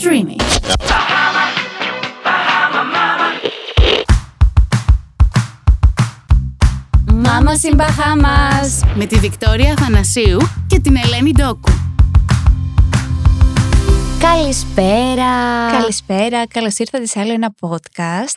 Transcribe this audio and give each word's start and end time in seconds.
Streamy. 0.00 0.36
Μάμα 7.12 7.52
in 7.62 7.76
Bahamas 7.80 8.88
με 8.94 9.06
τη 9.06 9.18
Βικτόρια 9.18 9.72
Αθανασίου 9.72 10.38
και 10.66 10.80
την 10.80 10.96
Ελένη 10.96 11.32
Ντόκου. 11.32 11.72
Καλησπέρα. 14.18 15.30
Καλησπέρα, 15.70 16.46
καλώς 16.46 16.78
ήρθατε 16.78 17.06
σε 17.06 17.20
άλλο 17.20 17.32
ένα 17.32 17.54
podcast. 17.60 18.34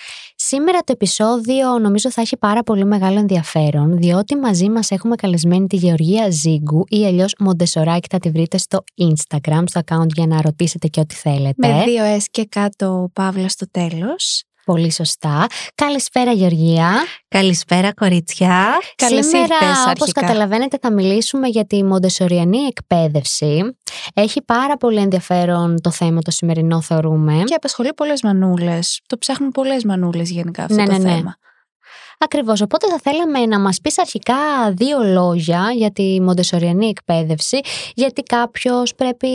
Σήμερα 0.54 0.80
το 0.80 0.92
επεισόδιο 0.92 1.80
νομίζω 1.80 2.12
θα 2.12 2.22
έχει 2.22 2.38
πάρα 2.38 2.64
πολύ 2.64 2.86
μεγάλο 2.86 3.20
ενδιαφέρον, 3.20 3.98
διότι 3.98 4.36
μαζί 4.36 4.70
μας 4.70 4.92
έχουμε 4.92 5.16
καλεσμένη 5.16 5.68
τη 5.68 5.76
Γεωργία 5.76 6.30
Ζίγκου 6.30 6.84
ή 6.88 7.06
αλλιώς 7.06 7.36
Μοντεσοράκη 7.40 8.08
θα 8.12 8.18
τη 8.18 8.30
βρείτε 8.30 8.58
στο 8.58 8.84
Instagram, 8.98 9.64
στο 9.66 9.82
account 9.86 10.08
για 10.14 10.28
να 10.28 10.42
ρωτήσετε 10.42 10.88
και 10.88 11.00
ό,τι 11.00 11.16
θέλετε. 11.16 11.68
Με 11.68 11.84
δύο 11.84 12.04
S 12.18 12.24
και 12.32 12.46
κάτω 12.46 13.10
παύλα 13.14 13.50
στο 13.50 13.66
τέλος. 13.72 14.44
Πολύ 14.66 14.92
σωστά. 14.92 15.48
Καλησπέρα 15.76 16.32
Γεωργία. 16.32 16.92
Καλησπέρα 17.28 17.94
κορίτσια. 17.94 18.68
Καλώς 18.96 19.26
Σήμερα, 19.26 19.44
ήρθες 19.44 19.78
όπως 19.80 20.02
αρχικά. 20.02 20.22
καταλαβαίνετε, 20.22 20.78
θα 20.82 20.92
μιλήσουμε 20.92 21.48
για 21.48 21.66
τη 21.66 21.84
μοντεσοριανή 21.84 22.58
εκπαίδευση. 22.58 23.78
Έχει 24.14 24.42
πάρα 24.42 24.78
πολύ 24.78 25.00
ενδιαφέρον 25.00 25.82
το 25.82 25.92
θέμα 25.92 26.22
το 26.22 26.32
σημερινό 26.32 26.82
θεωρούμε. 26.82 27.44
Και 27.46 27.56
απασχολεί 27.56 27.94
πολλές 27.94 28.22
μανούλες. 28.22 29.02
Το 29.08 29.18
ψάχνουν 29.18 29.52
πολλές 29.52 29.84
μανούλες 29.84 30.30
γενικά 30.30 30.64
αυτό 30.64 30.76
Ναι, 30.76 30.86
το 30.86 30.98
ναι, 30.98 31.14
ναι. 31.14 31.22
Θέμα. 32.22 32.42
Ακριβώς, 32.42 32.62
οπότε 32.62 32.88
θα 32.88 33.00
θέλαμε 33.04 33.46
να 33.46 33.60
μας 33.60 33.82
πεις 33.82 34.00
αρχικά 34.00 34.36
δύο 34.74 35.04
λόγια 35.04 35.72
για 35.76 35.92
τη 35.92 36.22
μοντεσοριανή 36.22 36.88
εκπαίδευση, 36.88 37.60
γιατί 37.96 38.24
κάποιος 38.24 38.96
πρέπει 38.96 39.28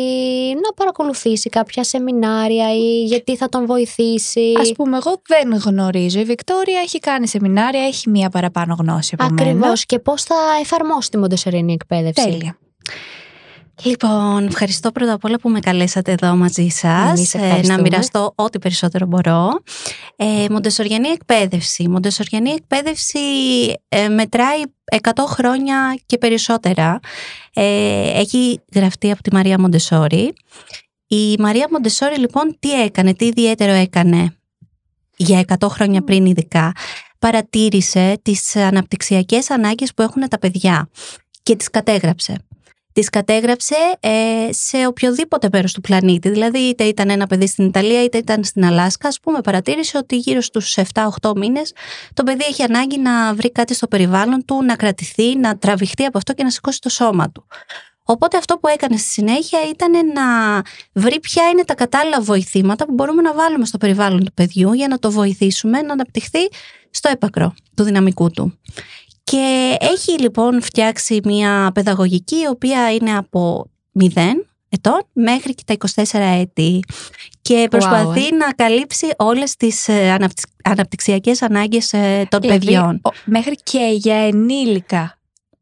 να 0.54 0.72
παρακολουθήσει 0.76 1.48
κάποια 1.48 1.84
σεμινάρια 1.84 2.74
ή 2.74 3.04
γιατί 3.04 3.36
θα 3.36 3.48
τον 3.48 3.66
βοηθήσει. 3.66 4.52
Ας 4.60 4.72
πούμε, 4.72 4.96
εγώ 4.96 5.20
δεν 5.26 5.54
γνωρίζω. 5.64 6.20
Η 6.20 6.24
Βικτόρια 6.24 6.80
έχει 6.80 6.98
κάνει 6.98 7.28
σεμινάρια, 7.28 7.86
έχει 7.86 8.10
μία 8.10 8.30
παραπάνω 8.30 8.76
γνώση 8.78 9.14
από 9.18 9.34
μένα. 9.34 9.42
Ακριβώς 9.50 9.86
και 9.86 9.98
πώς 9.98 10.22
θα 10.22 10.36
εφαρμόσει 10.60 11.10
τη 11.10 11.18
μοντεσοριανή 11.18 11.72
εκπαίδευση. 11.72 12.28
Τέλεια. 12.28 12.58
Λοιπόν, 13.82 14.46
ευχαριστώ 14.46 14.92
πρώτα 14.92 15.12
απ' 15.12 15.24
όλα 15.24 15.38
που 15.38 15.48
με 15.48 15.60
καλέσατε 15.60 16.12
εδώ 16.12 16.36
μαζί 16.36 16.68
σας 16.68 17.18
Εμείς 17.18 17.34
ε, 17.34 17.38
ευχαριστούμε. 17.38 17.76
να 17.76 17.82
μοιραστώ 17.82 18.32
ό,τι 18.34 18.58
περισσότερο 18.58 19.06
μπορώ. 19.06 19.48
Ε, 20.16 20.46
μοντεσοριανή 20.50 21.08
εκπαίδευση. 21.08 21.88
Μοντεσοριανή 21.88 22.50
εκπαίδευση 22.50 23.18
ε, 23.88 24.08
μετράει 24.08 24.62
100 25.02 25.10
χρόνια 25.26 26.00
και 26.06 26.18
περισσότερα. 26.18 27.00
Ε, 27.54 28.20
έχει 28.20 28.60
γραφτεί 28.74 29.10
από 29.10 29.22
τη 29.22 29.34
Μαρία 29.34 29.60
Μοντεσόρη. 29.60 30.34
Η 31.06 31.36
Μαρία 31.38 31.68
Μοντεσόρη 31.70 32.18
λοιπόν 32.18 32.56
τι 32.58 32.82
έκανε, 32.82 33.14
τι 33.14 33.26
ιδιαίτερο 33.26 33.72
έκανε 33.72 34.36
για 35.16 35.44
100 35.58 35.68
χρόνια 35.68 36.02
πριν 36.02 36.26
ειδικά; 36.26 36.72
Παρατήρησε 37.18 38.18
τις 38.22 38.56
αναπτυξιακές 38.56 39.50
ανάγκες 39.50 39.94
που 39.94 40.02
έχουν 40.02 40.28
τα 40.28 40.38
παιδιά 40.38 40.88
και 41.42 41.56
τις 41.56 41.70
κατέγραψε. 41.70 42.36
Τις 42.96 43.10
κατέγραψε 43.10 43.74
ε, 44.00 44.48
σε 44.50 44.86
οποιοδήποτε 44.86 45.48
μέρος 45.52 45.72
του 45.72 45.80
πλανήτη. 45.80 46.28
Δηλαδή 46.28 46.58
είτε 46.58 46.84
ήταν 46.84 47.10
ένα 47.10 47.26
παιδί 47.26 47.46
στην 47.46 47.66
Ιταλία 47.66 48.02
είτε 48.02 48.18
ήταν 48.18 48.44
στην 48.44 48.64
Αλάσκα. 48.64 49.08
Ας 49.08 49.20
πούμε 49.20 49.40
παρατήρησε 49.40 49.98
ότι 49.98 50.16
γύρω 50.16 50.40
στους 50.40 50.76
7-8 51.20 51.32
μήνες 51.36 51.72
το 52.14 52.22
παιδί 52.22 52.44
έχει 52.44 52.62
ανάγκη 52.62 52.98
να 52.98 53.34
βρει 53.34 53.52
κάτι 53.52 53.74
στο 53.74 53.86
περιβάλλον 53.86 54.44
του, 54.44 54.62
να 54.64 54.76
κρατηθεί, 54.76 55.36
να 55.36 55.58
τραβηχτεί 55.58 56.04
από 56.04 56.18
αυτό 56.18 56.32
και 56.32 56.42
να 56.42 56.50
σηκώσει 56.50 56.80
το 56.80 56.88
σώμα 56.88 57.30
του. 57.30 57.46
Οπότε 58.04 58.36
αυτό 58.36 58.58
που 58.58 58.68
έκανε 58.68 58.96
στη 58.96 59.08
συνέχεια 59.08 59.58
ήταν 59.68 59.92
να 60.12 60.62
βρει 60.92 61.20
ποια 61.20 61.48
είναι 61.48 61.64
τα 61.64 61.74
κατάλληλα 61.74 62.20
βοηθήματα 62.20 62.86
που 62.86 62.92
μπορούμε 62.92 63.22
να 63.22 63.34
βάλουμε 63.34 63.64
στο 63.64 63.78
περιβάλλον 63.78 64.24
του 64.24 64.32
παιδιού 64.34 64.72
για 64.72 64.88
να 64.88 64.98
το 64.98 65.10
βοηθήσουμε 65.10 65.82
να 65.82 65.92
αναπτυχθεί 65.92 66.48
στο 66.90 67.08
έπακρο 67.08 67.54
του 67.76 67.82
δυναμικού 67.82 68.30
του. 68.30 68.58
Και 69.30 69.76
έχει 69.80 70.20
λοιπόν 70.20 70.62
φτιάξει 70.62 71.20
μια 71.24 71.70
παιδαγωγική 71.74 72.36
η 72.36 72.46
οποία 72.50 72.92
είναι 72.92 73.16
από 73.16 73.70
0 74.00 74.04
ετών 74.68 75.00
μέχρι 75.12 75.54
και 75.54 75.62
τα 75.66 76.04
24 76.04 76.18
έτη 76.40 76.80
και 77.42 77.66
προσπαθεί 77.70 78.34
να 78.34 78.52
καλύψει 78.52 79.06
όλες 79.16 79.56
τις 79.56 79.88
ε, 79.88 80.10
αναπτυξ- 80.10 80.52
αναπτυξιακές 80.64 81.42
ανάγκες 81.42 81.92
ε, 81.92 82.26
των 82.30 82.40
Δηλαδή, 82.40 82.58
παιδιών. 82.58 83.00
ο- 83.02 83.10
μέχρι 83.24 83.54
και 83.62 83.90
για 83.96 84.16
ενήλικα. 84.16 85.15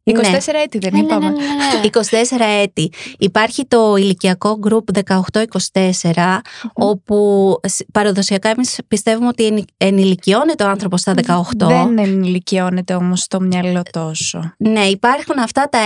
24 0.06 0.12
Ναι. 0.52 0.58
έτη 0.62 0.78
δεν 0.78 0.92
Ναι, 0.92 0.98
ναι, 1.00 1.04
είπαμε. 1.06 1.28
ναι, 1.28 1.32
ναι, 1.32 1.80
ναι. 1.80 1.88
24 2.60 2.62
έτη. 2.62 2.92
Υπάρχει 3.18 3.64
το 3.66 3.96
ηλικιακό 3.96 4.58
group 4.68 5.02
18-24, 6.12 6.40
όπου 6.74 7.54
σ- 7.68 7.84
παραδοσιακά 7.92 8.48
εμείς 8.48 8.78
πιστεύουμε 8.88 9.28
ότι 9.28 9.46
ενη- 9.46 9.64
ενηλικιώνεται 9.76 10.64
ο 10.64 10.68
άνθρωπος 10.68 11.00
στα 11.00 11.14
18. 11.26 11.66
Δεν 11.66 11.98
ενηλικιώνεται 11.98 12.94
όμως 12.94 13.20
στο 13.20 13.40
μυαλό 13.40 13.82
τόσο. 13.90 14.54
Ναι, 14.56 14.84
υπάρχουν 14.84 15.38
αυτά 15.38 15.68
τα 15.70 15.78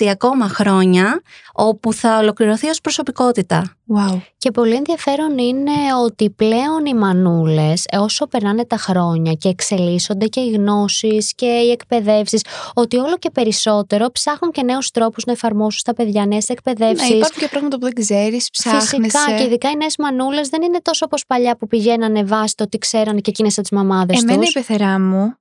6 0.00 0.06
ακόμα 0.10 0.48
χρόνια 0.48 1.22
όπου 1.58 1.92
θα 1.92 2.18
ολοκληρωθεί 2.18 2.68
ως 2.68 2.80
προσωπικότητα. 2.80 3.76
Wow. 3.96 4.20
Και 4.38 4.50
πολύ 4.50 4.74
ενδιαφέρον 4.74 5.38
είναι 5.38 5.72
ότι 6.04 6.30
πλέον 6.30 6.86
οι 6.86 6.94
μανούλες 6.94 7.84
ε, 7.88 7.96
όσο 7.96 8.26
περνάνε 8.26 8.64
τα 8.64 8.76
χρόνια 8.76 9.32
και 9.32 9.48
εξελίσσονται 9.48 10.26
και 10.26 10.40
οι 10.40 10.50
γνώσεις 10.50 11.34
και 11.34 11.46
οι 11.46 11.70
εκπαιδεύσεις 11.70 12.44
ότι 12.74 12.96
όλο 12.96 13.16
και 13.18 13.30
περισσότερο 13.30 14.10
ψάχνουν 14.12 14.52
και 14.52 14.62
νέους 14.62 14.90
τρόπους 14.90 15.24
να 15.24 15.32
εφαρμόσουν 15.32 15.78
στα 15.78 15.94
παιδιά 15.94 16.26
νέες 16.26 16.48
Ναι, 16.48 16.54
εκπαιδεύσεις. 16.54 17.08
υπάρχουν 17.08 17.40
και 17.40 17.48
πράγματα 17.48 17.76
που 17.78 17.84
δεν 17.84 17.94
ξέρεις, 17.94 18.50
ψάχνεσαι. 18.50 18.96
Φυσικά 18.96 19.36
και 19.36 19.42
ειδικά 19.44 19.70
οι 19.70 19.76
νέες 19.76 19.96
μανούλες 19.98 20.48
δεν 20.48 20.62
είναι 20.62 20.78
τόσο 20.82 21.04
όπως 21.04 21.26
παλιά 21.26 21.56
που 21.56 21.66
πηγαίνανε 21.66 22.24
βάσει 22.24 22.54
το 22.54 22.68
τι 22.68 22.78
ξέρανε 22.78 23.20
και 23.20 23.30
εκείνες 23.30 23.58
από 23.58 23.68
τις 23.68 23.78
μαμάδες 23.78 24.22
Εμένα 24.22 24.38
τους. 24.40 24.50
η 24.50 24.52
πεθερά 24.52 25.00
μου, 25.00 25.34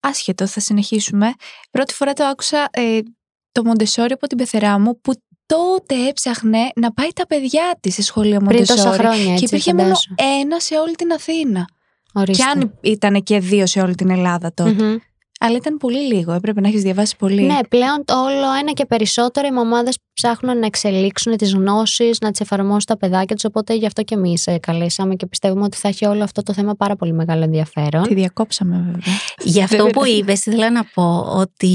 άσχετο, 0.00 0.46
θα 0.46 0.60
συνεχίσουμε. 0.60 1.32
Πρώτη 1.70 1.94
φορά 1.94 2.12
το 2.12 2.24
άκουσα 2.24 2.68
ε, 2.70 2.98
το 3.52 3.64
Μοντεσόρι 3.64 4.12
από 4.12 4.26
την 4.26 4.36
πεθερά 4.38 4.78
μου 4.78 5.00
που 5.00 5.12
τότε 5.56 6.08
έψαχνε 6.08 6.58
να 6.74 6.92
πάει 6.92 7.08
τα 7.14 7.26
παιδιά 7.26 7.76
της 7.80 7.94
σε 7.94 8.02
σχολείο 8.02 8.38
Πριν 8.44 8.58
τόσα 8.66 8.74
Μοντεσόρι. 8.74 8.98
χρόνια 8.98 9.32
έτσι 9.32 9.34
Και 9.44 9.44
υπήρχε 9.44 9.70
φαντάσου. 9.70 10.14
μόνο 10.18 10.30
ένα 10.40 10.60
σε 10.60 10.74
όλη 10.78 10.94
την 10.94 11.12
Αθήνα. 11.12 11.68
Ορίστε. 12.12 12.42
Και 12.42 12.48
αν 12.48 12.74
ήταν 12.80 13.22
και 13.22 13.38
δύο 13.38 13.66
σε 13.66 13.80
όλη 13.80 13.94
την 13.94 14.10
Ελλάδα 14.10 14.52
τότε. 14.54 14.70
Μμμ. 14.84 14.96
Αλλά 15.40 15.56
ήταν 15.56 15.76
πολύ 15.76 15.98
λίγο. 16.14 16.32
Έπρεπε 16.32 16.60
να 16.60 16.68
έχεις 16.68 16.82
διαβάσει 16.82 17.16
πολύ. 17.16 17.42
Ναι, 17.42 17.58
πλέον 17.68 18.04
το 18.04 18.22
όλο 18.22 18.52
ένα 18.60 18.72
και 18.72 18.86
περισσότερο 18.86 19.46
οι 19.46 19.50
μαμάδες 19.50 19.98
ψάχνουν 20.14 20.58
να 20.58 20.66
εξελίξουν 20.66 21.36
τις 21.36 21.52
γνώσεις, 21.54 22.18
να 22.20 22.30
τις 22.30 22.40
εφαρμόσουν 22.40 22.80
στα 22.80 22.96
παιδάκια 22.96 23.34
τους. 23.34 23.44
Οπότε 23.44 23.74
γι' 23.74 23.86
αυτό 23.86 24.02
και 24.02 24.14
εμείς 24.14 24.48
καλέσαμε 24.60 25.14
και 25.14 25.26
πιστεύουμε 25.26 25.64
ότι 25.64 25.76
θα 25.76 25.88
έχει 25.88 26.06
όλο 26.06 26.22
αυτό 26.22 26.42
το 26.42 26.52
θέμα 26.52 26.74
πάρα 26.74 26.96
πολύ 26.96 27.12
μεγάλο 27.12 27.42
ενδιαφέρον. 27.42 28.02
Τη 28.02 28.14
διακόψαμε 28.14 28.76
βέβαια. 28.76 29.14
Γι' 29.42 29.62
αυτό 29.62 29.76
Δεν 29.82 29.92
που 29.92 30.00
πειράζει. 30.00 30.18
είπες 30.20 30.46
ήθελα 30.46 30.70
να 30.70 30.84
πω 30.94 31.18
ότι 31.36 31.66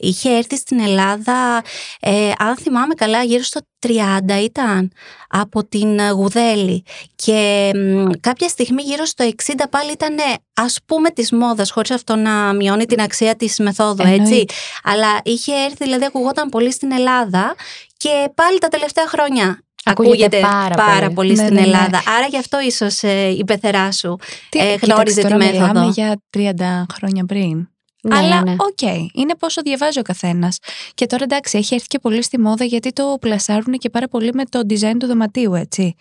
είχε 0.00 0.30
έρθει 0.36 0.56
στην 0.56 0.80
Ελλάδα, 0.80 1.62
ε, 2.00 2.30
αν 2.38 2.56
θυμάμαι 2.56 2.94
καλά, 2.94 3.22
γύρω 3.22 3.42
στο 3.42 3.60
30 3.86 4.42
ήταν 4.42 4.92
από 5.28 5.64
την 5.64 5.98
ε, 5.98 6.10
Γουδέλη 6.10 6.82
και 7.14 7.70
μ, 7.74 8.10
κάποια 8.20 8.48
στιγμή 8.48 8.82
γύρω 8.82 9.04
στο 9.04 9.28
60 9.46 9.52
πάλι 9.70 9.92
ήταν 9.92 10.16
ας 10.54 10.78
πούμε 10.86 11.10
της 11.10 11.32
μόδας 11.32 11.70
χωρίς 11.70 11.90
αυτό 11.90 12.16
να 12.16 12.52
μειώνει 12.52 12.84
την 12.86 13.00
αξία 13.00 13.36
της 13.36 13.58
μεθόδου 13.58 14.02
έτσι 14.02 14.14
Εννοείται. 14.14 14.54
αλλά 14.82 15.20
είχε 15.22 15.52
έρθει 15.54 15.84
δηλαδή 15.84 16.04
ακουγόταν 16.04 16.48
πολύ 16.48 16.72
στην 16.72 16.92
Ελλάδα 16.92 17.54
και 17.96 18.30
πάλι 18.34 18.58
τα 18.58 18.68
τελευταία 18.68 19.06
χρόνια 19.08 19.62
Ακούγεται 19.84 20.40
πάρα 20.76 21.10
πολύ. 21.10 21.36
στην 21.36 21.54
Ναι, 21.54 21.60
ναι, 21.60 21.66
ναι. 21.66 21.66
Ελλάδα 21.66 22.02
άρα 22.16 22.26
γι' 22.26 22.38
αυτό 22.38 22.60
ίσως 22.60 23.02
ε, 23.02 23.28
η 23.28 23.44
πεθερά 23.44 23.92
σου 23.92 24.16
Τι, 24.48 24.58
ε, 24.58 24.62
κοίταξε, 24.62 24.92
γνώριζε 24.92 25.16
τη 25.16 25.22
τώρα 25.22 25.36
μέθοδο. 25.36 25.66
Μιλάμε 25.66 25.90
για 25.94 26.20
30 26.36 26.84
χρόνια 26.94 27.24
πριν. 27.24 27.68
Ναι, 28.02 28.16
Αλλά 28.16 28.42
ναι, 28.42 28.50
ναι. 28.50 28.56
οκ, 28.58 28.80
είναι 29.12 29.34
πόσο 29.38 29.62
διαβάζει 29.62 29.98
ο 29.98 30.02
καθένας. 30.02 30.58
Και 30.94 31.06
τώρα 31.06 31.24
εντάξει, 31.24 31.58
έχει 31.58 31.74
έρθει 31.74 31.86
και 31.86 31.98
πολύ 31.98 32.22
στη 32.22 32.40
μόδα 32.40 32.64
γιατί 32.64 32.92
το 32.92 33.16
πλασάρουν 33.20 33.74
και 33.74 33.90
πάρα 33.90 34.08
πολύ 34.08 34.30
με 34.34 34.44
το 34.44 34.60
design 34.68 34.94
του 34.98 35.06
δωματίου, 35.06 35.54
έτσι. 35.54 35.94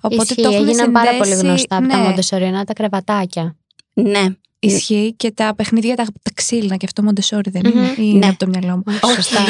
Οπότε 0.00 0.22
Ισχύει, 0.22 0.42
το 0.42 0.50
έχουν 0.50 0.68
έγιναν 0.68 0.92
πάρα 0.92 1.10
πολύ 1.10 1.18
συνδέσει- 1.24 1.44
γνωστά 1.46 1.76
από 1.76 1.88
τα 1.88 1.96
ναι, 1.96 2.02
μοντεσοριανά 2.08 2.64
τα 2.64 2.72
κρεβατάκια. 2.72 3.56
ναι 3.94 4.24
Ισχύει 4.60 5.14
και 5.16 5.30
τα 5.30 5.54
παιχνίδια 5.54 5.96
τα, 5.96 6.04
τα 6.04 6.30
ξύλινα 6.34 6.76
και 6.76 6.86
αυτό 6.86 7.02
Μοντεσόρι 7.02 7.50
δεν 7.50 7.62
Μμμ. 7.66 7.78
είναι. 7.78 7.86
Ή 7.88 7.94
είναι 7.98 8.18
Ναι. 8.18 8.26
από 8.28 8.38
το 8.38 8.46
μυαλό 8.46 8.76
μου. 8.76 8.82
Όχι, 9.02 9.14
σωστά. 9.14 9.40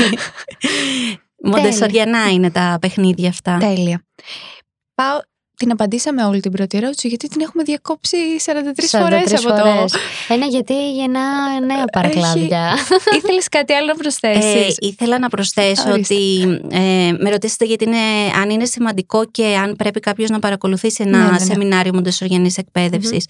Μοντεσοριανά 1.43 2.31
είναι 2.31 2.51
τα 2.51 2.79
παιχνίδια 2.81 3.29
αυτά. 3.29 3.57
Τέλεια. 3.59 4.05
Πάω, 4.95 5.19
την 5.59 5.71
απαντήσαμε 5.71 6.25
όλη 6.25 6.41
την 6.41 6.51
πρώτη 6.53 6.77
ερώτηση 6.77 7.09
γιατί 7.09 7.29
την 7.29 7.41
έχουμε 7.41 7.63
διακόψει 7.63 8.17
43 8.45 8.53
φορές 9.01 9.23
43 9.31 9.35
από 9.35 9.49
το... 9.49 9.57
φορές. 9.71 9.95
Ένα 10.29 10.47
γιατί 10.47 10.93
γεννά 10.93 11.21
νέα 11.67 11.85
παρακλάδια. 11.93 12.77
Ήθελες 13.17 13.49
κάτι 13.49 13.73
άλλο 13.73 13.87
να 13.87 13.93
Ε, 13.93 13.97
προσθέσεις. 13.97 14.77
ήθελα 14.81 15.19
να 15.19 15.29
προσθέσω 15.29 15.91
Ορίστε. 15.91 16.15
ότι 16.15 16.41
ε, 16.71 17.13
με 17.19 17.31
ρωτήσατε 17.31 17.65
γιατί 17.65 17.85
είναι, 17.85 17.97
αν 18.43 18.51
είναι 18.51 18.65
σημαντικό 18.65 19.25
και 19.31 19.45
αν 19.63 19.77
πρέπει 19.77 20.01
κάποιος 20.01 20.31
να 20.31 20.39
παρακολουθήσει 20.39 21.03
ένα 21.07 21.19
Ναι, 21.19 21.25
ναι, 21.25 21.31
ναι. 21.31 21.39
σεμινάριο 21.39 21.95
μοντεσοριανής 21.95 22.57
εκπαίδευσης. 22.59 23.25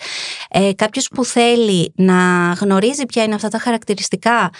Ε, 0.50 0.70
κάποιος 0.76 1.08
που 1.08 1.24
θέλει 1.24 1.92
να 1.96 2.52
γνωρίζει 2.60 3.06
ποια 3.06 3.22
είναι 3.22 3.34
αυτά 3.34 3.48
τα 3.48 3.58
χαρακτηριστικά 3.58 4.50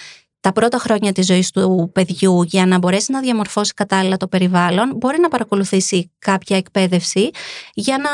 τα 0.40 0.52
πρώτα 0.52 0.78
χρόνια 0.78 1.12
της 1.12 1.26
ζωής 1.26 1.50
του 1.50 1.90
παιδιού 1.94 2.42
για 2.42 2.66
να 2.66 2.78
μπορέσει 2.78 3.12
να 3.12 3.20
διαμορφώσει 3.20 3.74
κατάλληλα 3.74 4.16
το 4.16 4.28
περιβάλλον 4.28 4.92
μπορεί 4.96 5.20
να 5.20 5.28
παρακολουθήσει 5.28 6.10
κάποια 6.18 6.56
εκπαίδευση 6.56 7.30
για 7.74 7.98
να 7.98 8.10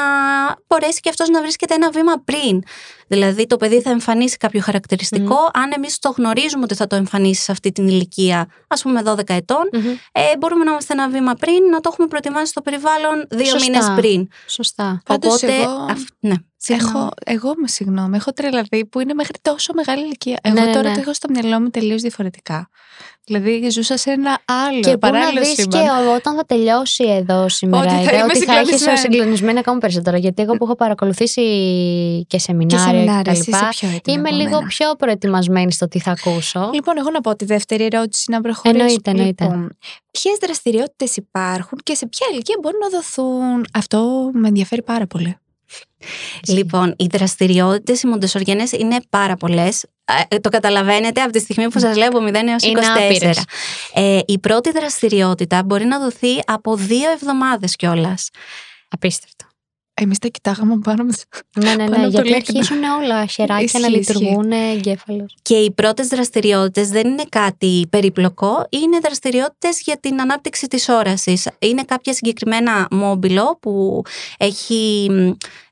μπορέσει 0.67 1.00
και 1.00 1.09
αυτός 1.09 1.29
να 1.29 1.41
βρίσκεται 1.41 1.75
ένα 1.75 1.91
βήμα 1.91 2.12
πριν. 2.25 2.62
Δηλαδή 3.09 3.47
το 3.47 3.56
παιδί 3.56 3.81
θα 3.81 3.91
εμφανίσει 3.91 4.37
κάποιο 4.37 4.61
χαρακτηριστικό, 4.61 5.37
αν 5.53 5.73
εμείς 5.76 5.99
το 5.99 6.15
γνωρίζουμε 6.17 6.62
ότι 6.65 6.75
θα 6.75 6.87
το 6.87 6.97
εμφανίσει 6.97 7.43
σε 7.43 7.53
αυτή 7.53 7.73
την 7.73 7.87
ηλικία, 7.88 8.47
ας 8.69 8.82
πούμε 8.82 9.03
12 9.05 9.19
ετων 9.26 9.69
ε, 10.12 10.37
μπορούμε 10.38 10.65
να 10.65 10.71
είμαστε 10.71 10.93
ένα 10.93 11.09
βήμα 11.09 11.35
πριν, 11.35 11.65
να 11.71 11.81
το 11.81 11.88
έχουμε 11.93 12.06
προετοιμάσει 12.09 12.47
στο 12.47 12.61
περιβάλλον 12.61 13.26
δύο 13.31 13.44
Σωστά. 13.47 13.71
μήνες 13.71 13.93
πριν. 13.97 14.29
Σωστά. 14.47 15.03
Πάντως 15.05 15.35
Οπότε, 15.35 15.55
εγώ- 15.56 15.87
αυ- 15.91 16.09
ναι. 16.21 16.35
Έχω, 16.69 17.08
εγώ 17.25 17.52
με 17.56 17.69
συγγνώμη, 17.69 18.16
έχω 18.16 18.32
τρελαθεί 18.32 18.87
που 18.87 19.00
είναι 19.00 19.14
μέχρι 19.14 19.38
τόσο 19.43 19.72
μεγάλη 19.75 20.02
ηλικία. 20.05 20.38
Εγώ 20.43 20.55
Ναι, 20.55 20.64
ναι, 20.66 20.72
τώρα 20.72 20.88
ναι. 20.88 20.94
το 20.94 21.00
έχω 21.00 21.14
στο 21.14 21.28
μυαλό 21.31 21.61
μου 21.61 21.69
τελείως 21.70 22.02
διαφορετικά. 22.02 22.69
Δηλαδή 23.26 23.70
ζούσα 23.70 23.96
σε 23.96 24.11
ένα 24.11 24.38
άλλο 24.44 24.81
Και 24.81 24.84
πού 24.87 24.90
να 24.90 24.99
παράλληλο 24.99 25.40
δεις 25.40 25.49
σύμπαν. 25.55 25.82
και 25.82 25.88
όταν 26.16 26.37
θα 26.37 26.44
τελειώσει 26.46 27.05
εδώ 27.05 27.49
σήμερα, 27.49 27.82
Ότι 27.84 27.94
θα 27.94 28.00
ιδέα, 28.00 28.14
είμαι 28.14 28.25
ότι 28.25 28.44
θα 28.44 28.52
έχεις 28.52 28.66
συγκλονισμένη. 28.76 28.99
συγκλονισμένη 28.99 29.58
ακόμα 29.58 29.78
περισσότερο. 29.78 30.16
Γιατί 30.16 30.43
εγώ 30.43 30.52
που 30.56 30.64
έχω 30.64 30.75
παρακολουθήσει 30.75 31.40
και 32.28 32.37
Και 32.37 32.38
σεμινάρια 32.38 32.87
σεμινάρια, 32.87 33.22
και 33.22 33.31
εσύ 33.31 33.50
τα 33.50 33.56
είσαι 33.56 33.58
λοιπά, 33.61 33.69
πιο 33.69 33.88
έτοιμη 33.96 34.16
είμαι 34.19 34.28
από 34.28 34.37
λίγο 34.38 34.50
μένα. 34.56 34.66
πιο 34.66 34.94
προετοιμασμένη 34.99 35.72
στο 35.72 35.88
τι 35.88 35.99
θα 36.00 36.11
ακούσω. 36.11 36.70
Λοιπόν, 36.72 36.99
εγώ 36.99 37.11
να 37.11 37.20
πω 37.20 37.37
τη 37.37 37.44
δεύτερη 37.44 37.84
ερώτηση 37.84 38.31
να 38.31 38.40
προχωρήσω. 38.40 38.81
Εννοείται, 38.82 39.11
εννοείται. 39.11 39.44
Λοιπόν, 39.44 39.76
Ποιες 40.11 40.37
δραστηριότητες 40.40 41.16
υπάρχουν 41.16 41.78
και 41.82 41.94
σε 41.94 42.06
ποια 42.06 42.26
ηλικία 42.32 42.56
μπορούν 42.62 42.78
να 42.82 42.88
δοθούν; 42.88 43.64
Αυτό 43.75 44.31
με 44.32 44.49
ενδιαφέρει 44.49 44.82
πάρα 44.82 45.06
πολύ. 45.06 45.37
Λοιπόν, 46.49 46.94
οι 46.99 47.06
δραστηριότητες 47.06 48.02
οι 48.02 48.06
μοντεσοριανές 48.06 48.72
είναι 48.72 48.96
πάρα 49.11 49.37
πολλές. 49.37 49.84
το 50.40 50.49
καταλαβαίνετε 50.49 51.22
από 51.22 51.32
τη 51.32 51.38
στιγμή 51.38 51.69
που 51.69 51.78
σας 51.78 51.96
λέω 51.96 52.08
από 52.08 52.19
0 52.19 52.34
έως 52.34 52.62
24. 52.62 52.66
Είναι 52.66 52.87
άπειρες. 52.87 53.44
Ε, 53.94 54.20
η 54.26 54.38
πρώτη 54.38 54.70
δραστηριότητα 54.70 55.62
μπορεί 55.62 55.84
να 55.84 55.99
δοθεί 55.99 56.40
από 56.46 56.76
δύο 56.76 57.11
εβδομάδες 57.11 57.76
κιόλας. 57.76 58.28
Απίστευτο. 58.88 59.33
Εμείς 60.02 60.19
τα 60.19 60.29
κοιτάγαμε 60.29 60.79
πάνω 60.85 61.05
μας. 61.05 61.25
Ναι, 61.62 61.70
ναι, 61.70 61.76
Πάνω 61.76 61.91
ναι. 61.91 61.96
από 61.96 62.05
το 62.05 62.08
Γιατί 62.11 62.29
λίκνο. 62.29 62.58
αρχίζουν 62.58 62.82
όλα 62.85 63.26
χεράκια 63.26 63.81
να 63.81 63.87
Ισχύει, 63.87 63.99
ισχύει. 63.99 64.12
λειτουργούν 64.19 64.52
εγκέφαλος. 64.52 65.35
Και 65.43 65.55
οι 65.55 65.70
πρώτες 65.70 66.06
δραστηριότητες 66.08 66.88
δεν 66.88 67.06
είναι 67.08 67.25
κάτι 67.29 67.87
περιπλοκό, 67.91 68.67
είναι 68.69 68.99
δραστηριότητες 69.02 69.81
για 69.81 69.99
την 70.00 70.20
ανάπτυξη 70.20 70.67
της 70.67 70.88
όρασης. 70.88 71.49
Είναι 71.58 71.82
κάποια 71.82 72.12
συγκεκριμένα 72.12 72.88
μόμπιλο 72.91 73.58
που 73.61 74.02
έχει, 74.38 75.11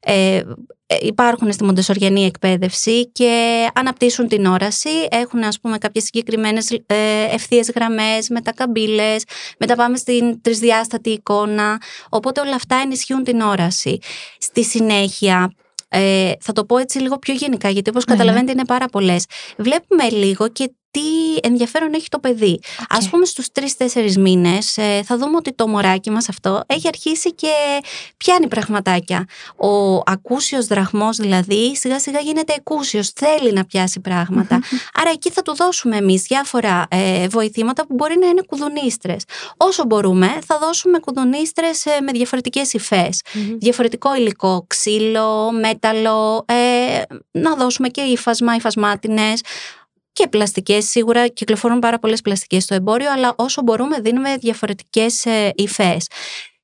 ε, 0.05 0.43
ε, 0.87 0.97
υπάρχουν 1.01 1.53
στη 1.53 1.65
μοντεσοριανή 1.65 2.25
εκπαίδευση 2.25 3.07
και 3.13 3.67
αναπτύσσουν 3.75 4.29
την 4.29 4.47
όραση. 4.47 4.89
Έχουν 5.11 5.43
ας 5.43 5.61
πούμε 5.61 5.79
κάποιες 5.79 6.05
συγκεκριμένες 6.05 6.71
ε, 6.71 7.25
ευθείες 7.31 7.71
γραμμές, 7.71 8.29
μετακαμπύλες, 8.29 9.25
μετά 9.59 9.75
πάμε 9.75 9.97
στην 9.97 10.43
τρισδιάστατη 10.43 11.11
εικόνα. 11.11 11.81
Οπότε 12.09 12.41
όλα 12.41 12.55
αυτά 12.55 12.77
ενισχύουν 12.77 13.25
την 13.25 13.41
όραση. 13.41 13.99
Στη 14.39 14.65
συνέχεια 14.65 15.53
ε, 15.89 16.33
θα 16.41 16.53
το 16.53 16.65
πω 16.65 16.79
έτσι 16.79 16.99
λίγο 16.99 17.19
πιο 17.19 17.35
γενικά, 17.35 17.69
γιατί 17.69 17.91
όπως 17.91 18.05
Ναι, 18.05 18.13
ναι. 18.13 18.19
καταλαβαίνετε 18.19 18.53
είναι 18.53 18.67
πάρα 18.67 18.87
πολλές. 18.87 19.25
Βλέπουμε 19.57 20.09
λίγο 20.09 20.49
και 20.49 20.75
τι 20.93 21.37
ενδιαφέρον 21.43 21.95
έχει 21.95 22.09
το 22.09 22.19
παιδί. 22.19 22.61
Ας 22.89 23.09
πούμε 23.09 23.25
στους 23.25 23.53
τρεις-τέσσερις 23.53 24.19
μήνες 24.19 24.77
ε, 24.77 25.03
θα 25.05 25.17
δούμε 25.19 25.37
ότι 25.37 25.53
το 25.53 25.69
μωράκι 25.69 26.11
μας 26.11 26.29
αυτό 26.29 26.63
έχει 26.67 26.89
αρχίσει 26.89 27.33
και 27.35 27.49
πιάνει 28.17 28.49
πραγματάκια. 28.49 29.25
Ο 29.57 30.03
ακούσιος 30.07 30.67
δραχμός 30.67 31.17
δηλαδή 31.17 31.77
σιγά 31.77 31.99
σιγά 31.99 32.21
γίνεται 32.21 32.55
εκούσιος, 32.57 33.11
θέλει 33.11 33.53
να 33.53 33.65
πιάσει 33.65 34.01
πράγματα. 34.01 34.61
Άρα 34.95 35.11
εκεί 35.11 35.31
θα 35.31 35.43
του 35.43 35.55
δώσουμε 35.55 35.97
εμείς 35.97 36.23
διάφορα 36.23 36.87
ε, 36.91 37.29
βοηθήματα 37.29 37.87
που 37.87 37.95
μπορεί 37.95 38.19
να 38.19 38.27
είναι 38.27 38.43
κουδουνίστρες. 38.47 39.25
Όσο 39.57 39.85
μπορούμε 39.85 40.39
θα 40.47 40.59
δώσουμε 40.59 40.99
κουδουνίστρες 40.99 41.87
ε, 41.87 42.01
με 42.01 42.13
διαφορετικές 42.13 42.73
υφές 42.73 43.21
διαφορετικό 43.59 44.15
υλικό, 44.15 44.65
ξύλο, 44.67 45.53
μέταλλο, 45.53 46.45
ε, 46.49 47.03
να 47.31 47.55
δώσουμε 47.55 47.89
και 47.89 48.01
ύφασμα, 48.01 48.55
υφασμάτινες 48.55 49.41
και 50.13 50.29
πλαστικές. 50.29 50.85
Σίγουρα 50.89 51.29
κυκλοφορούν 51.29 51.79
πάρα 51.79 51.99
πολλές 51.99 52.21
πλαστικές 52.21 52.63
στο 52.63 52.75
εμπόριο, 52.75 53.11
αλλά 53.13 53.35
όσο 53.37 53.63
μπορούμε 53.63 54.01
δίνουμε 54.01 54.37
διαφορετικές 54.37 55.27
ε, 55.27 55.51
υφές. 55.55 56.07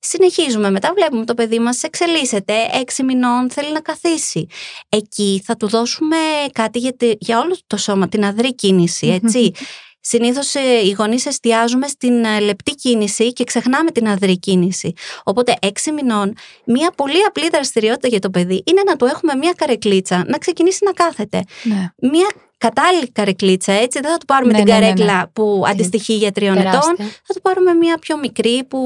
Συνεχίζουμε 0.00 0.70
μετά, 0.70 0.92
βλέπουμε 0.96 1.24
το 1.24 1.34
παιδί 1.34 1.58
μας 1.58 1.82
εξελίσσεται, 1.82 2.54
έξι 2.80 3.02
μηνών 3.02 3.50
θέλει 3.50 3.72
να 3.72 3.80
καθίσει. 3.80 4.46
Εκεί 4.88 5.42
θα 5.44 5.56
του 5.56 5.68
δώσουμε 5.68 6.16
κάτι 6.52 6.78
για, 6.78 6.96
τη- 6.96 7.12
για 7.18 7.38
όλο 7.38 7.56
το 7.66 7.76
σώμα, 7.76 8.08
την 8.08 8.24
αδρή 8.24 8.54
κίνηση, 8.54 9.06
έτσι. 9.22 9.52
Συνήθως 10.00 10.54
ε, 10.54 10.60
οι 10.84 10.90
γονείς 10.90 11.26
εστιάζουμε 11.26 11.86
στην 11.86 12.24
ε, 12.24 12.40
λεπτή 12.40 12.74
κίνηση 12.74 13.32
και 13.32 13.44
ξεχνάμε 13.44 13.90
την 13.90 14.08
αδρή 14.08 14.38
κίνηση. 14.38 14.92
Οπότε 15.24 15.54
έξι 15.60 15.92
μηνών, 15.92 16.34
μία 16.64 16.90
πολύ 16.96 17.24
απλή 17.24 17.48
δραστηριότητα 17.48 18.08
για 18.08 18.18
το 18.18 18.30
παιδί 18.30 18.62
είναι 18.66 18.82
να 18.86 18.96
του 18.96 19.04
έχουμε 19.04 19.34
μία 19.34 19.52
καρεκλίτσα, 19.56 20.24
να 20.26 20.38
ξεκινήσει 20.38 20.84
να 20.84 20.92
κάθεται. 20.92 21.44
Ναι. 21.62 22.08
Μία 22.10 22.26
κατάλληλη 22.58 23.10
καρεκλίτσα, 23.12 23.72
έτσι. 23.72 24.00
Δεν 24.00 24.10
θα 24.10 24.19
του 24.19 24.25
πάρουμε 24.25 24.52
Ναι, 24.52 24.58
την 24.58 24.66
ναι, 24.66 24.78
ναι, 24.78 24.87
ναι. 24.87 24.93
καρέκλα 24.93 25.31
που 25.32 25.62
αντιστοιχεί 25.66 26.14
για 26.14 26.32
τριών 26.32 26.56
ετών. 26.56 26.70
Τεράστια. 26.70 27.05
Θα 27.22 27.34
του 27.34 27.40
πάρουμε 27.40 27.72
μία 27.75 27.99
πιο 27.99 28.19
μικρή 28.19 28.64
που 28.64 28.81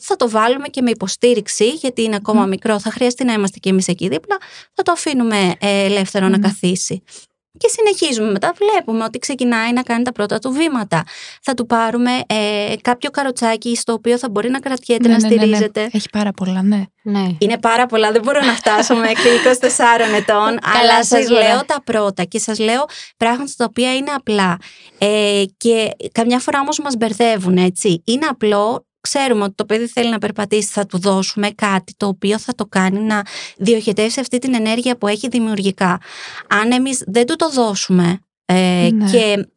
θα 0.00 0.16
το 0.16 0.30
βάλουμε 0.30 0.68
και 0.68 0.82
με 0.82 0.90
υποστήριξη, 0.90 1.68
γιατί 1.70 2.02
είναι 2.02 2.16
ακόμα 2.16 2.46
μικρό. 2.46 2.80
Θα 2.80 2.90
χρειαστεί 2.90 3.24
να 3.24 3.32
είμαστε 3.32 3.58
και 3.58 3.68
εμείς 3.68 3.88
εκεί 3.88 4.08
δίπλα. 4.08 4.36
Θα 4.74 4.82
το 4.82 4.92
αφήνουμε 4.92 5.54
ε, 5.60 5.84
ελεύθερο 5.84 6.28
να 6.28 6.36
Μμμ. 6.36 6.42
καθίσει. 6.42 7.02
Και 7.58 7.68
συνεχίζουμε 7.68 8.30
μετά. 8.30 8.52
Βλέπουμε 8.56 9.04
ότι 9.04 9.18
ξεκινάει 9.18 9.72
να 9.72 9.82
κάνει 9.82 10.04
τα 10.04 10.12
πρώτα 10.12 10.38
του 10.38 10.50
βήματα. 10.50 11.04
Θα 11.42 11.54
του 11.54 11.66
πάρουμε 11.66 12.10
ε, 12.26 12.74
κάποιο 12.82 13.10
καροτσάκι 13.10 13.76
στο 13.76 13.92
οποίο 13.92 14.18
θα 14.18 14.28
μπορεί 14.30 14.50
να 14.50 14.58
κρατιέται, 14.58 15.08
Ναι, 15.08 15.14
να 15.14 15.20
ναι, 15.20 15.28
ναι, 15.28 15.34
ναι. 15.34 15.40
στηρίζεται. 15.40 15.88
Έχει 15.92 16.08
πάρα 16.10 16.32
πολλά, 16.32 16.62
ναι. 16.62 16.82
Ναι. 17.02 17.26
Είναι 17.38 17.58
πάρα 17.58 17.86
πολλά, 17.86 18.12
δεν 18.12 18.22
μπορώ 18.22 18.40
να 18.44 18.52
φτάσω 18.52 18.94
μέχρι 18.94 19.30
24 19.60 20.16
ετών, 20.16 20.58
αλλά 20.80 21.04
σας 21.04 21.06
σας 21.06 21.28
λέω. 21.28 21.40
λέω 21.40 21.64
τα 21.64 21.82
πρώτα 21.84 22.24
και 22.24 22.38
σας 22.38 22.58
λέω 22.58 22.84
πράγματα 23.16 23.52
τα 23.56 23.64
οποία 23.68 23.94
είναι 23.96 24.10
απλά. 24.10 24.56
Ε, 24.98 25.42
και 25.56 25.90
καμιά 26.12 26.38
φορά 26.38 26.60
όμως 26.60 26.78
μας 26.78 26.94
μπερδεύουν, 26.96 27.56
έτσι. 27.56 28.02
Είναι 28.06 28.26
απλό, 28.26 28.86
ξέρουμε 29.10 29.44
ότι 29.44 29.54
το 29.54 29.64
παιδί 29.64 29.86
θέλει 29.86 30.10
να 30.10 30.18
περπατήσει, 30.18 30.68
θα 30.72 30.86
του 30.86 30.98
δώσουμε 30.98 31.50
κάτι 31.50 31.94
το 31.96 32.06
οποίο 32.06 32.38
θα 32.38 32.54
το 32.54 32.66
κάνει 32.66 33.00
να 33.00 33.22
διοχετεύσει 33.56 34.20
αυτή 34.20 34.38
την 34.38 34.54
ενέργεια 34.54 34.96
που 34.96 35.06
έχει 35.06 35.28
δημιουργικά. 35.28 36.00
Αν 36.48 36.72
εμείς 36.72 37.02
δεν 37.06 37.26
του 37.26 37.36
το 37.36 37.50
δώσουμε 37.50 38.18
ε, 38.44 38.88
Ναι. 38.92 39.10
και 39.10 39.48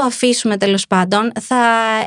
το 0.00 0.06
αφήσουμε 0.06 0.56
τέλος 0.56 0.86
πάντων, 0.86 1.32
θα, 1.40 1.56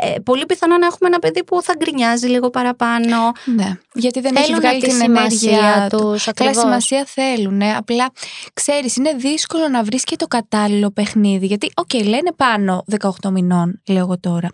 ε, 0.01 0.19
πολύ 0.19 0.45
πιθανό 0.45 0.77
να 0.77 0.85
έχουμε 0.85 1.09
ένα 1.09 1.19
παιδί 1.19 1.43
που 1.43 1.61
θα 1.61 1.73
γκρινιάζει 1.77 2.27
λίγο 2.27 2.49
παραπάνω, 2.49 3.17
ναι. 3.55 3.71
Γιατί 3.93 4.19
δεν 4.21 4.35
έχει 4.35 4.45
Θέλουν 4.45 4.59
βγάλει 4.61 4.79
τη 4.79 4.87
την 4.87 4.95
σημασία 4.97 5.51
ενέργεια 5.51 5.87
του. 5.89 5.97
τους, 5.97 6.23
Καλά, 6.23 6.49
ακριβώς. 6.49 6.57
σημασία 6.57 7.05
θέλουν. 7.07 7.61
Απλά 7.61 8.09
ξέρεις, 8.53 8.95
είναι 8.95 9.13
δύσκολο 9.17 9.67
να 9.67 9.83
βρεις 9.83 10.03
και 10.03 10.15
το 10.15 10.27
κατάλληλο 10.27 10.91
παιχνίδι. 10.91 11.45
Γιατί, 11.45 11.71
οκ, 11.75 11.93
λένε 11.93 12.31
πάνω 12.35 12.83
18 13.21 13.29
μηνών, 13.31 13.81
λέω 13.87 13.97
εγώ 13.99 14.19
τώρα. 14.19 14.49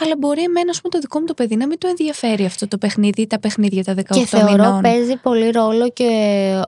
Αλλά 0.00 0.14
μπορεί 0.18 0.42
εμένα, 0.42 0.70
ας 0.70 0.80
πούμε, 0.80 0.92
το 0.92 0.98
δικό 0.98 1.18
μου 1.20 1.24
το 1.26 1.34
παιδί 1.34 1.56
να 1.56 1.66
μην 1.66 1.78
το 1.78 1.88
ενδιαφέρει 1.88 2.44
αυτό 2.44 2.68
το 2.68 2.78
παιχνίδι 2.78 3.20
ή 3.22 3.26
τα 3.26 3.38
παιχνίδια 3.40 3.84
τα 3.84 3.94
18 3.94 4.02
Και 4.10 4.26
θεωρώ 4.26 4.50
μηνών. 4.52 4.80
παίζει 4.80 5.16
πολύ 5.16 5.50
ρόλο 5.50 5.90
και 5.90 6.08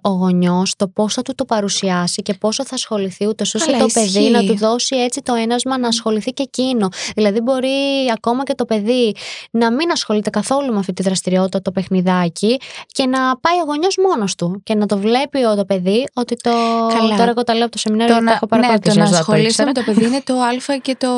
ο 0.02 0.08
γονιός 0.08 0.76
το 0.76 0.88
πόσο 0.88 1.14
θα 1.14 1.22
του 1.22 1.34
το 1.34 1.44
παρουσιάσει 1.44 2.22
και 2.22 2.34
πόσο 2.34 2.64
θα 2.64 2.74
ασχοληθεί, 2.74 3.26
ούτως 3.26 3.54
ώστε 3.54 3.70
Καλά, 3.72 3.78
το 3.86 4.00
ισχύει. 4.00 4.12
παιδί 4.14 4.30
να 4.30 4.44
του 4.44 4.56
δώσει 4.56 4.96
έτσι 4.96 5.20
το 5.22 5.34
ένασμα 5.34 5.78
να 5.78 5.90
ασχοληθεί 5.96 6.30
και 6.30 6.42
εκείνο. 6.42 6.88
Δηλαδή, 7.16 7.40
μπορεί 7.40 7.76
ακόμα 8.12 8.42
και 8.42 8.54
το 8.54 8.64
παιδί 8.64 9.14
να 9.50 9.72
μην 9.72 9.90
ασχολείται 9.90 10.30
καθόλου 10.30 10.72
με 10.72 10.78
αυτή 10.78 10.92
τη 10.92 11.02
δραστηριότητα, 11.02 11.62
το 11.62 11.70
παιχνιδάκι, 11.70 12.60
και 12.86 13.06
να 13.06 13.18
πάει 13.38 13.58
ο 13.60 13.64
γονιός 13.66 13.96
μόνος 14.08 14.34
του 14.34 14.60
και 14.64 14.74
να 14.74 14.86
το 14.86 14.98
βλέπει 14.98 15.44
ο- 15.44 15.54
το 15.56 15.64
παιδί 15.64 16.08
ότι 16.14 16.36
το. 16.36 16.50
Καλά. 16.98 17.16
Τώρα, 17.16 17.30
εγώ 17.30 17.42
τα 17.42 17.54
λέω 17.54 17.62
από 17.62 17.72
το 17.72 17.78
σεμινάριο 17.78 18.14
Το 18.14 18.20
γιατί 18.22 18.40
τα 18.40 18.56
να, 18.56 18.56
έχω 18.56 18.56
ναι, 18.56 18.62
το 18.62 18.68
παρακολουθήσει. 18.68 18.98
να 18.98 19.04
ως 19.04 19.10
δάτο, 19.10 19.20
ασχολείσαι 19.22 19.62
με 19.64 19.68
ήξερα. 19.70 19.86
το 19.86 19.92
παιδί 19.92 20.06
είναι 20.06 20.22
το 20.24 20.34
Α 20.72 20.78
και 20.82 20.96
το 20.98 21.08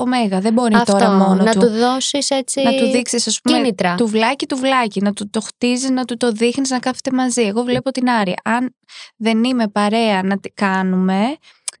Ω. 0.00 0.40
Δεν 0.40 0.52
μπορεί 0.52 0.74
Αυτό, 0.74 0.92
τώρα 0.92 1.10
μόνο 1.10 1.42
να 1.42 1.52
του. 1.52 1.58
του 1.60 1.68
δώσεις 1.68 2.30
έτσι. 2.30 2.62
να 2.62 2.74
του 2.74 2.84
δείξεις, 2.90 3.26
ας 3.26 3.40
πούμε, 3.42 3.56
κίνητρα. 3.58 3.94
τουβλάκι, 3.94 4.46
τουβλάκι, 4.46 5.00
να 5.00 5.12
του 5.12 5.30
το 5.30 5.40
χτίζεις, 5.40 5.90
να 5.90 6.04
του 6.04 6.16
το 6.16 6.30
δείχνεις, 6.32 6.70
να 6.70 6.78
κάθεται 6.78 7.10
μαζί. 7.12 7.42
Εγώ 7.42 7.62
βλέπω 7.62 7.90
την 7.90 8.08
Άρη. 8.10 8.34
Αν 8.44 8.74
δεν 9.16 9.44
είμαι 9.44 9.68
παρέα 9.68 10.22
να 10.22 10.38
τη 10.38 10.48
κάνουμε, 10.50 11.20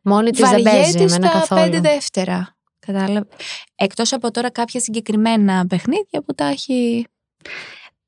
Μόνη 0.02 0.30
της 0.30 0.50
δεν 0.50 0.62
παίζει 0.62 0.92
βαριέται 0.92 1.14
εμένα 1.14 1.28
στα 1.28 1.38
καθόλου. 1.38 1.62
πέντε 1.62 1.80
δεύτερα. 1.80 2.56
Κατάλαβε. 2.78 3.26
Εκτός 3.76 4.12
από 4.12 4.30
τώρα 4.30 4.50
κάποια 4.50 4.80
συγκεκριμένα 4.80 5.66
παιχνίδια 5.68 6.22
που 6.26 6.34
τα 6.34 6.44
έχει. 6.44 7.06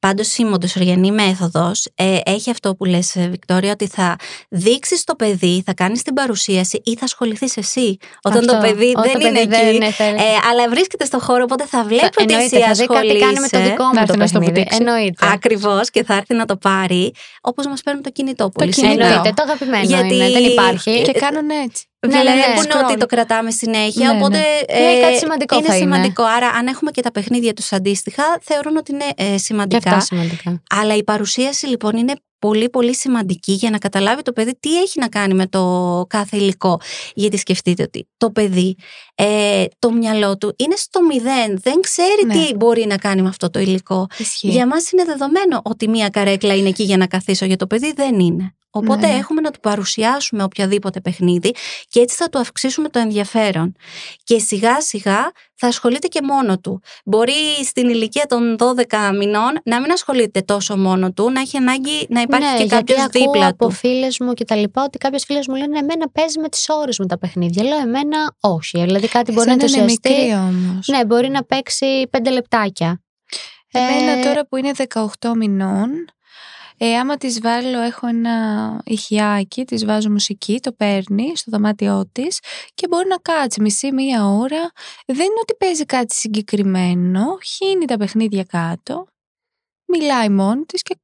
Πάντως 0.00 0.36
η 0.36 0.44
μοντοσοριανή 0.44 1.10
μέθοδος 1.12 1.86
ε, 1.94 2.18
έχει 2.24 2.50
αυτό 2.50 2.74
που 2.74 2.84
λες 2.84 3.16
ε, 3.16 3.28
Βικτόρια 3.30 3.72
ότι 3.72 3.86
θα 3.86 4.16
δείξεις 4.48 5.04
το 5.04 5.14
παιδί, 5.14 5.62
θα 5.66 5.74
κάνεις 5.74 6.02
την 6.02 6.14
παρουσίαση 6.14 6.80
ή 6.84 6.94
θα 6.96 7.04
ασχοληθείς 7.04 7.56
εσύ 7.56 7.96
όταν 8.22 8.38
Αυτό. 8.38 8.52
το 8.52 8.58
παιδί 8.60 8.88
Όταν 8.96 9.02
δεν 9.02 9.12
το 9.20 9.26
είναι 9.28 9.38
παιδί 9.38 9.54
εκεί. 9.54 9.64
δεν 9.64 9.74
είναι, 9.74 9.90
θέλει. 9.90 10.16
Ε, 10.16 10.22
αλλά 10.50 10.68
βρίσκεται 10.68 11.04
στο 11.04 11.18
χώρο 11.20 11.42
οπότε 11.42 11.66
θα 11.66 11.84
βλέπει 11.84 12.04
ότι 12.04 12.32
Εννοείται, 12.32 12.56
εσύ 12.56 12.64
θα 12.66 12.72
δει 12.72 12.86
κάτι 12.86 13.06
κάνει 13.18 13.20
με 13.20 13.32
το 13.34 13.42
ασχολείσαι. 13.42 13.70
δικό 13.70 13.84
μου 13.84 13.90
Να 13.94 14.00
το 14.00 14.00
έρθει 14.00 14.16
να 14.18 14.26
στο 14.26 14.38
παιχνίδι. 14.38 14.60
βουτήξει. 14.60 14.78
Εννοείται. 14.84 15.26
Ακριβώς 15.32 15.90
και 15.90 16.04
θα 16.04 16.14
έρθει 16.14 16.34
να 16.34 16.44
το 16.44 16.56
πάρει 16.56 17.12
όπως 17.40 17.66
μας 17.66 17.82
παίρνουν 17.82 18.02
το 18.02 18.10
κινητό 18.10 18.48
πολύ 18.48 18.70
κινητό. 18.70 18.92
συχνά. 18.92 19.06
Εννοείται, 19.06 19.32
το 19.36 19.42
αγαπημένο 19.42 19.84
Γιατί- 19.84 20.14
είναι, 20.14 20.30
δεν 20.30 20.44
υπάρχει. 20.44 21.02
Και 21.02 21.12
κάνουν 21.12 21.50
έτσι. 21.64 21.84
Ναι, 22.06 22.16
ναι, 22.16 22.22
ναι. 22.22 22.30
βλέπουν 22.32 22.64
Scroll. 22.72 22.84
ότι 22.84 22.96
το 22.96 23.06
κρατάμε 23.06 23.50
συνέχεια. 23.50 24.06
Ναι, 24.06 24.12
ναι. 24.12 24.18
οπότε 24.18 24.38
Ναι, 24.38 25.00
κάτι 25.00 25.16
σημαντικό 25.18 25.56
είναι 25.56 25.66
θα 25.66 25.76
είναι. 25.76 25.84
σημαντικό. 25.84 26.22
Άρα, 26.22 26.46
αν 26.48 26.66
έχουμε 26.66 26.90
και 26.90 27.02
τα 27.02 27.10
παιχνίδια 27.10 27.52
τους 27.52 27.72
αντίστοιχα, 27.72 28.22
θεωρούν 28.42 28.76
ότι 28.76 28.92
είναι 28.92 29.04
ε, 29.16 29.30
Και 29.30 29.38
σημαντικά. 29.38 29.90
αυτά 29.90 30.00
σημαντικά. 30.00 30.62
Αλλά 30.70 30.94
η 30.96 31.04
παρουσίαση 31.04 31.66
λοιπόν 31.66 31.96
είναι 31.96 32.12
πολύ 32.38 32.68
πολύ 32.70 32.94
σημαντική 32.94 33.52
για 33.52 33.70
να 33.70 33.78
καταλάβει 33.78 34.22
το 34.22 34.32
παιδί 34.32 34.56
τι 34.60 34.80
έχει 34.80 35.00
να 35.00 35.08
κάνει 35.08 35.34
με 35.34 35.46
το 35.46 36.04
κάθε 36.08 36.36
υλικό. 36.36 36.80
Γιατί 37.14 37.36
σκεφτείτε 37.36 37.82
ότι 37.82 38.08
το 38.16 38.30
παιδί, 38.30 38.76
ε, 39.14 39.64
το 39.78 39.92
μυαλό 39.92 40.36
του 40.38 40.54
είναι 40.58 40.74
στο 40.76 41.02
μηδέν, 41.02 41.58
δεν 41.62 41.80
ξέρει 41.80 42.24
Ναι. 42.26 42.34
τι 42.34 42.54
μπορεί 42.54 42.86
να 42.86 42.96
κάνει 42.96 43.22
με 43.22 43.28
αυτό 43.28 43.50
το 43.50 43.58
υλικό. 43.58 44.06
Ισχύει. 44.16 44.48
Για 44.48 44.66
μας 44.66 44.90
είναι 44.90 45.04
δεδομένο 45.04 45.60
ότι 45.64 45.88
μία 45.88 46.08
καρέκλα 46.08 46.54
είναι 46.54 46.68
εκεί 46.68 46.82
για 46.82 46.96
να 46.96 47.06
καθίσω, 47.06 47.44
για 47.44 47.56
το 47.56 47.66
παιδί 47.66 47.92
δεν 47.92 48.18
είναι. 48.20 48.54
Οπότε 48.72 49.06
Ναι, 49.06 49.12
ναι. 49.12 49.18
έχουμε 49.18 49.40
να 49.40 49.50
του 49.50 49.60
παρουσιάσουμε 49.60 50.42
οποιαδήποτε 50.42 51.00
παιχνίδι 51.00 51.54
και 51.88 52.00
έτσι 52.00 52.16
θα 52.16 52.28
του 52.28 52.38
αυξήσουμε 52.38 52.88
το 52.88 52.98
ενδιαφέρον. 52.98 53.74
Και 54.24 54.38
σιγά 54.38 54.80
σιγά 54.80 55.30
θα 55.54 55.66
ασχολείται 55.66 56.06
και 56.06 56.20
μόνο 56.22 56.58
του. 56.58 56.80
Μπορεί 57.04 57.32
στην 57.64 57.88
ηλικία 57.88 58.26
των 58.26 58.56
12 58.58 59.14
μηνών 59.18 59.60
να 59.64 59.80
μην 59.80 59.92
ασχολείται 59.92 60.40
τόσο 60.40 60.76
μόνο 60.76 61.12
του, 61.12 61.30
να 61.30 61.40
έχει 61.40 61.56
ανάγκη 61.56 62.06
να 62.08 62.20
υπάρχει 62.20 62.46
ναι, 62.52 62.56
και 62.56 62.64
γιατί 62.64 62.74
κάποιος 62.92 62.98
ακούω 62.98 63.32
δίπλα 63.32 63.46
από 63.46 63.66
του. 63.66 63.70
φίλες 63.74 64.18
μου 64.18 64.32
και 64.32 64.44
τα 64.44 64.56
λοιπά 64.56 64.82
ότι 64.84 64.98
κάποιε 64.98 65.18
φίλε 65.26 65.40
μου 65.48 65.54
λένε 65.54 65.78
Εμένα 65.78 66.10
παίζει 66.12 66.38
με 66.40 66.48
τις 66.48 66.68
ώρες 66.68 66.98
μου 66.98 67.06
τα 67.06 67.18
παιχνίδια. 67.18 67.62
Λέω 67.64 67.78
Εμένα 67.78 68.34
όχι. 68.40 68.80
Δηλαδή 68.84 69.08
κάτι 69.08 69.32
μπορεί 69.32 69.46
να 69.48 69.52
Εσένα 69.54 69.70
είναι 69.82 69.92
ενθουσιαστεί. 69.92 70.24
μικρή 70.30 70.38
όμως. 70.64 70.86
Ναι, 70.88 71.04
μπορεί 71.04 71.28
να 71.28 71.44
παίξει 71.44 72.06
πέντε 72.10 72.30
λεπτάκια. 72.30 73.02
Εμένα 73.72 74.10
Ε, 74.10 74.22
τώρα 74.24 74.46
που 74.46 74.56
είναι 74.56 74.70
18 75.20 75.34
μηνών, 75.36 75.88
ε, 76.82 76.96
άμα 76.96 77.16
της 77.16 77.40
βάλω, 77.40 77.80
έχω 77.80 78.06
ένα 78.06 78.80
ηχιάκι, 78.84 79.64
της 79.64 79.84
βάζω 79.84 80.10
μουσική, 80.10 80.60
το 80.60 80.72
παίρνει 80.72 81.36
στο 81.36 81.50
δωμάτιό 81.50 82.08
της 82.12 82.38
και 82.74 82.88
μπορεί 82.88 83.08
να 83.08 83.16
κάτσει 83.16 83.60
μισή 83.60 83.92
μία 83.92 84.26
ώρα. 84.26 84.70
Δεν 85.06 85.16
είναι 85.16 85.40
ότι 85.42 85.54
παίζει 85.58 85.84
κάτι 85.84 86.14
συγκεκριμένο, 86.14 87.38
χύνει 87.44 87.84
τα 87.84 87.96
παιχνίδια 87.96 88.44
κάτω, 88.44 89.06
μιλάει 89.86 90.28
μόνη 90.28 90.64
της 90.64 90.82
και 90.82 90.96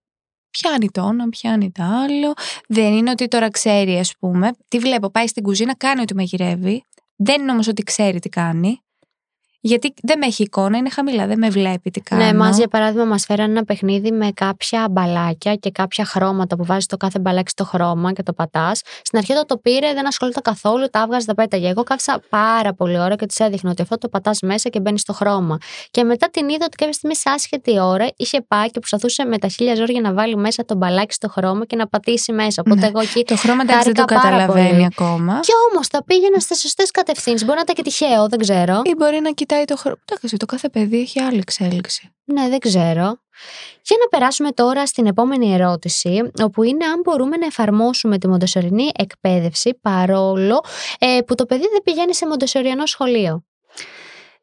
πιάνει 0.50 0.90
το 0.90 1.02
ένα, 1.02 1.28
πιάνει 1.28 1.72
το 1.72 1.82
άλλο. 1.82 2.32
Δεν 2.68 2.92
είναι 2.92 3.10
ότι 3.10 3.28
τώρα 3.28 3.50
ξέρει, 3.50 3.98
ας 3.98 4.14
πούμε. 4.18 4.50
Τι 4.68 4.78
βλέπω, 4.78 5.10
πάει 5.10 5.26
στην 5.26 5.42
κουζίνα, 5.42 5.76
κάνει 5.76 6.00
ότι 6.00 6.14
μαγειρεύει. 6.14 6.84
Δεν 7.16 7.40
είναι 7.40 7.52
όμως 7.52 7.68
ότι 7.68 7.82
ξέρει 7.82 8.18
τι 8.18 8.28
κάνει. 8.28 8.80
Γιατί 9.60 9.94
δεν 10.02 10.18
με 10.18 10.26
έχει 10.26 10.42
εικόνα, 10.42 10.76
είναι 10.78 10.90
χαμηλά, 10.90 11.26
δεν 11.26 11.38
με 11.38 11.48
βλέπει 11.48 11.90
τι 11.90 12.00
κάνω. 12.00 12.24
Ναι, 12.24 12.32
μας 12.34 12.56
για 12.56 12.68
παράδειγμα 12.68 13.04
μας 13.04 13.24
φέραν 13.24 13.50
ένα 13.50 13.64
παιχνίδι 13.64 14.12
με 14.12 14.30
κάποια 14.34 14.88
μπαλάκια 14.90 15.54
και 15.54 15.70
κάποια 15.70 16.04
χρώματα 16.04 16.56
που 16.56 16.64
βάζεις 16.64 16.86
το 16.86 16.96
κάθε 16.96 17.18
μπαλάκι 17.18 17.50
στο 17.50 17.64
χρώμα 17.64 18.12
και 18.12 18.22
το 18.22 18.32
πατάς. 18.32 18.80
Στην 19.02 19.18
αρχή 19.18 19.32
όταν 19.32 19.46
το 19.46 19.56
πήρε, 19.58 19.92
δεν 19.94 20.06
ασχολείται 20.06 20.40
καθόλου, 20.40 20.86
τα 20.90 21.00
έβγαζε, 21.02 21.26
τα 21.26 21.34
πέταγε. 21.34 21.68
Εγώ 21.68 21.82
κάθισα 21.82 22.20
πάρα 22.28 22.74
πολύ 22.74 22.98
ώρα 22.98 23.16
και 23.16 23.26
τη 23.26 23.44
έδειχνα 23.44 23.70
ότι 23.70 23.82
αυτό 23.82 23.98
το 23.98 24.08
πατάς 24.08 24.40
μέσα 24.40 24.68
και 24.68 24.80
μπαίνει 24.80 24.98
στο 24.98 25.12
χρώμα. 25.12 25.58
Και 25.90 26.04
μετά 26.04 26.28
την 26.30 26.48
είδα 26.48 26.64
ότι 26.64 26.76
κάποια 26.76 26.92
στιγμή 26.92 27.16
σε 27.16 27.30
άσχετη 27.30 27.80
ώρα 27.80 28.06
είχε 28.16 28.40
πάει 28.48 28.66
και 28.70 28.78
προσπαθούσε 28.78 29.24
με 29.24 29.38
τα 29.38 29.48
χίλια 29.48 29.74
ζόρια 29.74 30.00
να 30.00 30.12
βάλει 30.12 30.36
μέσα 30.36 30.64
το 30.64 30.74
μπαλάκι 30.74 31.12
στο 31.14 31.28
χρώμα 31.28 31.64
και 31.64 31.76
να 31.76 31.86
πατήσει 31.88 32.32
μέσα. 32.32 32.62
Οπότε 32.66 32.80
Ναι. 32.80 32.86
εγώ 32.86 33.00
εκεί. 33.00 33.22
Το 33.24 33.36
χρώμα 33.36 33.62
εντάξει 33.62 33.84
δεν 33.92 33.94
το 33.94 34.04
Χάρηκα 34.08 34.28
πάρα 34.28 34.36
καταλαβαίνει 34.42 34.70
πολύ. 34.70 34.84
ακόμα. 34.96 35.40
Και 35.40 35.52
όμως 35.70 35.88
τα 35.88 36.04
πήγαινα 36.04 36.38
στις 36.38 36.60
σωστές 36.60 36.90
κατευθύνσεις. 36.90 37.44
Μπορεί 37.46 37.56
να 37.56 37.62
ήταν 37.62 37.74
και 37.74 37.82
τυχαίο, 37.82 38.28
δεν 38.28 38.38
ξέρω. 38.38 38.80
Ή 38.84 38.94
μπορεί 38.98 39.20
να 39.22 39.30
κοιτάει 39.58 39.76
το 39.76 39.76
χρώμα. 39.76 39.96
Εντάξει, 40.10 40.36
το 40.36 40.46
κάθε 40.46 40.68
παιδί 40.68 41.00
έχει 41.00 41.20
άλλη 41.20 41.38
εξέλιξη. 41.38 42.14
Ναι, 42.24 42.48
δεν 42.48 42.58
ξέρω. 42.58 43.20
Για 43.82 43.96
να 44.00 44.08
περάσουμε 44.10 44.50
τώρα 44.50 44.86
στην 44.86 45.06
επόμενη 45.06 45.52
ερώτηση, 45.52 46.30
όπου 46.42 46.62
είναι 46.62 46.84
αν 46.84 47.00
μπορούμε 47.04 47.36
να 47.36 47.46
εφαρμόσουμε 47.46 48.18
τη 48.18 48.28
μοντοσορινή 48.28 48.90
εκπαίδευση 48.96 49.78
παρόλο 49.82 50.64
ε, 50.98 51.18
που 51.26 51.34
το 51.34 51.46
παιδί 51.46 51.68
δεν 51.72 51.82
πηγαίνει 51.84 52.14
σε 52.14 52.26
μοντοσοριανό 52.26 52.86
σχολείο. 52.86 53.44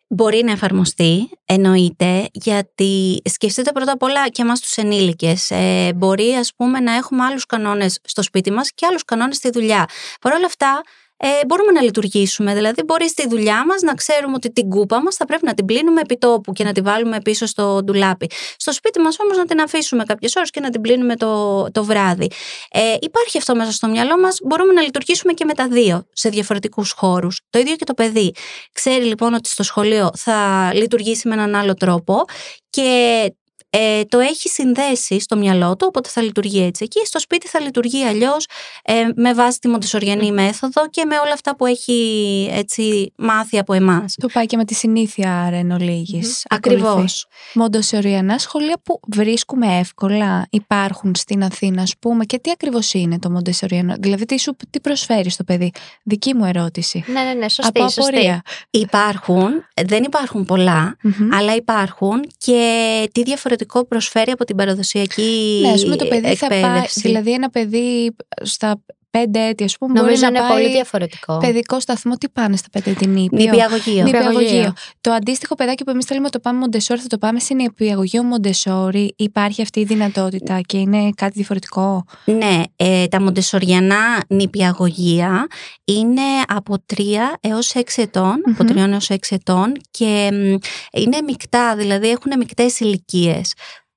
Μπορεί 0.07 0.43
να 0.43 0.51
εφαρμοστεί, 0.51 1.29
εννοείται, 1.45 2.29
γιατί 2.31 3.21
σκεφτείτε 3.25 3.71
πρώτα 3.71 3.91
απ' 3.91 4.03
όλα 4.03 4.29
και 4.29 4.41
εμάς 4.41 4.59
τους 4.59 4.75
ενήλικες. 4.75 5.51
Ε, 5.51 5.91
μπορεί 5.95 6.33
ας 6.33 6.53
πούμε 6.55 6.79
να 6.79 6.95
έχουμε 6.95 7.23
άλλους 7.23 7.45
κανόνες 7.45 7.99
στο 8.03 8.21
σπίτι 8.21 8.51
μας 8.51 8.71
και 8.73 8.85
άλλους 8.85 9.03
κανόνες 9.05 9.35
στη 9.35 9.49
δουλειά. 9.49 9.85
Παρ' 10.21 10.33
όλα 10.33 10.45
αυτά 10.45 10.81
ε, 11.17 11.27
μπορούμε 11.47 11.71
να 11.71 11.81
λειτουργήσουμε. 11.81 12.53
Δηλαδή 12.53 12.83
μπορεί 12.83 13.09
στη 13.09 13.27
δουλειά 13.27 13.65
μας 13.65 13.81
να 13.81 13.93
ξέρουμε 13.93 14.33
ότι 14.35 14.51
την 14.51 14.69
κούπα 14.69 15.01
μας 15.01 15.15
θα 15.15 15.25
πρέπει 15.25 15.45
να 15.45 15.53
την 15.53 15.65
πλύνουμε 15.65 16.01
επί 16.01 16.17
τόπου 16.17 16.51
και 16.51 16.63
να 16.63 16.71
την 16.71 16.83
βάλουμε 16.83 17.21
πίσω 17.21 17.45
στο 17.45 17.81
ντουλάπι. 17.83 18.29
Στο 18.57 18.71
σπίτι 18.71 18.99
μας 18.99 19.15
όμως 19.19 19.37
να 19.37 19.45
την 19.45 19.61
αφήσουμε 19.61 20.03
κάποιες 20.03 20.35
ώρες 20.35 20.49
και 20.49 20.59
να 20.59 20.69
την 20.69 20.81
πλύνουμε 20.81 21.15
το, 21.15 21.63
το 21.71 21.83
βράδυ. 21.83 22.31
Ε, 22.71 22.95
υπάρχει 22.99 23.37
αυτό 23.37 23.55
μέσα 23.55 23.71
στο 23.71 23.87
μυαλό 23.87 24.19
μας, 24.19 24.39
μπορούμε 24.43 24.73
να 24.73 24.81
λειτουργήσουμε 24.81 25.33
και 25.33 25.45
με 25.45 25.53
τα 25.53 25.67
δύο 25.67 26.05
σε 26.13 26.29
διαφορετικούς 26.29 26.91
χώρους. 26.91 27.41
Το 27.49 27.59
ίδιο 27.59 27.75
και 27.75 27.85
το 27.85 27.93
παιδί. 27.93 28.33
Ξέρει 28.71 29.03
λοιπόν 29.05 29.33
ότι 29.33 29.49
στο 29.49 29.63
σχολείο 29.63 30.11
θα 30.15 30.69
λειτουργήσει 30.73 31.27
με 31.27 31.33
έναν 31.33 31.55
άλλο 31.55 31.73
τρόπο 31.73 32.25
και 32.69 33.29
ε, 33.75 34.03
το 34.03 34.19
έχει 34.19 34.49
συνδέσει 34.49 35.19
στο 35.19 35.37
μυαλό 35.37 35.75
του, 35.75 35.85
οπότε 35.87 36.09
θα 36.09 36.21
λειτουργεί 36.21 36.61
έτσι. 36.63 36.83
Εκεί 36.83 37.05
στο 37.05 37.19
σπίτι 37.19 37.47
θα 37.47 37.59
λειτουργεί 37.59 38.03
αλλιώς 38.03 38.47
ε, 38.83 38.93
με 39.15 39.33
βάση 39.33 39.59
τη 39.59 39.67
μοντοσοριανή 39.67 40.31
μέθοδο 40.31 40.89
και 40.89 41.05
με 41.05 41.19
όλα 41.19 41.33
αυτά 41.33 41.55
που 41.55 41.65
έχει 41.65 42.49
έτσι, 42.51 43.13
μάθει 43.15 43.57
από 43.57 43.73
εμάς. 43.73 44.15
Το 44.21 44.27
πάει 44.33 44.45
και 44.45 44.57
με 44.57 44.65
τη 44.65 44.73
συνήθεια 44.73 45.43
άρα 45.45 45.55
εν 45.55 45.71
ολίγης. 45.71 46.45
Ακριβώς. 46.49 46.89
Ακολουθεί. 46.89 47.13
Μοντοσοριανά 47.53 48.37
σχολεία 48.37 48.77
που 48.83 48.99
βρίσκουμε 49.07 49.77
εύκολα 49.79 50.47
υπάρχουν 50.49 51.15
στην 51.15 51.43
Αθήνα, 51.43 51.81
ας 51.81 51.93
πούμε, 51.99 52.25
και 52.25 52.39
τι 52.39 52.51
ακριβώς 52.51 52.93
είναι 52.93 53.19
το 53.19 53.29
Μοντεσοριανό. 53.29 53.95
Δηλαδή, 53.99 54.25
τι, 54.25 54.39
σου, 54.39 54.55
τι 54.69 54.79
προσφέρει 54.79 55.29
στο 55.29 55.43
παιδί; 55.43 55.71
Δική 56.03 56.33
μου 56.35 56.45
ερώτηση. 56.45 57.03
Ναι, 57.07 57.21
ναι, 57.21 57.33
ναι, 57.33 57.49
σωστή, 57.49 57.79
Από 57.79 57.89
σωστή. 57.89 58.01
απορία. 58.01 58.41
Υπάρχουν, 58.69 59.49
δεν 59.85 60.03
υπάρχουν 60.03 60.45
πολλά, 60.45 60.97
Μμμ. 61.01 61.33
αλλά 61.33 61.55
υπάρχουν 61.55 62.25
και 62.37 63.09
τι 63.11 63.23
διαφορετικό 63.23 63.61
προσφέρει 63.87 64.31
από 64.31 64.45
την 64.45 64.55
παραδοσιακή 64.55 65.59
Ναι, 65.61 65.69
ας 65.71 65.83
πούμε 65.83 65.95
το 65.95 66.05
παιδί 66.07 66.35
θα 66.35 66.47
πάει. 66.47 66.59
εκπαίδευση. 66.59 66.99
Δηλαδή, 67.01 67.33
ένα 67.33 67.49
παιδί 67.49 68.15
στα 68.41 68.81
πέντε 69.19 69.47
έτη, 69.47 69.63
ας 69.63 69.77
πούμε, 69.77 69.99
Νομίζω 69.99 70.19
μπορεί 70.19 70.33
να 70.33 70.39
είναι 70.39 70.47
πάει 70.49 70.57
πολύ 70.61 70.73
διαφορετικό. 70.73 71.37
παιδικό 71.37 71.79
σταθμό. 71.79 72.15
Τι 72.17 72.29
πάνε 72.29 72.55
στα 72.57 72.67
πέντε 72.71 72.89
έτη, 72.89 73.07
νήπιο. 73.07 73.37
Νηπιαγωγείο. 73.37 74.03
Νηπιαγωγείο. 74.03 74.73
Το 75.01 75.11
αντίστοιχο 75.11 75.55
παιδάκι 75.55 75.83
που 75.83 75.89
εμείς 75.89 76.05
θέλουμε 76.05 76.25
να 76.25 76.31
το 76.31 76.39
πάμε 76.39 76.59
Μοντεσόρι, 76.59 76.99
θα 76.99 77.07
το 77.07 77.17
πάμε 77.17 77.39
σε 77.39 77.53
νηπιαγωγείο 77.53 78.23
Μοντεσόρι. 78.23 79.13
Υπάρχει 79.17 79.61
αυτή 79.61 79.79
η 79.79 79.83
δυνατότητα 79.83 80.61
και 80.61 80.77
είναι 80.77 81.09
κάτι 81.15 81.31
διαφορετικό; 81.33 82.05
Ναι, 82.25 82.61
ε, 82.75 83.07
τα 83.07 83.21
μοντεσοριανά 83.21 84.23
νηπιαγωγεία 84.27 85.47
είναι 85.83 86.21
από 86.47 86.75
3 86.95 87.01
έως 87.39 87.71
6 87.75 87.81
ετων 87.95 88.41
από 88.45 88.63
Μμμ. 88.63 88.83
3 88.85 88.91
έως 88.91 89.09
6 89.09 89.15
ετών 89.29 89.73
και 89.91 90.29
μ, 90.31 90.57
είναι 90.99 91.21
μεικτά, 91.25 91.75
δηλαδή 91.75 92.09
έχουν 92.09 92.31
μεικτές 92.37 92.79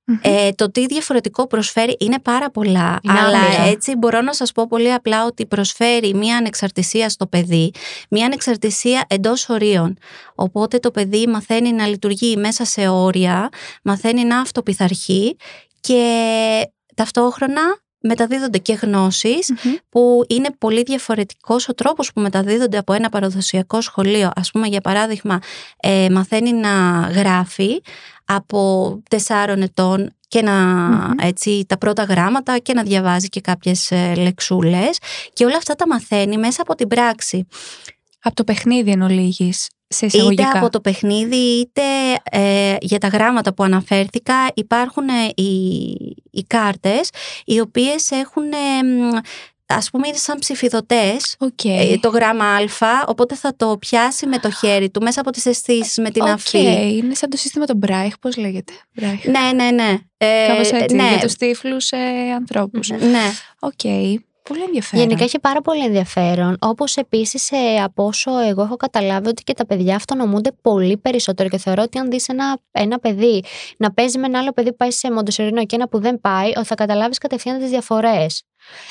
ηλικίες. 0.07 0.49
Ε, 0.49 0.53
το 0.53 0.71
τι 0.71 0.87
διαφορετικό 0.87 1.47
προσφέρει 1.47 1.97
είναι 2.01 2.19
πάρα 2.19 2.51
πολλά. 2.51 2.99
Είναι 3.03 3.21
αλλά 3.21 3.39
άμυρα. 3.39 3.63
έτσι 3.63 3.97
μπορώ 3.97 4.21
να 4.21 4.33
σας 4.33 4.53
πω 4.53 4.67
πολύ 4.67 4.93
απλά 4.93 5.25
ότι 5.25 5.47
προσφέρει 5.47 6.15
μία 6.15 6.37
ανεξαρτησία 6.37 7.09
στο 7.09 7.27
παιδί, 7.27 7.73
μία 8.11 8.27
ανεξαρτησία 8.27 9.05
εντός 9.09 9.49
ορίων. 9.49 9.99
Οπότε 10.35 10.79
το 10.79 10.91
παιδί 10.91 11.27
μαθαίνει 11.27 11.73
να 11.73 11.87
λειτουργεί 11.87 12.37
μέσα 12.37 12.65
σε 12.65 12.89
όρια, 12.89 13.49
μαθαίνει 13.83 14.25
να 14.25 14.41
αυτοπιθαρχεί 14.41 15.37
και 15.81 16.03
ταυτόχρονα 16.95 17.79
μεταδίδονται 18.07 18.59
και 18.59 18.73
γνώσεις 18.73 19.51
Μμμ. 19.51 19.75
που 19.89 20.25
είναι 20.29 20.49
πολύ 20.59 20.83
διαφορετικός 20.83 21.69
ο 21.69 21.75
τρόπος 21.75 22.13
που 22.13 22.21
μεταδίδονται 22.21 22.79
από 22.79 22.93
ένα 22.93 23.09
παραδοσιακό 23.09 23.81
σχολείο. 23.81 24.31
Ας 24.35 24.51
πούμε 24.51 24.67
για 24.67 24.81
παράδειγμα 24.81 25.39
ε, 25.81 26.07
μαθαίνει 26.11 26.53
να 26.53 27.01
γράφει 27.15 27.83
από 28.25 29.03
τεσσάρων 29.11 29.63
ετών 29.63 30.11
και 30.29 30.43
να 30.43 30.53
Μμμ. 30.53 31.11
έτσι 31.21 31.65
τα 31.69 31.79
πρώτα 31.79 32.03
γράμματα 32.03 32.59
και 32.59 32.75
να 32.75 32.83
διαβάζει 32.83 33.29
και 33.29 33.41
κάποιες 33.41 33.91
ε, 33.91 34.15
λεξούλες 34.15 34.99
και 35.33 35.45
όλα 35.45 35.57
αυτά 35.57 35.75
τα 35.75 35.87
μαθαίνει 35.87 36.37
μέσα 36.37 36.63
από 36.63 36.75
την 36.75 36.89
πράξη. 36.89 37.47
Από 38.23 38.35
το 38.35 38.45
παιχνίδι 38.45 38.91
εν 38.91 39.03
ολίγης, 39.03 39.69
σε 39.89 40.07
Είτε 40.07 40.17
εισαγωγικά. 40.17 40.51
από 40.55 40.71
το 40.71 40.81
παιχνίδι 40.81 41.37
είτε 41.37 41.83
ε, 42.31 42.77
για 42.81 42.99
τα 42.99 43.09
γράμματα 43.09 43.55
που 43.55 43.63
αναφέρθηκα 43.63 44.35
υπάρχουν 44.55 45.09
ε, 45.09 45.43
οι, 45.43 45.45
οι 46.31 46.43
κάρτες 46.47 47.11
οι 47.45 47.61
οποίες 47.61 48.11
έχουν 48.11 48.45
ε, 48.53 48.83
μ, 48.83 49.19
ας 49.67 49.91
πούμε 49.91 50.09
είναι 50.09 50.17
σαν 50.17 50.39
ψηφιδωτές 50.39 51.37
Οκ. 51.39 51.65
ε, 51.65 51.99
το 52.01 52.09
γράμμα 52.09 52.45
α 52.55 53.05
οπότε 53.07 53.35
θα 53.35 53.57
το 53.57 53.77
πιάσει 53.79 54.27
με 54.27 54.39
το 54.39 54.51
χέρι 54.51 54.91
του 54.91 55.03
μέσα 55.03 55.21
από 55.21 55.31
τις 55.31 55.47
αισθήσεις 55.47 55.97
με 55.97 56.11
την 56.11 56.23
Οκ, 56.23 56.29
αφή. 56.29 56.97
Είναι 56.97 57.15
σαν 57.15 57.31
το 57.31 57.37
σύστημα 57.37 57.65
των 57.65 57.77
Μπράιγ, 57.77 58.19
πώς 58.19 58.37
λέγεται; 58.37 58.73
Μπράιγ. 58.95 59.25
Ναι, 59.25 59.53
ναι, 59.65 59.71
ναι. 59.71 59.99
Ε, 60.17 60.47
Κάπως 60.49 60.71
έτσι, 60.71 60.97
ναι. 60.97 61.09
για 61.09 61.19
τους 61.19 61.35
τυφλούς 61.35 61.91
ε, 61.91 61.99
ανθρώπους. 62.37 62.89
ναι. 62.89 63.33
Οκ, 63.59 63.81
πολύ 64.49 64.63
ενδιαφέρον. 64.63 65.05
Γενικά 65.07 65.25
έχει 65.25 65.39
πάρα 65.39 65.61
πολύ 65.61 65.85
ενδιαφέρον. 65.85 66.57
Όπως 66.61 66.97
επίσης, 66.97 67.51
ε, 67.51 67.83
από 67.83 68.05
όσο 68.05 68.39
εγώ 68.39 68.63
έχω 68.63 68.77
καταλάβει, 68.77 69.29
ότι 69.29 69.43
και 69.43 69.53
τα 69.53 69.67
παιδιά 69.67 69.97
αυτονομούνται 69.97 70.53
πολύ 70.63 70.97
περισσότερο. 70.97 71.49
Και 71.49 71.59
θεωρώ 71.59 71.83
ότι 71.83 71.99
αν 71.99 72.11
δεις 72.11 72.29
ένα, 72.29 72.59
ένα 72.73 72.99
παιδί 72.99 73.45
να 73.77 73.93
παίζει 73.93 74.19
με 74.19 74.27
ένα 74.27 74.39
άλλο 74.39 74.53
παιδί 74.53 74.71
που 74.71 74.77
πάει 74.77 74.91
σε 74.91 75.13
μοντοσερινό 75.13 75.67
και 75.67 75.77
ένα 75.77 75.89
που 75.89 76.01
δεν 76.01 76.21
πάει, 76.21 76.53
ότι 76.57 76.67
θα 76.67 76.75
καταλάβεις 76.75 77.19
κατευθείαν 77.19 77.59
τις 77.59 77.71
διαφορές. 77.71 78.43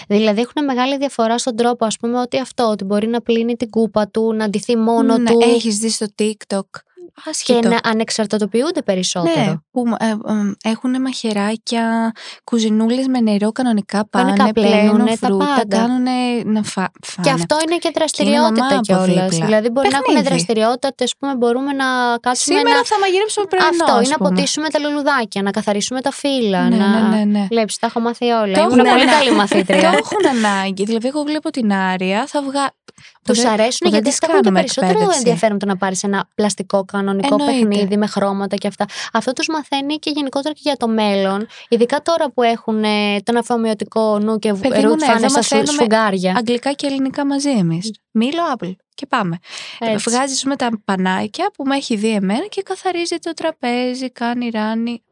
Δηλαδή 0.08 0.42
έχουν 0.42 0.66
μεγάλη 0.66 0.98
διαφορά 0.98 1.38
στον 1.38 1.56
τρόπο, 1.56 1.86
ας 1.86 1.98
πούμε, 1.98 2.20
ότι 2.20 2.40
αυτό, 2.40 2.70
ότι 2.70 2.84
μπορεί 2.84 3.08
να 3.08 3.22
πλύνει 3.22 3.56
την 3.56 3.70
κούπα 3.70 4.08
του, 4.08 4.34
να 4.34 4.50
ντυθεί 4.50 4.78
μόνο 4.78 5.18
ναι, 5.18 5.32
του. 5.32 5.40
Έχεις 5.44 5.78
δει 5.78 5.90
στο 5.90 6.06
TikTok. 6.20 6.68
Και 7.14 7.30
Άσχετο. 7.30 7.70
να 7.70 7.80
ανεξαρτητοποιούνται 7.84 8.82
περισσότερο. 8.82 9.40
Ναι, 9.46 9.56
που 9.72 9.84
ε, 10.00 10.06
ε, 10.10 10.70
έχουν 10.70 11.02
μαχαιράκια, 11.02 12.12
κουζινούλες 12.44 13.08
με 13.08 13.20
νερό 13.20 13.52
κανονικά 13.52 14.08
πάνε, 14.10 14.32
Κανονικά 14.32 14.52
πλένουν 14.62 14.80
πλένουνε, 14.92 15.18
τα 15.20 15.28
φρούτα, 15.28 15.46
πάντα. 15.56 15.78
κάνουν 15.78 16.04
να 16.52 16.64
φα, 16.64 16.92
φάνε. 17.04 17.28
Και 17.28 17.30
αυτό 17.30 17.56
είναι 17.66 17.76
και 17.76 17.88
είναι 17.88 17.94
δραστηριότητα 17.98 18.64
μαμά 18.64 18.68
από 18.76 18.82
κιόλας. 18.82 19.30
δίπλα. 19.30 19.46
Δηλαδή, 19.46 19.70
μπορεί 19.70 19.88
να 19.92 19.98
έχουν 19.98 20.14
Παιχνίδι. 20.14 20.28
δραστηριότητα, 20.30 21.04
ας 21.04 21.14
πούμε, 21.20 21.36
μπορούμε 21.36 21.72
να 21.74 21.86
κάτσουμε 22.22 22.58
Σήμερα 22.58 22.78
να. 22.78 22.84
θα 22.86 23.00
μαγειρέψουμε 23.00 23.46
πρωινό, 23.46 23.68
Αυτό, 23.70 23.92
ας 24.00 24.08
ή 24.08 24.10
να 24.10 24.18
πούμε. 24.18 24.30
ποτίσουμε 24.30 24.70
τα 24.70 24.80
λουλουδάκια, 24.80 25.42
να 25.42 25.52
καθαρίσουμε 25.52 26.02
τα 26.02 26.12
φύλλα. 26.12 26.70
Ναι, 26.70 26.76
να... 26.78 26.88
ναι, 26.88 27.18
ναι, 27.18 27.24
ναι. 27.40 27.46
Βλέπεις, 27.50 27.78
τα 27.80 27.88
έχω 27.88 28.00
μάθει 28.00 28.26
όλα. 28.26 28.54
Το 28.54 28.62
Ήμουν 28.62 28.80
έχουν 28.80 28.90
πολύ 28.92 29.02
ανα- 29.02 29.12
καλή 29.18 29.30
Το 29.30 29.36
μαθήτρια. 29.36 29.90
έχουν 30.02 30.22
ανάγκη. 30.46 30.84
Δηλαδή, 30.84 31.08
εγώ 31.08 31.22
βλέπω 31.24 31.50
την 31.50 31.74
Άρια, 31.74 32.26
θα 32.28 32.42
βγάλω. 32.42 32.70
Τους 33.26 33.44
αρέσουν 33.46 33.90
γιατί 33.90 34.10
αυτά 34.10 34.28
έχουν 34.30 34.42
και 34.42 34.52
περισσότερο 34.52 34.88
ενδιαφέρον. 34.92 35.18
ενδιαφέρον 35.18 35.60
το 35.60 35.66
να 35.66 35.78
πάρεις 35.78 36.04
ένα 36.04 36.30
πλαστικό 36.36 36.86
κανονικό 36.86 37.36
Εννοείται. 37.40 37.68
παιχνίδι 37.68 37.98
με 37.98 38.08
χρώματα 38.08 38.56
και 38.56 38.68
αυτά. 38.68 38.86
Αυτό 39.14 39.34
τους 39.34 39.48
μαθαίνει 39.48 39.96
και 39.96 40.12
γενικότερα 40.16 40.54
και 40.54 40.60
για 40.64 40.76
το 40.78 40.88
μέλλον. 40.88 41.48
Ειδικά 41.70 42.02
τώρα 42.02 42.32
που 42.32 42.42
έχουν 42.44 42.84
ε, 42.84 43.20
τον 43.24 43.38
αφομοιωτικό 43.38 44.20
νου 44.20 44.40
και 44.40 44.54
Παιδί 44.54 44.68
μου, 44.68 44.82
ναι, 44.82 44.88
ρούτφανε 44.88 45.18
εδώ 45.18 45.30
στα 45.30 45.42
σου- 45.42 45.54
μαθαίνουμε 45.56 45.78
σφουγγάρια. 45.78 46.34
Αγγλικά 46.38 46.72
και 46.72 46.86
ελληνικά 46.88 47.26
μαζί 47.26 47.50
εμείς. 47.50 47.92
Μίλο, 48.12 48.42
Apple. 48.58 48.72
Και 48.94 49.06
πάμε. 49.06 49.38
Έτσι. 49.80 50.10
Βγάζεις 50.10 50.44
με 50.44 50.56
τα 50.56 50.70
πανάκια 50.86 51.52
που 51.54 51.64
με 51.64 51.76
έχει 51.76 51.96
δει 51.96 52.10
εμένα 52.10 52.46
και 52.50 52.62
καθαρίζει 52.62 53.16
το 53.22 53.34
τραπέζι, 53.34 54.12
κάνει 54.12 54.50
ράνι. 54.50 55.04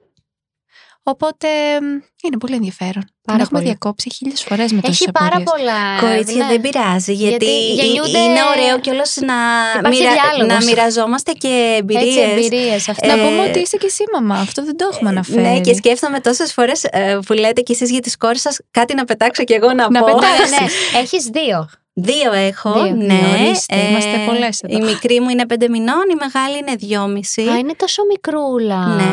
Οπότε 1.05 1.47
μ, 1.81 1.85
είναι 2.25 2.37
πολύ 2.39 2.55
ενδιαφέρον. 2.55 3.03
Πάρα 3.23 3.37
Την 3.37 3.39
έχουμε 3.45 3.59
πολύ. 3.59 3.63
διακόψει 3.63 4.09
χίλιες 4.13 4.43
φορές 4.43 4.71
με 4.71 4.81
τόσε 4.81 5.03
Έχει 5.03 5.11
πάρα 5.11 5.41
πολλά. 5.43 5.99
Κορίτσια 5.99 6.43
ναι. 6.45 6.51
δεν 6.51 6.61
πειράζει, 6.61 7.13
γιατί, 7.13 7.45
Γιατί 7.45 7.81
γεννιούνται- 7.81 8.15
είναι 8.15 8.39
ωραίο 8.57 8.79
κιόλας 8.79 9.15
να, 9.21 9.33
Υπάρχει 9.79 10.01
μοιρα- 10.01 10.13
διάλογος. 10.13 10.57
να 10.57 10.63
μοιραζόμαστε 10.65 11.31
και 11.31 11.47
Έτσι, 11.47 11.75
εμπειρίες. 11.77 12.31
εμπειρίες. 12.31 12.89
Αυτό. 12.89 13.07
Να 13.07 13.13
Ε, 13.13 13.15
πούμε 13.27 13.49
ότι 13.49 13.59
είστε 13.59 13.77
και 13.77 13.85
εσύ 13.85 14.03
μαμά. 14.13 14.35
Αυτό 14.35 14.63
δεν 14.65 14.77
το 14.77 14.89
έχουμε 14.91 15.09
αναφέρει. 15.09 15.41
Ναι, 15.41 15.59
και 15.61 15.73
σκέφτομαι 15.73 16.19
τόσες 16.19 16.53
φορές 16.53 16.85
που 17.25 17.33
λέτε 17.33 17.61
κι 17.61 17.71
εσείς 17.71 17.89
για 17.91 17.99
τι 17.99 18.17
κόρε 18.17 18.35
σας, 18.37 18.59
κάτι 18.71 18.93
να 18.95 19.05
πετάξω 19.05 19.43
κι 19.43 19.53
εγώ 19.53 19.73
να, 19.73 19.89
Να 19.89 19.99
πω. 19.99 20.05
πετάξεις. 20.05 20.49
ναι, 20.49 20.57
ναι. 20.59 20.99
Έχεις 20.99 21.23
δύο. 21.25 21.69
Δύο 21.95 22.31
έχω. 22.33 22.73
Δύο. 22.83 22.95
Ναι. 22.95 23.19
Ορίστε, 23.39 23.75
είμαστε 23.89 24.17
πολλές 24.25 24.59
εδώ. 24.61 24.77
Η 24.77 24.81
μικρή 24.81 25.19
μου 25.19 25.29
είναι 25.29 25.45
πέντε 25.45 25.69
μηνών, 25.69 26.03
η 26.11 26.15
μεγάλη 26.19 26.57
είναι 26.57 26.75
δυόμιση. 26.75 27.41
Α, 27.41 27.57
είναι 27.57 27.73
τόσο 27.77 28.01
μικρούλα. 28.09 28.85
Ναι, 28.87 29.03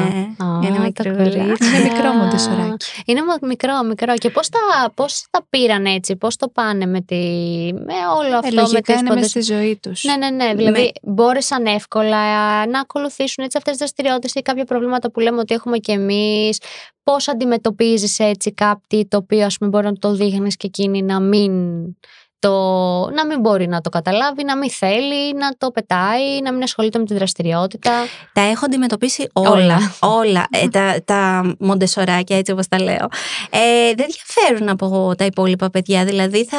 Α, 0.45 0.61
είναι 0.63 0.77
τα 0.77 0.81
μικρούλα. 0.81 1.17
κορίτσια. 1.17 1.79
Είναι 1.79 1.91
μικρό 1.93 2.13
μοντεσοράκι. 2.13 2.87
Είναι 3.05 3.21
μο- 3.25 3.49
μικρό, 3.49 3.83
μικρό. 3.83 4.15
Και 4.15 4.31
πώς 4.31 4.49
τα, 4.49 4.59
πώς 4.95 5.25
τα 5.31 5.47
πήραν 5.51 5.85
έτσι, 5.87 6.17
πώς 6.17 6.37
το 6.37 6.49
πάνε 6.49 6.87
με, 6.87 7.01
τη, 7.01 7.17
με 7.73 7.95
όλο 8.19 8.35
αυτό. 8.37 8.47
Ε, 8.49 8.51
με 8.55 8.61
λογικά 8.61 8.81
τις 8.93 9.01
είναι 9.01 9.09
ποντες- 9.09 9.15
μέσα 9.35 9.41
στη 9.43 9.53
ζωή 9.55 9.79
τους. 9.83 10.05
Ναι, 10.05 10.17
ναι, 10.17 10.31
ναι. 10.45 10.55
Δηλαδή 10.55 10.93
μπόρεσαν 11.03 11.67
εύκολα 11.67 12.17
να 12.67 12.81
ακολουθήσουν 12.81 13.45
έτσι 13.45 13.57
αυτές 13.57 13.71
τις 13.77 13.79
δραστηριότητες 13.79 14.33
ή 14.35 14.41
κάποια 14.43 14.65
προβλήματα 14.65 15.11
που 15.11 15.21
λέμε 15.21 15.39
ότι 15.39 15.55
έχουμε 15.55 15.79
κι 15.79 15.91
εμείς. 15.93 16.59
Πώς 17.03 17.29
αντιμετωπίζεις 17.29 18.19
έτσι 18.19 18.53
κάτι 18.53 19.07
το 19.09 19.17
οποίο 19.17 19.45
ας 19.45 19.57
πούμε 19.59 19.71
μπορεί 19.71 19.85
να 19.87 19.93
το 19.93 20.13
δείχνεις 20.15 20.57
και 20.57 20.67
εκείνη 20.67 21.03
να 21.03 21.21
μην 21.21 21.53
το, 22.41 22.51
να 23.11 23.27
μην 23.27 23.41
μπορεί 23.41 23.67
να 23.69 23.81
το 23.81 23.91
καταλάβει, 23.91 24.45
να 24.45 24.57
μην 24.57 24.71
θέλει, 24.71 25.35
να 25.35 25.49
το 25.59 25.71
πετάει, 25.71 26.41
να 26.43 26.53
μην 26.53 26.63
ασχολείται 26.63 26.99
με 26.99 27.05
τη 27.05 27.15
δραστηριότητα. 27.15 27.93
Τα 28.33 28.41
έχω 28.41 28.65
αντιμετωπίσει 28.65 29.29
όλα. 29.33 29.51
Όλα. 29.51 29.95
όλα. 30.01 30.47
Ε, 30.51 30.69
τα, 30.69 30.97
τα 31.05 31.55
μοντεσοράκια, 31.59 32.37
έτσι 32.37 32.53
όπως 32.53 32.69
τα 32.69 32.83
λέω. 32.83 33.09
Ε, 33.51 33.93
δεν 33.97 34.07
διαφέρουν 34.09 34.69
από 34.69 35.15
τα 35.17 35.25
υπόλοιπα 35.25 35.71
παιδιά. 35.71 36.05
Δηλαδή, 36.05 36.45
θα, 36.45 36.59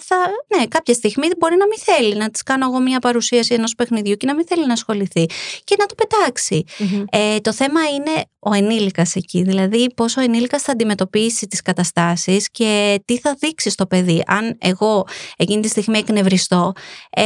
θα, 0.00 0.16
ναι, 0.56 0.66
κάποια 0.66 0.94
στιγμή 0.94 1.28
μπορεί 1.38 1.56
να 1.56 1.66
μην 1.66 1.78
θέλει 1.78 2.16
να 2.16 2.30
της 2.30 2.42
κάνω 2.42 2.66
εγώ 2.66 2.80
μια 2.80 2.98
παρουσίαση 2.98 3.54
ενός 3.54 3.74
παιχνιδιού 3.74 4.14
και 4.16 4.26
να 4.26 4.34
μην 4.34 4.46
θέλει 4.46 4.66
να 4.66 4.72
ασχοληθεί 4.72 5.26
και 5.64 5.76
να 5.78 5.86
το 5.86 5.94
πετάξει. 5.94 6.64
Ε, 7.10 7.38
το 7.40 7.52
θέμα 7.52 7.80
είναι 7.94 8.24
ο 8.42 8.54
ενήλικας 8.54 9.14
εκεί, 9.14 9.42
δηλαδή 9.42 9.92
πόσο 9.94 10.20
ο 10.20 10.24
ενήλικας 10.24 10.62
θα 10.62 10.72
αντιμετωπίσει 10.72 11.46
τις 11.46 11.62
καταστάσεις 11.62 12.50
και 12.50 13.02
τι 13.04 13.18
θα 13.18 13.36
δείξει 13.38 13.70
στο 13.70 13.86
παιδί. 13.86 14.22
Αν 14.26 14.56
εγώ 14.58 15.06
εκείνη 15.36 15.62
τη 15.62 15.68
στιγμή 15.68 15.98
εκνευριστώ, 15.98 16.72
ε, 17.10 17.22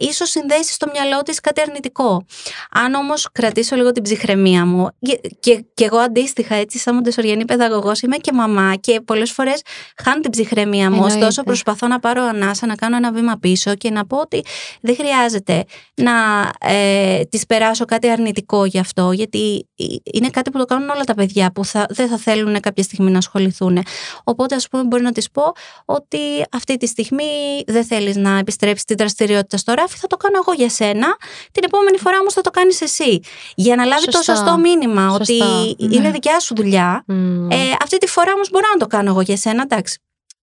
ίσως 0.00 0.30
συνδέσει 0.30 0.72
στο 0.72 0.86
μυαλό 0.92 1.22
της 1.22 1.40
κάτι 1.40 1.60
αρνητικό. 1.60 2.24
Αν 2.70 2.94
όμως 2.94 3.28
κρατήσω 3.32 3.76
λίγο 3.76 3.92
την 3.92 4.02
ψυχραιμία 4.02 4.66
μου 4.66 4.88
και, 5.00 5.20
και, 5.40 5.64
και 5.74 5.84
εγώ 5.84 5.98
αντίστοιχα 5.98 6.54
έτσι 6.54 6.78
σαν 6.78 6.94
μοντεσοριανή 6.94 7.44
παιδαγωγός 7.44 8.00
είμαι 8.00 8.16
και 8.16 8.32
μαμά 8.32 8.74
και 8.74 9.00
πολλές 9.00 9.30
φορές 9.30 9.62
χάνω 10.02 10.20
την 10.20 10.30
ψυχραιμία 10.30 10.90
μου, 10.90 10.96
Εννοείται. 10.96 11.16
ωστόσο 11.16 11.42
προσπαθώ 11.42 11.86
να 11.86 11.98
πάρω 11.98 12.22
ανάσα, 12.22 12.66
να 12.66 12.74
κάνω 12.74 12.96
ένα 12.96 13.12
βήμα 13.12 13.36
πίσω 13.40 13.74
και 13.74 13.90
να 13.90 14.06
πω 14.06 14.16
ότι 14.16 14.44
δεν 14.80 14.96
χρειάζεται 14.96 15.64
να 15.94 16.12
ε, 16.60 17.20
της 17.24 17.46
περάσω 17.46 17.84
κάτι 17.84 18.08
αρνητικό 18.10 18.64
γι' 18.64 18.78
αυτό, 18.78 19.12
γιατί 19.12 19.68
είναι 20.12 20.28
κάτι 20.30 20.50
που 20.50 20.55
το 20.58 20.64
κάνουν 20.64 20.88
όλα 20.88 21.04
τα 21.04 21.14
παιδιά 21.14 21.52
που 21.52 21.64
θα, 21.64 21.86
δεν 21.90 22.08
θα 22.08 22.16
θέλουν 22.16 22.60
κάποια 22.60 22.82
στιγμή 22.82 23.10
να 23.10 23.18
ασχοληθούν. 23.18 23.82
Οπότε, 24.24 24.54
ας 24.54 24.68
πούμε, 24.68 24.82
μπορεί 24.84 25.02
να 25.02 25.12
της 25.12 25.30
πω 25.30 25.52
ότι 25.84 26.18
αυτή 26.52 26.76
τη 26.76 26.86
στιγμή 26.86 27.62
δεν 27.66 27.84
θέλεις 27.84 28.16
να 28.16 28.38
επιστρέψεις 28.38 28.84
τη 28.84 28.94
δραστηριότητα 28.94 29.56
στο 29.56 29.72
ράφι, 29.72 29.96
θα 29.98 30.06
το 30.06 30.16
κάνω 30.16 30.36
εγώ 30.46 30.52
για 30.52 30.68
σένα. 30.68 31.16
Την 31.52 31.62
επόμενη 31.64 31.98
φορά 31.98 32.18
όμως 32.20 32.32
θα 32.32 32.40
το 32.40 32.50
κάνεις 32.50 32.80
εσύ. 32.80 33.20
Για 33.54 33.76
να 33.76 33.84
λάβει 33.84 34.04
το 34.04 34.10
Σωστό. 34.10 34.34
σωστό 34.34 34.56
μήνυμα 34.58 35.08
Σωστό. 35.08 35.34
ότι 35.44 35.84
Ναι. 35.84 35.94
είναι 35.96 36.10
δικιά 36.10 36.40
σου 36.40 36.54
δουλειά. 36.54 37.04
Μμμ. 37.06 37.50
Ε, 37.50 37.56
αυτή 37.82 37.98
τη 37.98 38.06
φορά 38.06 38.32
όμως 38.34 38.50
μπορώ 38.50 38.66
να 38.72 38.78
το 38.78 38.86
κάνω 38.86 39.10
εγώ 39.10 39.20
για 39.20 39.36
σένα, 39.36 39.62
εντάξει. 39.62 40.00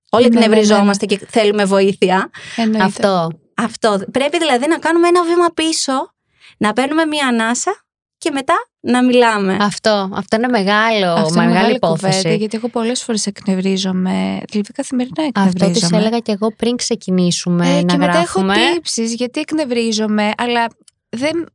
Όλοι 0.10 0.24
Ναι, 0.24 0.30
ναι, 0.30 0.40
ναι, 0.40 0.48
ναι. 0.48 0.54
εκνευριζόμαστε 0.56 1.06
και 1.06 1.20
θέλουμε 1.30 1.66
βοήθεια. 1.66 2.30
Εννοείται. 2.56 2.84
Αυτό. 2.86 3.30
Αυτό. 3.56 4.00
Πρέπει 4.12 4.38
δηλαδή 4.38 4.68
να 4.68 4.78
κάνουμε 4.78 5.08
ένα 5.08 5.24
βήμα 5.24 5.48
πίσω, 5.54 6.14
να 6.58 6.74
παίρνουμε 6.74 7.06
μία 7.06 7.28
ανάσα 7.28 7.84
και 8.18 8.32
μετά 8.32 8.54
να 8.86 9.04
μιλάμε. 9.04 9.58
Αυτό, 9.62 10.10
αυτό 10.14 10.36
είναι 10.38 10.48
μεγάλο, 10.48 11.12
Αυτό 11.12 11.42
είναι 11.42 11.52
μεγάλη 11.54 11.80
κουβέντα, 11.80 12.08
υπόθεση. 12.08 12.36
γιατί 12.36 12.58
εγώ 12.58 12.68
πολλές 12.70 13.04
φορές 13.04 13.26
εκνευρίζομαι. 13.26 14.40
Δηλαδή 14.50 14.72
καθημερινά 14.74 15.24
Αυτό 15.36 15.50
της 15.50 15.54
εκνευρίζομαι. 15.62 15.98
έλεγα 15.98 16.20
και 16.20 16.32
εγώ 16.32 16.54
πριν 16.56 16.76
ξεκινήσουμε 16.76 17.68
Ε, 17.68 17.74
να 17.74 17.82
και 17.82 17.98
μετά 17.98 18.12
έχω 18.12 18.40
γράφουμε. 18.40 18.56
τύψεις 18.74 19.14
γιατί 19.14 19.40
εκνευρίζομαι, 19.40 20.32
αλλά 20.38 20.68
δεν. 21.10 21.46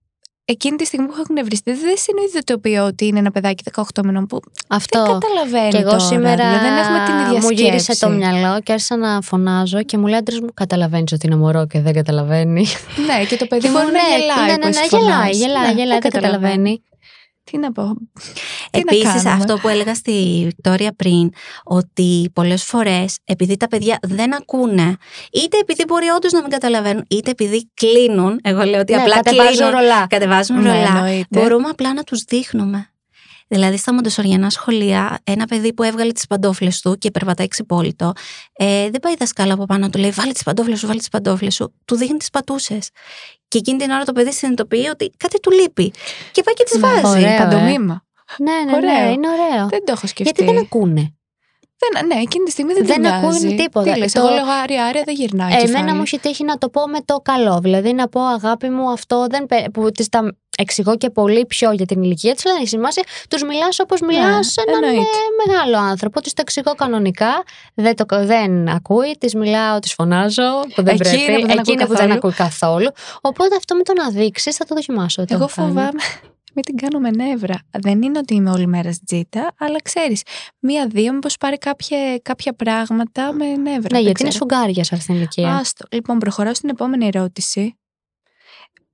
Εκείνη 0.50 0.76
τη 0.76 0.84
στιγμή 0.84 1.06
που 1.06 1.12
έχω 1.12 1.20
εκνευριστεί, 1.28 1.72
δεν 1.72 1.94
συνειδητοποιώ 1.96 2.84
ότι 2.84 3.06
είναι 3.06 3.18
ένα 3.18 3.30
παιδάκι 3.30 3.62
18 3.74 3.82
μηνών 4.04 4.26
που 4.26 4.40
Αυτό. 4.68 5.02
δεν 5.04 5.18
καταλαβαίνει. 5.18 5.70
Και 5.70 5.76
εγώ 5.76 5.88
τώρα, 5.90 5.98
σήμερα 6.00 6.34
δηλαδή 6.36 6.58
δεν 6.64 6.76
έχουμε 6.76 7.02
την 7.06 7.14
ίδια 7.26 7.40
μου 7.40 7.50
γύρισε 7.50 7.78
σκέψη. 7.92 8.00
το 8.00 8.08
μυαλό 8.08 8.60
και 8.60 8.72
άρχισα 8.72 8.96
να 8.96 9.20
φωνάζω 9.20 9.82
και 9.82 9.98
μου 9.98 10.06
λέει 10.06 10.18
άντρας 10.18 10.40
μου 10.40 10.48
καταλαβαίνεις 10.54 11.12
ότι 11.12 11.26
είναι 11.26 11.36
μωρό 11.36 11.66
και 11.66 11.80
δεν 11.80 11.92
καταλαβαίνει. 11.92 12.66
Ναι, 13.06 13.24
και 13.24 13.36
το 13.36 13.46
παιδί 13.46 13.62
Και 13.62 13.68
μπορεί 13.72 13.84
μου 13.86 13.92
να 13.92 13.98
ναι, 14.02 14.16
γελάει. 14.18 14.46
ναι, 14.46 14.52
που 14.52 14.58
ναι, 14.58 14.68
ναι, 14.68 14.78
εσύ 14.78 14.88
γελάει, 14.96 15.10
φωνάζεις. 15.12 15.38
γελάει, 15.40 15.74
Ναι, 15.74 15.80
γελάει, 15.80 15.98
δεν 15.98 16.10
καταλαβαίνει. 16.10 16.82
Τι 17.50 17.58
να 17.58 17.72
πω; 17.72 17.82
Τι 18.70 18.84
να 18.84 18.96
Επίσης 18.96 19.22
κάνουμε; 19.22 19.30
αυτό 19.30 19.58
που 19.58 19.68
έλεγα 19.68 19.94
στη 19.94 20.42
Βικτόρια 20.44 20.92
πριν, 20.96 21.30
ότι 21.64 22.30
πολλές 22.34 22.64
φορές 22.64 23.18
επειδή 23.24 23.56
τα 23.56 23.68
παιδιά 23.68 23.98
δεν 24.02 24.34
ακούνε, 24.34 24.96
είτε 25.32 25.58
επειδή 25.58 25.84
μπορεί 25.86 26.08
όντως 26.08 26.32
να 26.32 26.40
μην 26.40 26.50
καταλαβαίνουν, 26.50 27.04
είτε 27.08 27.30
επειδή 27.30 27.70
κλείνουν, 27.74 28.40
εγώ 28.42 28.62
λέω 28.62 28.80
ότι 28.80 28.94
Ναι, 28.94 29.00
απλά 29.00 29.14
κατεβάζουν 29.14 29.54
κλείνουν, 29.54 29.72
ρολά. 29.72 30.06
κατεβάζουν 30.06 30.62
Ναι, 30.62 30.70
ρολά, 30.70 30.96
εννοείται. 30.96 31.40
μπορούμε 31.40 31.68
απλά 31.68 31.94
να 31.94 32.02
τους 32.02 32.22
δείχνουμε. 32.22 32.90
Δηλαδή 33.48 33.76
στα 33.76 33.94
μοντεσοριανά 33.94 34.50
σχολεία, 34.50 35.18
ένα 35.24 35.46
παιδί 35.46 35.74
που 35.74 35.82
έβγαλε 35.82 36.12
τις 36.12 36.26
παντόφλες 36.26 36.80
του 36.80 36.96
και 36.98 37.10
περπατάει 37.10 37.48
ξυπόλυτο, 37.48 38.12
ε, 38.52 38.90
δεν 38.90 39.00
πάει 39.00 39.12
η 39.12 39.16
δασκάλα 39.18 39.52
από 39.52 39.64
πάνω 39.64 39.88
του 39.90 39.98
λέει 39.98 40.10
βάλε 40.10 40.32
τις 40.32 40.42
παντόφλες 40.42 40.78
σου, 40.78 40.86
βάλε 40.86 40.98
τις 40.98 41.08
παντόφλες 41.08 41.54
σου, 41.54 41.74
του 41.84 41.96
δείχνει 41.96 42.16
τις 42.18 42.30
πατούσες. 42.30 42.88
Και 43.48 43.58
εκείνη 43.58 43.78
την 43.78 43.90
ώρα 43.90 44.04
το 44.04 44.12
παιδί 44.12 44.32
συνειδητοποιεί 44.32 44.88
ότι 44.92 45.10
κάτι 45.16 45.40
του 45.40 45.50
λείπει. 45.50 45.92
Και 46.32 46.42
πάει 46.42 46.54
και 46.54 46.64
τις 46.64 46.74
Ναι, 46.74 46.88
βάζει. 46.88 47.06
ωραίο, 47.24 47.34
ε. 47.34 47.38
Παντομήμα. 47.38 48.04
Ναι, 48.38 48.52
ναι, 48.52 48.70
ναι, 48.70 48.76
Ωραίο. 48.76 49.10
είναι 49.12 49.26
ωραίο. 49.28 49.68
Δεν 49.68 49.84
το 49.84 49.92
έχω 49.96 50.06
σκεφτεί. 50.06 50.32
Γιατί 50.36 50.44
δεν 50.52 50.62
ακούνε. 50.64 51.12
Δεν- 51.80 52.06
ναι, 52.06 52.14
εκείνη 52.14 52.44
τη 52.44 52.50
στιγμή 52.50 52.72
δεν, 52.72 52.86
Δεν 52.86 52.94
την 52.96 53.06
ακούνε 53.06 53.38
νοιάζει. 53.38 53.54
τίποτα. 53.54 53.92
Τι 53.92 53.98
λες, 53.98 54.12
Το- 54.12 54.20
εγώ 54.20 54.28
λέγω 54.34 54.50
άρια, 54.62 54.84
άρια 54.84 55.02
δεν 55.04 55.14
γυρνάει. 55.14 55.52
Εμένα 55.52 55.66
κεφάλι. 55.66 55.92
μου 55.92 56.02
έχει 56.02 56.18
τύχει 56.18 56.44
να 56.44 56.58
το 56.58 56.68
πω 56.68 56.88
με 56.88 56.98
το 57.04 57.16
καλό. 57.16 57.58
Δηλαδή 57.62 57.92
να 57.92 58.08
πω 58.08 58.20
αγάπη 58.20 58.68
μου 58.68 58.90
αυτό 58.90 59.26
δεν, 59.30 59.46
πε- 59.46 59.70
που 59.70 59.90
τις 59.90 60.08
τα 60.08 60.36
εξηγώ 60.58 60.96
και 60.96 61.10
πολύ 61.10 61.46
πιο 61.46 61.72
για 61.72 61.86
την 61.86 62.02
ηλικία 62.02 62.34
του. 62.34 62.40
Δεν 62.44 62.56
έχει 62.56 62.68
σημασία. 62.68 63.02
Τους 63.30 63.42
μιλάς 63.42 63.78
όπως 63.80 64.00
μιλά 64.00 64.36
Ναι, 64.36 64.42
σε 64.42 64.62
έναν 64.66 64.82
ε, 64.82 64.86
εννοείται. 64.86 65.10
μεγάλο 65.46 65.78
άνθρωπο. 65.78 66.20
Τη 66.20 66.28
το 66.32 66.40
εξηγώ 66.40 66.72
κανονικά. 66.74 67.42
Δεν, 67.74 67.94
το, 67.96 68.04
δεν 68.10 68.68
ακούει. 68.68 69.16
Της 69.18 69.34
μιλάω, 69.34 69.78
της 69.78 69.92
φωνάζω. 69.94 70.42
Που 70.74 70.82
δεν 70.82 70.86
Εκεί 70.94 70.96
πρέπει. 71.02 71.16
είναι 71.16 71.40
που 71.40 71.46
δεν 71.46 71.50
Εκεί 71.50 71.58
ακούει 71.60 71.72
είναι 71.74 71.86
που 71.86 71.88
δεν 71.94 71.98
καθόλου. 71.98 72.12
ακούει 72.16 72.32
καθόλου. 72.32 72.88
Οπότε 73.20 73.56
αυτό 73.56 73.74
με 73.74 73.82
το 73.82 73.92
να 73.92 74.10
δείξεις 74.10 74.56
θα 74.56 74.64
το 74.64 74.74
δοκιμάσω. 74.74 75.24
το 75.24 75.34
Εγώ 75.34 75.44
έχω 75.44 75.52
κάνει. 75.54 75.68
φοβάμαι 75.68 75.90
μην 76.54 76.64
την 76.64 76.76
κάνω 76.76 76.98
με 76.98 77.10
νεύρα. 77.10 77.58
Δεν 77.78 78.02
είναι 78.02 78.18
ότι 78.18 78.34
είμαι 78.34 78.50
όλη 78.50 78.66
μέρα 78.66 78.90
τζίτα, 79.06 79.54
αλλά 79.58 79.76
ξέρεις, 79.82 80.22
μία-δύο 80.58 81.12
μήπως 81.12 81.36
πάρει 81.36 81.58
κάποια, 81.58 82.18
κάποια 82.22 82.52
πράγματα 82.52 83.32
με 83.32 83.44
νεύρα. 83.46 83.70
Ναι, 83.72 83.78
δεν 83.88 84.00
γιατί 84.00 84.22
είναι 84.22 84.28
ξέρω. 84.30 84.32
σουγκάρια 84.32 84.84
σε 84.84 84.94
αυτήν 84.94 85.06
την 85.06 85.14
ηλικία. 85.16 85.56
Άστο. 85.56 85.86
Λοιπόν, 85.90 86.18
προχωράω 86.18 86.54
στην 86.54 86.68
επόμενη 86.68 87.06
ερώτηση. 87.06 87.78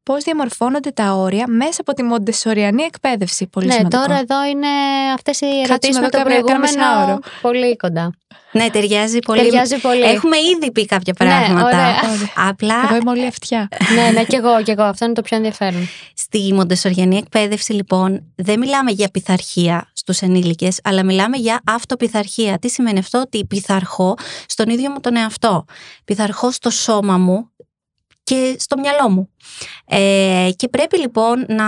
Πώς 0.04 0.24
διαμορφώνονται 0.24 0.90
τα 0.90 1.12
όρια 1.12 1.44
μέσα 1.48 1.80
από 1.80 1.92
τη 1.92 2.02
μοντεσοριανή 2.02 2.82
εκπαίδευση. 2.82 3.46
Πολύ 3.46 3.66
ναι, 3.66 3.72
σημαντικό. 3.72 4.02
τώρα 4.02 4.18
εδώ 4.18 4.44
είναι 4.44 4.66
αυτές 5.14 5.40
οι 5.40 5.46
ερωτήσεις 5.64 5.96
εδώ 5.96 6.00
με 6.04 6.08
το 6.10 6.18
κάνα- 6.18 6.30
κάνα 6.30 6.42
προηγούμενο. 6.44 6.60
μισάωρο. 6.76 7.18
Πολύ 7.40 7.76
κοντά. 7.76 8.12
Ναι, 8.52 8.70
ταιριάζει 8.70 9.18
πολύ. 9.18 9.40
Ταιριάζει 9.40 9.80
πολύ. 9.80 10.00
Έχουμε 10.02 10.36
ήδη 10.56 10.70
πει 10.72 10.86
κάποια 10.86 11.14
Ναι, 11.18 11.26
πράγματα. 11.26 11.64
ωραία. 11.64 11.94
Απλά 12.48 12.74
Εγώ 12.88 12.96
είμαι 12.96 13.10
όλη 13.10 13.26
αυτιά. 13.26 13.68
ναι, 13.94 14.10
ναι, 14.10 14.24
και 14.24 14.36
εγώ, 14.36 14.62
και 14.62 14.72
εγώ. 14.72 14.82
Αυτό 14.82 15.04
είναι 15.04 15.14
το 15.14 15.22
πιο 15.22 15.36
ενδιαφέρον. 15.36 15.88
Στη 16.14 16.52
μοντεσοριανή 16.54 17.16
εκπαίδευση, 17.16 17.72
λοιπόν, 17.72 18.32
δεν 18.34 18.58
μιλάμε 18.58 18.90
για 18.90 19.08
πειθαρχία 19.12 19.90
στους 19.92 20.20
ενήλικες, 20.20 20.80
αλλά 20.84 21.04
μιλάμε 21.04 21.36
για 21.36 21.60
αυτοπειθαρχία. 21.66 22.58
Τι 22.58 22.68
σημαίνει 22.68 22.98
αυτό, 22.98 23.20
ότι 23.20 23.46
πειθαρχώ 23.46 24.14
στον 24.46 24.68
ίδιο 24.68 24.90
μου 24.90 25.00
τον 25.00 25.16
εαυτό. 25.16 25.64
Πειθαρχώ 26.04 26.50
στο 26.50 26.70
σώμα 26.70 27.18
μου 27.18 27.50
και 28.24 28.56
στο 28.58 28.78
μυαλό 28.78 29.10
μου. 29.10 29.28
Ε, 29.86 30.50
και 30.56 30.68
πρέπει 30.68 30.98
λοιπόν 30.98 31.44
να 31.48 31.64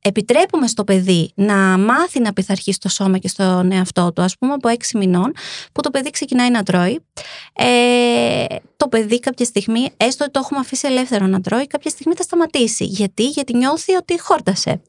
επιτρέπουμε 0.00 0.66
στο 0.66 0.84
παιδί 0.84 1.32
να 1.34 1.54
μάθει 1.78 2.20
να 2.20 2.32
πειθαρχεί 2.32 2.72
στο 2.72 2.88
σώμα 2.88 3.18
και 3.18 3.28
στον 3.28 3.72
εαυτό 3.72 4.12
του, 4.12 4.22
ας 4.22 4.38
πούμε 4.38 4.52
από 4.52 4.68
έξι 4.68 4.96
μηνών, 4.96 5.32
που 5.72 5.80
το 5.80 5.90
παιδί 5.90 6.10
ξεκινάει 6.10 6.50
να 6.50 6.62
τρώει. 6.62 7.04
Ε, 7.52 8.44
το 8.76 8.88
παιδί 8.88 9.20
κάποια 9.20 9.44
στιγμή, 9.44 9.90
έστω 9.96 10.24
ότι 10.24 10.32
το 10.32 10.40
έχουμε 10.44 10.60
αφήσει 10.60 10.86
ελεύθερο 10.86 11.26
να 11.26 11.40
τρώει, 11.40 11.66
κάποια 11.66 11.90
στιγμή 11.90 12.14
θα 12.14 12.22
σταματήσει. 12.22 12.84
Γιατί, 12.84 13.28
Γιατί 13.28 13.56
νιώθει 13.56 13.94
ότι 13.94 14.20
χόρτασε. 14.20 14.80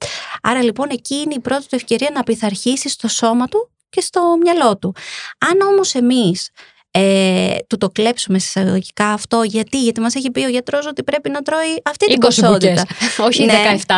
Άρα 0.42 0.64
λοιπόν 0.64 0.88
εκεί 0.92 1.16
είναι 1.16 1.34
η 1.34 1.40
πρώτη 1.40 1.68
του 1.68 1.76
ευκαιρία 1.76 2.10
να 2.14 2.24
πειθαρχήσει 2.24 2.90
στο 2.90 3.08
σώμα 3.08 3.48
του 3.48 3.70
και 3.90 4.02
στο 4.02 4.38
μυαλό 4.42 4.78
του. 4.78 4.96
Αν 5.38 5.62
όμως 5.62 5.96
εμείς 5.96 6.50
ε, 6.98 7.58
του 7.68 7.78
το 7.78 7.90
κλέψουμε 7.90 8.40
συσσαγωγικά 8.40 9.08
αυτό, 9.08 9.44
γιατί, 9.44 9.82
γιατί 9.82 10.00
μας 10.00 10.16
έχει 10.16 10.32
πει 10.32 10.44
ο 10.46 10.50
γιατρός 10.50 10.86
ότι 10.86 11.04
πρέπει 11.04 11.30
να 11.30 11.42
τρώει 11.42 11.82
αυτή 11.86 12.06
την 12.06 12.16
20 12.18 12.20
ποσότητα. 12.20 12.70
μπουκές. 12.90 13.20
Όχι 13.28 13.46
Ναι. 13.46 13.54
17. 13.88 13.94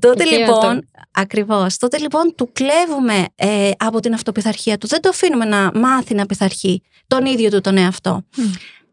Τότε 0.00 0.22
Εκεί 0.22 0.34
λοιπόν, 0.34 0.56
αυτό. 0.58 0.80
ακριβώς, 1.12 1.76
τότε 1.76 1.98
λοιπόν 1.98 2.34
του 2.36 2.50
κλέβουμε 2.52 3.24
ε, 3.34 3.70
από 3.76 4.00
την 4.00 4.14
αυτοπιθαρχία 4.14 4.78
του. 4.78 4.86
Δεν 4.86 5.00
το 5.00 5.08
αφήνουμε 5.08 5.44
να 5.44 5.70
μάθει 5.74 6.14
να 6.14 6.26
πειθαρχεί 6.26 6.82
τον 7.06 7.26
ίδιο 7.26 7.50
του 7.50 7.60
τον 7.60 7.76
εαυτό. 7.76 8.22
Μμ. 8.36 8.42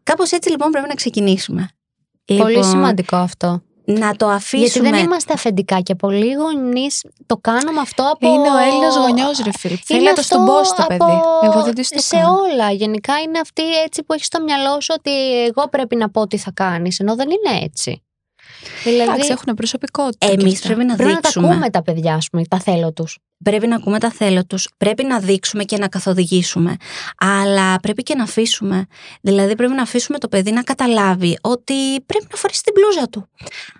Κάπως 0.02 0.30
έτσι 0.30 0.50
λοιπόν 0.50 0.70
πρέπει 0.70 0.88
να 0.88 0.94
ξεκινήσουμε. 0.94 1.68
Πολύ 2.24 2.52
Λοιπόν, 2.54 2.64
σημαντικό 2.70 3.16
αυτό. 3.16 3.62
Να 3.90 4.14
το 4.16 4.26
Γιατί 4.26 4.34
αφήσουμε. 4.34 4.90
δεν 4.90 5.04
είμαστε 5.04 5.32
αφεντικά 5.32 5.80
και 5.80 5.94
πολλοί 5.94 6.32
γονεί 6.32 6.86
το 7.26 7.36
κάνουμε 7.36 7.80
αυτό 7.80 8.02
από. 8.12 8.28
Είναι 8.28 8.50
ο 8.50 8.56
Έλληνας 8.56 8.96
γονιός, 8.96 9.38
ρε 9.44 9.50
φίλε. 9.58 9.76
Θέλει 9.84 10.04
να 10.04 10.12
το 10.12 10.22
στον 10.22 10.40
αυτό 10.40 10.52
πώ 10.52 10.82
το 10.82 10.84
παιδί. 10.88 11.00
από- 11.02 11.40
Εγώ 11.42 11.62
δεν 11.62 11.74
τη 11.74 11.88
το 11.88 12.00
Σε 12.00 12.16
κάνω. 12.16 12.36
όλα. 12.52 12.70
Γενικά 12.70 13.18
είναι 13.20 13.38
αυτή 13.38 13.62
έτσι 13.84 14.02
που 14.02 14.12
έχει 14.12 14.24
στο 14.24 14.42
μυαλό 14.42 14.80
σου 14.80 14.94
ότι 14.98 15.42
εγώ 15.44 15.68
πρέπει 15.68 15.96
να 15.96 16.10
πω 16.10 16.26
τι 16.26 16.36
θα 16.36 16.50
κάνεις, 16.54 17.00
ενώ 17.00 17.14
δεν 17.14 17.28
είναι 17.30 17.64
έτσι. 17.64 18.02
Δηλαδή, 18.84 19.10
Εντάξει, 19.10 19.30
έχουν 19.32 19.54
προσωπικότητα. 19.54 20.26
και 20.26 20.32
Εμείς 20.32 20.52
αυτά. 20.54 20.66
πρέπει 20.66 20.84
να 20.84 20.94
πρέπει 20.94 21.08
να 21.10 21.14
τα 21.14 21.20
δείξουμε. 21.28 21.48
ακούμε 21.48 21.70
τα 21.70 21.82
παιδιά, 21.82 22.14
ας 22.14 22.28
πούμε, 22.30 22.44
τα 22.48 22.60
θέλω 22.60 22.92
τους. 22.92 23.18
Πρέπει 23.44 23.66
να 23.66 23.76
ακούμε 23.76 23.98
τα 23.98 24.10
θέλω 24.10 24.44
τους, 24.46 24.68
πρέπει 24.76 25.04
να 25.04 25.18
δείξουμε 25.18 25.64
και 25.64 25.78
να 25.78 25.88
καθοδηγήσουμε. 25.88 26.76
Αλλά 27.18 27.80
πρέπει 27.80 28.02
και 28.02 28.14
να 28.14 28.22
αφήσουμε. 28.22 28.86
Δηλαδή 29.20 29.54
πρέπει 29.56 29.72
να 29.72 29.82
αφήσουμε 29.82 30.18
το 30.18 30.28
παιδί 30.28 30.50
να 30.52 30.62
καταλάβει 30.62 31.38
ότι 31.40 31.74
πρέπει 32.06 32.26
να 32.30 32.36
φορέσει 32.36 32.62
την 32.62 32.72
μπλούζα 32.76 33.08
του. 33.08 33.28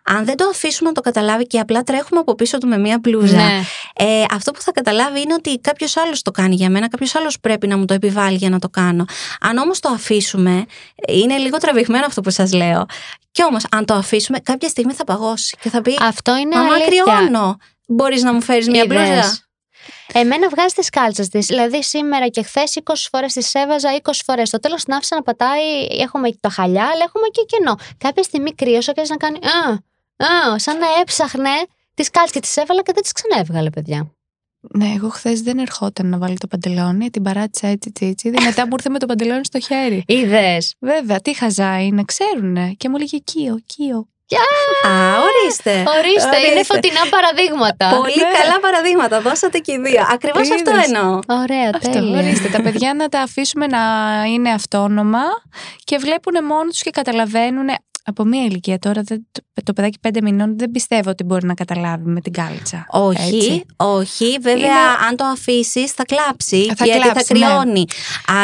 Αν 0.04 0.24
δεν 0.24 0.36
το 0.36 0.48
αφήσουμε 0.48 0.88
να 0.88 0.94
το 0.94 1.00
καταλάβει 1.00 1.46
και 1.46 1.58
απλά 1.58 1.82
τρέχουμε 1.82 2.20
από 2.20 2.34
πίσω 2.34 2.58
του 2.58 2.68
με 2.68 2.78
μία 2.78 2.98
μπλούζα, 2.98 3.36
Ναι. 3.36 3.60
ε, 3.94 4.24
αυτό 4.30 4.50
που 4.52 4.60
θα 4.60 4.72
καταλάβει 4.72 5.20
είναι 5.20 5.34
ότι 5.34 5.58
κάποιος 5.58 5.96
άλλος 5.96 6.22
το 6.22 6.30
κάνει 6.30 6.54
για 6.54 6.70
μένα, 6.70 6.88
κάποιος 6.88 7.14
άλλος 7.14 7.40
πρέπει 7.40 7.66
να 7.66 7.76
μου 7.76 7.84
το 7.84 7.94
επιβάλλει 7.94 8.36
για 8.36 8.50
να 8.50 8.58
το 8.58 8.68
κάνω. 8.68 9.04
Αν 9.40 9.56
όμως 9.58 9.80
το 9.80 9.88
αφήσουμε, 9.88 10.64
είναι 11.08 11.36
λίγο 11.36 11.56
τραβηγμένο 11.58 12.06
αυτό 12.06 12.20
που 12.20 12.30
σας 12.30 12.52
λέω. 12.52 12.86
Κι 13.30 13.44
όμως, 13.44 13.64
αν 13.70 13.84
το 13.84 13.94
αφήσουμε, 13.94 14.38
κάποια 14.38 14.68
στιγμή 14.68 14.92
θα 14.92 15.04
παγώσει 15.04 15.56
και 15.60 15.68
θα 15.70 15.82
πει 15.82 15.98
Αυτό 16.00 16.36
είναι 16.36 16.54
Μαμά, 16.56 16.74
αλήθεια. 16.74 17.02
κρυώνω. 17.04 17.56
Μπορείς 17.90 18.22
να 18.22 18.32
μου 18.34 18.40
φέρεις 18.42 18.68
μία 18.68 18.82
Είδες. 18.82 18.96
μπλούζα; 18.96 19.38
Εμένα 20.12 20.48
βγάζει 20.48 20.74
τις 20.74 20.88
κάλτσες 20.90 21.28
της. 21.28 21.46
Δηλαδή, 21.46 21.82
σήμερα 21.82 22.28
και 22.28 22.42
χθες 22.42 22.76
20 22.76 23.08
φορές 23.10 23.32
τη 23.32 23.50
έβαζα 23.52 23.94
20 24.02 24.10
φορές. 24.24 24.48
Στο 24.48 24.58
τέλος 24.60 24.84
την 24.84 24.94
άφησα 24.94 25.14
να 25.14 25.22
πατάει. 25.22 25.86
Έχουμε 25.90 26.30
τα 26.40 26.48
χαλιά, 26.48 26.84
αλλά 26.84 27.04
έχουμε 27.06 27.26
και 27.30 27.42
κενό. 27.46 27.74
Κάποια 27.98 28.22
στιγμή 28.22 28.54
κρύωσα 28.54 28.92
και 28.92 29.00
άρχισε 29.00 29.16
να 29.20 29.28
κάνει. 29.28 29.38
Α, 29.46 29.70
α, 30.52 30.58
σαν 30.58 30.78
να 30.78 30.86
έψαχνε 31.00 31.50
τις 31.94 32.10
κάλτσες 32.10 32.32
και 32.34 32.40
τις 32.40 32.56
έβαλα 32.56 32.82
και 32.82 32.92
δεν 32.92 33.02
τις 33.02 33.12
ξανέβγαλε, 33.12 33.70
παιδιά. 33.70 34.12
Ναι, 34.60 34.92
εγώ 34.96 35.08
χθες 35.08 35.40
δεν 35.42 35.58
ερχόταν 35.58 36.06
να 36.06 36.18
βάλει 36.18 36.36
το 36.36 36.46
παντελόνι, 36.46 37.10
την 37.10 37.22
παράτησα 37.22 37.66
έτσι 37.66 37.92
τσίτσι. 37.92 38.30
Μετά 38.30 38.66
μου 38.66 38.72
ήρθε 38.72 38.88
με 38.88 38.98
το 38.98 39.06
παντελόνι 39.06 39.44
στο 39.44 39.60
χέρι. 39.60 40.02
Είδες. 40.06 40.74
Βέβαια, 40.78 41.20
τι 41.20 41.34
χαζά 41.34 41.82
είναι, 41.82 42.04
ξέρουνε. 42.04 42.72
Και 42.76 42.88
μου 42.88 42.96
έλεγε 42.96 43.18
Κίο, 43.18 43.58
Κίο. 43.66 44.08
Α, 44.88 44.90
ορίστε. 45.26 45.70
Ορίστε, 45.70 46.36
είναι 46.38 46.46
Ορίστε. 46.54 46.74
φωτεινά 46.74 47.00
παραδείγματα. 47.10 47.88
Πολύ 47.96 48.14
Ναι. 48.16 48.38
καλά 48.40 48.60
παραδείγματα. 48.60 49.20
Δώσατε 49.20 49.58
και 49.58 49.72
οι 49.72 49.78
δύο. 49.78 50.06
Ακριβώς 50.12 50.50
αυτό 50.50 50.70
Είδες. 50.70 50.84
εννοώ. 50.86 51.18
Ωραία, 51.28 51.70
Αυτό, 51.74 51.90
τέλεια. 51.90 52.18
ορίστε. 52.18 52.48
τα 52.48 52.62
παιδιά 52.62 52.94
να 52.94 53.08
τα 53.08 53.20
αφήσουμε 53.20 53.66
να 53.66 53.78
είναι 54.34 54.50
αυτόνομα 54.50 55.20
και 55.84 55.96
βλέπουν 55.96 56.44
μόνο 56.44 56.64
τους 56.70 56.82
και 56.82 56.90
καταλαβαίνουν. 56.90 57.68
Από 58.08 58.24
μία 58.24 58.44
ηλικία 58.44 58.78
τώρα, 58.78 59.02
δεν- 59.04 59.26
το, 59.32 59.62
το 59.64 59.72
παιδάκι 59.72 59.98
πέντε 60.00 60.20
μηνών 60.22 60.58
δεν 60.58 60.70
πιστεύω 60.70 61.10
ότι 61.10 61.24
μπορεί 61.24 61.46
να 61.46 61.54
καταλάβει 61.54 62.10
με 62.10 62.20
την 62.20 62.32
κάλτσα. 62.32 62.86
Όχι, 62.90 63.36
Έτσι. 63.36 63.64
όχι. 63.76 64.38
Βέβαια, 64.40 64.56
Είναι- 64.58 65.06
αν 65.08 65.16
το 65.16 65.24
αφήσεις, 65.24 65.90
θα 65.92 66.04
κλάψει. 66.04 66.64
Θα 66.76 66.84
γιατί 66.84 67.00
κλάψει, 67.00 67.24
θα 67.24 67.38
ναι. 67.38 67.44
κρυώνει. 67.46 67.84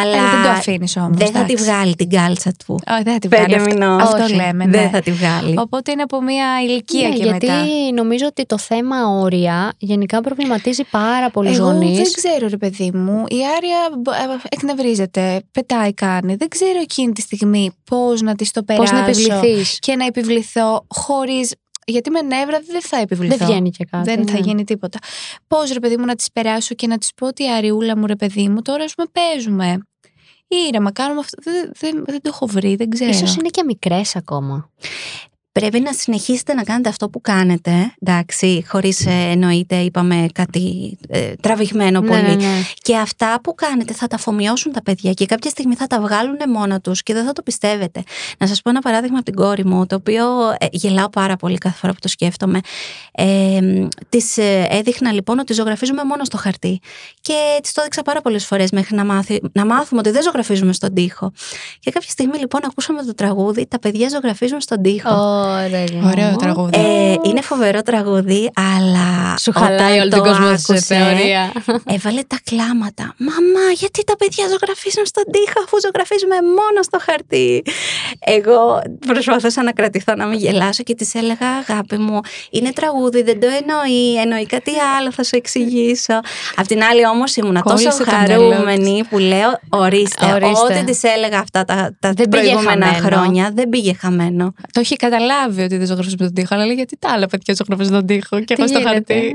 Αλλά, 0.03 0.17
Αλλά 0.17 0.31
δεν 0.31 0.43
το 0.43 0.49
αφήνεις 0.49 0.97
όμως. 0.97 1.17
δεν 1.17 1.33
θα 1.33 1.45
τη 1.45 1.55
βγάλει 1.55 1.95
την 1.95 2.09
κάλτσα 2.11 2.53
του. 2.67 2.79
Όχι, 2.91 3.03
δεν 3.03 3.13
θα 3.13 3.19
τη 3.19 3.29
Πέντε 3.29 3.43
βγάλει. 3.45 3.55
αυτό- 3.61 3.75
μηνών. 3.75 4.01
Αυτό 4.01 4.23
Όχι, 4.23 4.35
λέμε. 4.35 4.67
Δεν 4.67 4.83
ναι. 4.83 4.89
θα 4.93 5.01
τη 5.01 5.11
βγάλει. 5.13 5.55
Οπότε 5.59 5.91
είναι 5.93 6.03
από 6.03 6.23
μία 6.23 6.47
ηλικία 6.67 7.09
Ναι, 7.09 7.15
και 7.15 7.23
γιατί 7.23 7.47
μετά. 7.47 7.65
νομίζω 7.95 8.27
ότι 8.27 8.47
το 8.47 8.59
θέμα 8.59 8.97
όρια 9.09 9.73
γενικά 9.79 10.21
προβληματίζει 10.21 10.85
πάρα 10.91 11.31
πολλού 11.31 11.49
Εγώ 11.53 11.65
γονείς. 11.65 11.97
δεν 11.97 12.13
ξέρω, 12.13 12.49
ρε 12.49 12.57
παιδί 12.57 12.91
μου. 12.95 13.25
Η 13.29 13.37
Άρια 13.57 13.79
μπο- 13.99 14.13
ε, 14.13 14.39
εκνευρίζεται, 14.49 15.43
πετάει, 15.53 15.95
κάνει. 15.95 16.35
Δεν 16.35 16.49
ξέρω 16.49 16.79
εκείνη 16.83 17.13
τη 17.13 17.21
στιγμή 17.21 17.71
πώς 17.85 18.21
να 18.21 18.35
της 18.35 18.51
το 18.51 18.63
Πώς 18.63 18.77
περάσω. 18.77 18.95
να 18.95 19.01
επιβληθεί. 19.11 19.54
Και 19.79 19.97
να 19.97 20.05
επιβληθώ 20.05 20.87
χωρί. 20.89 21.49
Γιατί 21.87 22.11
με 22.11 22.23
νεύρα 22.23 22.61
δεν 22.67 22.83
θα 22.83 22.97
επιβληθώ. 22.97 23.37
Δεν 23.37 23.47
βγαίνει 23.47 23.71
και 23.71 23.85
κάτι. 23.85 24.15
Δεν 24.15 24.27
θα 24.27 24.33
ναι. 24.33 24.39
γίνει 24.39 24.65
τίποτα. 24.65 24.99
Πώς 25.47 25.71
ρε 25.73 25.81
παιδί 25.81 25.97
μου 25.97 26.05
να 26.05 26.15
τις 26.15 26.33
περάσω 26.33 26.75
και 26.75 26.87
να 26.87 26.99
τη 26.99 27.09
πω 27.17 27.27
ότι 27.27 27.51
Αριούλα 27.51 27.97
μου, 27.97 28.07
ρε 28.07 28.17
παιδί 28.17 28.49
μου, 28.49 28.63
τώρα 28.63 28.85
ας 28.85 28.95
πούμε 28.95 29.09
παίζουμε. 29.13 29.79
Ήρεμα, 30.69 30.93
κάνουμε 30.93 31.21
αυτό. 31.21 31.43
Δεν, 31.43 31.73
δεν, 31.79 32.05
δεν 32.07 32.21
το 32.23 32.31
έχω 32.33 32.47
βρει, 32.47 32.77
δεν 32.77 32.91
ξέρω. 32.91 33.11
Ίσως 33.11 33.35
είναι 33.37 33.49
και 33.49 33.63
μικρές 33.65 34.17
ακόμα. 34.17 34.71
Πρέπει 35.61 35.81
να 35.81 35.93
συνεχίσετε 35.93 36.55
να 36.55 36.63
κάνετε 36.63 36.89
αυτό 36.89 37.09
που 37.09 37.21
κάνετε, 37.21 37.95
εντάξει, 38.01 38.65
χωρίς 38.69 39.07
ε, 39.07 39.11
εννοείται 39.11 39.77
είπαμε 39.77 40.27
κάτι 40.33 40.97
ε, 41.09 41.33
τραβηγμένο 41.41 42.01
Ναι, 42.01 42.09
πολύ. 42.09 42.23
ναι, 42.23 42.35
ναι. 42.35 42.63
Και 42.83 42.97
αυτά 42.97 43.41
που 43.43 43.55
κάνετε 43.55 43.93
θα 43.93 44.07
τα 44.07 44.17
αφομοιώσουν 44.17 44.73
τα 44.73 44.83
παιδιά 44.83 45.13
και 45.13 45.27
κάποια 45.27 45.51
στιγμή 45.51 45.75
θα 45.75 45.87
τα 45.87 46.01
βγάλουν 46.01 46.37
μόνα 46.49 46.81
τους 46.81 47.03
και 47.03 47.15
δεν 47.15 47.25
θα 47.25 47.33
το 47.33 47.43
πιστεύετε. 47.43 48.03
Να 48.39 48.47
σας 48.47 48.63
πω 48.63 48.71
ένα 48.71 48.81
παράδειγμα 48.81 49.17
από 49.17 49.25
την 49.25 49.35
κόρη 49.35 49.65
μου, 49.65 49.87
το 49.87 49.95
οποίο 49.95 50.25
ε, 50.59 50.67
γελάω 50.71 51.09
πάρα 51.11 51.37
πολύ 51.37 51.59
κάθε 51.59 51.77
φορά 51.79 51.93
που 51.93 51.99
το 52.01 52.09
σκέφτομαι. 52.09 52.61
Ε, 53.13 53.59
της 54.09 54.37
ε, 54.39 54.67
έδειχνα 54.71 55.13
λοιπόν 55.13 55.39
ότι 55.39 55.53
ζωγραφίζουμε 55.53 56.05
μόνος 56.05 56.27
στο 56.27 56.37
χαρτί 56.37 56.81
και 57.21 57.35
της 57.63 57.73
το 57.73 57.81
έδειξα 57.81 58.03
πάρα 58.03 58.21
πολλές 58.21 58.47
φορές 58.47 58.71
μέχρι 58.71 58.97
να, 58.97 59.05
μάθει, 59.05 59.41
να 59.53 59.67
μάθουμε 59.67 60.01
ότι 60.01 60.11
δεν 60.11 60.23
ζωγραφίζουμε 60.23 60.73
στον 60.73 60.95
τοίχο. 60.95 61.33
Και 61.81 61.91
κάποια 61.91 62.11
στιγμή 62.11 62.39
λοιπόν 62.39 62.61
ακούσαμε 62.65 63.03
το 63.05 63.15
τραγούδι 63.15 63.67
«Τα 63.67 63.79
παιδιά 63.79 64.09
ζωγραφίζουν 64.09 64.61
στον 64.61 64.83
τοίχο». 64.83 65.15
Ωραία. 65.15 65.44
Ωραίο 66.13 66.37
τραγούδι. 66.37 66.79
Ε, 66.79 67.15
είναι 67.29 67.41
φοβερό 67.41 67.83
τραγούδι, 67.83 68.51
αλλά. 68.77 69.37
Σου 69.39 69.53
όταν 69.57 69.63
χαλάει 69.63 69.99
όλη 69.99 70.11
το 70.11 70.17
την 70.21 70.25
κόσμο 70.33 70.47
άκουσες, 70.47 70.85
σε 70.85 70.95
θεωρία. 70.95 71.53
Έβαλε 71.87 72.23
τα 72.27 72.39
κλάματα. 72.45 73.15
Μαμά, 73.19 73.67
γιατί 73.75 74.05
τα 74.05 74.17
παιδιά 74.17 74.45
ζωγραφίζουν 74.49 75.07
στον 75.07 75.25
τοίχο, 75.33 75.59
αφού 75.65 75.77
ζωγραφίζουμε 75.85 76.35
μόνο 76.59 76.83
στο 76.83 76.99
χαρτί. 77.07 77.63
Εγώ 78.19 78.83
προσπαθούσα 79.07 79.63
να 79.63 79.73
κρατηθώ 79.73 80.15
να 80.15 80.27
μην 80.27 80.39
γελάσω 80.39 80.83
και 80.83 80.95
της 80.95 81.15
έλεγα: 81.15 81.49
Αγάπη 81.69 81.99
μου, 81.99 82.21
είναι 82.51 82.71
τραγούδι, 82.73 83.23
δεν 83.23 83.41
το 83.41 83.47
εννοεί. 83.47 84.21
Εννοεί 84.23 84.47
κάτι 84.47 84.73
άλλο, 84.99 85.13
θα 85.13 85.23
σου 85.23 85.37
εξηγήσω. 85.37 86.21
Απ' 86.57 86.67
την 86.67 86.83
άλλη, 86.83 87.07
όμως, 87.07 87.37
ήμουνα 87.37 87.63
τόσο 87.63 87.77
Κόλλησε 87.77 88.05
το 88.05 88.11
μυαλό 88.27 88.51
χαρούμενη 88.51 89.05
που 89.11 89.19
λέω: 89.19 89.51
Ορίστε, 89.69 90.27
Ορίστε. 90.33 90.75
ό,τι 90.75 90.85
της 90.85 91.03
έλεγα 91.03 91.39
αυτά 91.39 91.65
τα, 91.65 91.97
τα 92.01 92.13
Δεν 92.13 92.29
πήγε 92.29 92.43
προηγούμενα 92.43 92.87
χαμένο. 92.87 93.07
χρόνια 93.07 93.51
δεν 93.55 93.69
πήγε 93.69 93.95
χαμένο. 93.95 94.55
Το 94.73 94.81
έχει 94.81 94.97
καταλάβει 94.97 95.33
ότι 95.43 95.77
δεν 95.77 95.87
ζωγραφίζουμε 95.87 96.25
τον 96.25 96.35
τοίχο, 96.35 96.55
αλλά 96.55 96.67
λέει 96.67 96.75
γιατί 96.75 96.97
τα 96.99 97.13
άλλα 97.13 97.27
παιδιά 97.27 97.55
ζωγραφίζουν 97.55 97.93
τον 97.93 98.07
τοίχο 98.07 98.41
και 98.41 98.55
εγώ 98.59 98.67
στο 98.69 98.79
γίνεται; 98.79 99.15
χαρτί; 99.15 99.35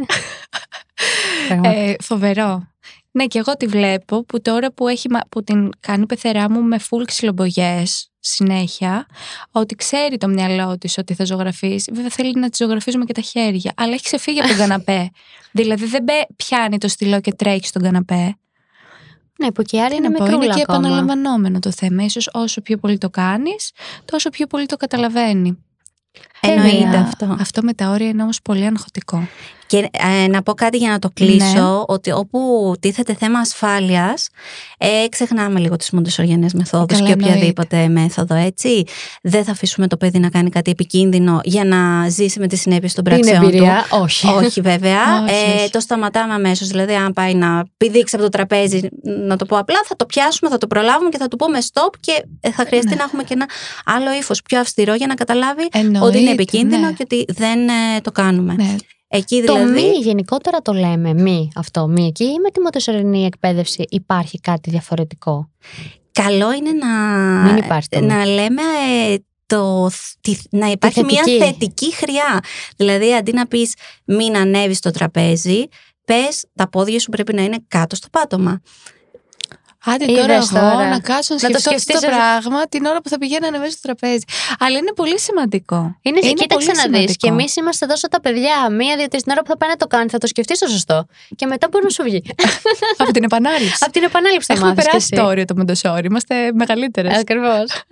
Ε, 1.64 1.94
φοβερό. 2.00 2.68
Ναι, 3.12 3.26
και 3.26 3.40
εγώ 3.40 3.54
τη 3.58 3.66
βλέπω 3.66 4.24
που 4.26 4.42
τώρα 4.42 4.72
που, 4.72 4.88
έχει, 4.88 5.10
μα- 5.10 5.22
που 5.30 5.44
την 5.44 5.70
κάνει 5.80 6.02
η 6.02 6.06
πεθερά 6.06 6.50
μου 6.52 6.62
με 6.62 6.78
full 6.90 7.04
ξυλομπογιές 7.06 8.12
συνέχεια, 8.20 9.06
ότι 9.52 9.76
ξέρει 9.76 10.18
το 10.18 10.28
μυαλό 10.28 10.78
της 10.78 10.98
ότι 10.98 11.14
θα 11.14 11.26
ζωγραφίσει. 11.26 11.92
Βέβαια 11.94 12.10
θέλει 12.10 12.34
να 12.40 12.50
τη 12.50 12.64
ζωγραφίζουμε 12.64 13.06
και 13.06 13.14
τα 13.14 13.22
χέρια, 13.22 13.72
αλλά 13.76 13.94
έχει 13.94 14.04
ξεφύγει 14.04 14.40
από 14.40 14.48
τον 14.48 14.58
καναπέ. 14.58 15.10
δηλαδή 15.52 15.86
δεν 15.86 16.04
μπε- 16.04 16.28
πιάνει 16.36 16.78
το 16.78 16.88
στυλό 16.88 17.22
και 17.22 17.34
τρέχει 17.34 17.68
στον 17.68 17.82
καναπέ. 17.82 18.36
Ναι, 19.40 19.52
που 19.52 19.62
και 19.62 19.78
η 19.78 19.80
άλλη 19.80 19.90
Τι 19.90 19.96
είναι 19.96 20.08
να 20.10 20.18
πω, 20.18 20.24
μικρούλα 20.24 20.46
είναι 20.46 20.54
και 20.54 20.62
ακόμα. 20.62 20.88
επαναλαμβανόμενο 20.88 21.60
το 21.60 21.72
θέμα. 21.72 22.04
Ίσως 22.04 22.30
όσο 22.34 22.62
πιο 22.62 22.78
πολύ 22.78 22.98
το 22.98 23.10
κάνεις, 23.10 23.72
τόσο 24.06 24.30
πιο 24.30 24.48
πολύ 24.48 24.66
το 24.66 24.76
καταλαβαίνει. 24.78 25.64
Εννοείται 26.40 26.86
Βέβαια, 26.86 27.02
αυτό. 27.02 27.38
Αυτό 27.40 27.62
με 27.62 27.74
τα 27.74 27.90
όρια 27.90 28.08
είναι 28.08 28.22
όμως 28.22 28.42
πολύ 28.42 28.66
αγχωτικό. 28.66 29.28
Και 29.70 29.90
ε, 30.24 30.28
να 30.28 30.42
πω 30.44 30.54
κάτι 30.54 30.78
για 30.78 30.90
να 30.90 31.00
το 31.00 31.10
κλείσω, 31.14 31.86
ότι 31.88 32.12
όπου 32.12 32.74
τίθεται 32.80 33.14
θέμα 33.14 33.40
ασφάλειας, 33.40 34.30
ε, 34.78 34.88
ξεχνάμε 35.10 35.60
λίγο 35.60 35.76
τις 35.76 35.92
μοντεσοριανές 35.92 36.54
μεθόδους 36.54 36.98
Καλά, 36.98 37.06
και 37.08 37.12
εννοείται. 37.12 37.34
οποιαδήποτε 37.36 37.88
μέθοδο, 37.88 38.36
έτσι. 38.36 38.84
Δεν 39.22 39.44
θα 39.44 39.52
αφήσουμε 39.52 39.88
το 39.88 39.98
παιδί 39.98 40.20
να 40.20 40.30
κάνει 40.30 40.50
κάτι 40.50 40.72
επικίνδυνο 40.72 41.40
για 41.44 41.64
να 41.64 42.10
ζήσει 42.10 42.40
με 42.40 42.48
τις 42.48 42.62
συνέπειες 42.62 42.94
των 42.94 43.04
Την 43.04 43.14
πράξεων 43.14 43.40
του. 43.42 43.48
εμπειρία, 43.48 43.86
όχι. 43.90 44.28
Όχι 44.28 44.62
βέβαια. 44.62 44.98
Όχι, 45.24 45.34
ε, 45.34 45.62
όχι. 45.62 45.70
το 45.70 45.80
σταματάμε 45.80 46.34
αμέσως. 46.34 46.68
Δηλαδή, 46.68 46.94
αν 46.94 47.14
πάει 47.14 47.34
να 47.34 47.66
πηδήξει 47.78 48.16
από 48.16 48.24
το 48.24 48.30
τραπέζι, 48.30 48.80
να 49.28 49.36
το 49.36 49.46
πω 49.46 49.58
απλά, 49.58 49.78
θα 49.86 49.96
το 49.96 50.06
πιάσουμε, 50.06 50.50
θα 50.50 50.58
το 50.58 50.68
προλάβουμε 50.68 51.10
και 51.10 51.18
θα 51.18 51.28
του 51.28 51.36
πούμε 51.36 51.60
stop 51.74 51.94
και 52.00 52.26
ε, 52.42 52.52
θα 52.52 52.64
χρειαστεί 52.68 52.90
Ναι. 52.90 52.96
να 52.96 53.04
έχουμε 53.04 53.24
και 53.24 53.34
ένα 53.34 53.46
άλλο 53.86 54.14
ύφος 54.20 54.42
πιο 54.42 54.60
αυστηρό 54.60 54.94
για 54.94 55.08
να 55.08 55.14
καταλάβει 55.14 55.68
Εννοείται, 55.72 56.06
ότι 56.08 56.20
είναι 56.20 56.32
επικίνδυνο 56.32 56.86
ναι. 56.88 56.92
και 56.94 57.02
ότι 57.04 57.26
δεν 57.28 57.68
ε, 57.68 58.02
το 58.02 58.12
κάνουμε. 58.12 58.56
Ναι. 59.12 59.18
Εκεί 59.20 59.44
Το 59.44 59.54
δηλαδή. 59.54 59.72
μη 59.82 59.98
γενικότερα 59.98 60.62
το 60.62 60.74
λέμε, 60.74 61.14
μη 61.14 61.52
αυτό, 61.56 61.88
μη 61.88 62.06
εκεί 62.06 62.24
ή 62.24 62.40
με 62.44 62.50
τη 62.52 62.60
μοντεσορινή 62.60 63.26
εκπαίδευση 63.26 63.84
υπάρχει 63.90 64.40
κάτι 64.40 64.70
διαφορετικό; 64.70 65.50
Καλό 66.12 66.54
είναι 66.54 66.72
να, 66.72 66.88
Μην 67.44 67.58
υπάρχει 67.58 67.88
το 67.90 68.00
μη. 68.00 68.06
να 68.06 68.26
λέμε 68.26 68.62
ε, 69.10 69.16
το, 69.46 69.90
τη- 70.22 70.38
να 70.58 70.68
υπάρχει 70.68 71.04
μια 71.04 71.24
θετική. 71.24 71.44
θετική 71.44 71.94
χρειά. 71.96 72.40
Δηλαδή, 72.78 73.14
αντί 73.16 73.32
να 73.34 73.48
πεις 73.48 73.74
μην 74.06 74.38
ανέβεις 74.38 74.78
στο 74.78 74.92
τραπέζι, 74.92 75.64
πες 76.06 76.46
τα 76.56 76.70
πόδια 76.70 77.00
σου 77.00 77.10
πρέπει 77.10 77.34
να 77.34 77.42
είναι 77.44 77.58
κάτω 77.68 77.96
στο 77.96 78.08
πάτωμα. 78.12 78.62
Άντε 79.86 80.12
Είδες 80.12 80.22
τώρα 80.22 80.34
εγώ 80.34 80.46
τώρα. 80.76 80.90
να 80.90 81.00
κάτσω 81.00 81.36
να 81.36 81.48
Να 81.48 81.54
το 81.54 81.60
σκεφτώ 81.60 81.70
αυτό 81.70 81.72
το 81.72 81.80
σκεφτείς, 81.80 82.02
ε. 82.04 82.08
πράγμα 82.08 82.68
την 82.68 82.86
ώρα 82.86 83.02
που 83.02 83.10
θα 83.10 83.18
πηγαίνω 83.18 83.50
να 83.50 83.60
μέσα 83.60 83.72
στο 83.72 83.82
τραπέζι. 83.82 84.24
Αλλά 84.60 84.78
είναι 84.78 84.94
πολύ 84.94 85.20
σημαντικό. 85.20 85.98
Είναι, 86.02 86.20
κοίταξε 86.20 86.46
πολύ 86.48 86.66
να 86.66 86.72
δεις. 86.74 86.82
σημαντικό. 86.82 87.14
Και 87.18 87.28
εμείς 87.28 87.56
είμαστε 87.56 87.86
εδώ 87.86 87.96
σαν 87.98 88.10
τα 88.10 88.20
παιδιά. 88.22 88.70
Μία-δύο-τρει 88.72 89.22
την 89.22 89.32
ώρα 89.32 89.42
που 89.42 89.48
θα 89.50 89.58
πάει 89.58 89.70
να 89.70 89.76
το 89.76 89.88
κάνει, 89.88 90.10
θα 90.10 90.18
το 90.18 90.28
σκεφτείς 90.28 90.60
το 90.60 90.68
σωστό. 90.68 91.06
Και 91.36 91.46
μετά 91.46 91.68
μπορεί 91.72 91.84
να 91.84 91.90
σου 91.90 92.04
βγει. 92.04 92.22
Από 93.02 93.12
την 93.12 93.24
επανάληψη. 93.24 93.78
Από 93.80 93.92
την 93.92 94.04
επανάληψη 94.04 94.46
θα 94.48 94.54
Έχουμε 94.54 94.70
μάθεις 94.70 94.84
κι 94.84 94.90
περάσει 94.90 95.08
εσύ. 95.12 95.22
το 95.22 95.28
όριο 95.28 95.46
το 95.46 95.56
Μοντοσόρι. 95.58 96.06
Είμαστε 96.06 96.52
μεγαλύτερες. 96.54 97.18
Ακριβώς. 97.18 97.84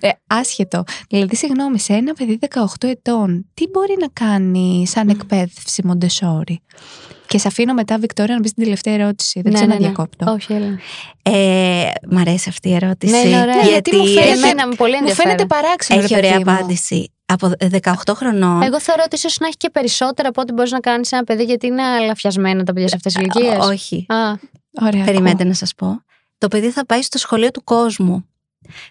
Ε, 0.00 0.08
άσχετο. 0.26 0.84
Δηλαδή, 1.08 1.36
συγγνώμη, 1.36 1.78
σε 1.80 1.92
ένα 1.92 2.12
παιδί 2.14 2.38
18 2.54 2.88
ετών, 2.88 3.46
τι 3.54 3.68
μπορεί 3.68 3.96
να 4.00 4.08
κάνει 4.12 4.86
σαν 4.86 5.08
εκπαίδευση 5.08 5.82
Μοντεσόρι. 5.86 6.62
Και 7.26 7.38
σε 7.38 7.48
αφήνω 7.48 7.74
μετά, 7.74 7.98
Βικτόρια, 7.98 8.34
να 8.34 8.40
πει 8.40 8.50
την 8.50 8.62
τελευταία 8.62 8.94
ερώτηση. 8.94 9.40
Δεν 9.40 9.52
ξέρω 9.52 9.68
να 9.70 9.76
διακόπτω. 9.76 10.24
Ναι, 10.24 10.30
Όχι, 10.30 10.52
έλα. 10.52 10.78
Ε, 11.22 11.90
μ' 12.10 12.18
αρέσει 12.18 12.48
αυτή 12.48 12.68
η 12.68 12.74
ερώτηση. 12.74 13.12
Ναι, 13.12 13.18
είναι 13.18 13.40
ωραία. 13.40 13.54
Ναι, 13.56 13.68
γιατί 13.70 13.96
μου 13.96 14.06
φαίνεται- 14.06 14.32
Εμένα 14.32 14.66
με 14.66 14.74
πολύ 14.74 14.92
Μου 14.92 14.98
ενδιαφέρον. 14.98 15.30
φαίνεται 15.36 15.46
παράξενο. 15.54 16.00
Έχει 16.00 16.12
ρε 16.12 16.18
ωραία 16.18 16.32
παιδί 16.32 16.44
μου. 16.44 16.52
απάντηση. 16.56 17.08
Από 17.26 17.50
18 17.70 18.14
χρονών. 18.14 18.62
Εγώ 18.62 18.80
θεωρώ 18.80 19.02
ότι 19.06 19.16
ίσως 19.16 19.28
να 19.40 19.46
έχει 19.46 19.56
και 19.56 19.70
περισσότερα 19.70 20.28
από 20.28 20.40
ό,τι 20.40 20.52
μπορείς 20.52 20.70
να 20.70 20.80
κάνεις 20.80 21.12
ένα 21.12 21.24
παιδί, 21.24 21.44
γιατί 21.44 21.66
είναι 21.66 21.82
αλαφιασμένα 21.82 22.64
τα 22.64 22.72
παιδιά 22.72 22.88
σε 22.88 22.94
αυτές 22.96 23.12
τις 23.12 23.22
ηλικίες. 23.22 23.64
Ό- 23.64 23.68
Όχι. 23.68 24.06
Α, 24.08 24.16
Ωραία. 24.86 25.04
Περιμένετε 25.04 25.44
να 25.44 25.54
σας 25.54 25.74
πω. 25.74 26.02
Το 26.38 26.48
παιδί 26.48 26.70
θα 26.70 26.86
πάει 26.86 27.02
στο 27.02 27.18
σχολείο 27.18 27.50
του 27.50 27.64
κόσμου. 27.64 28.28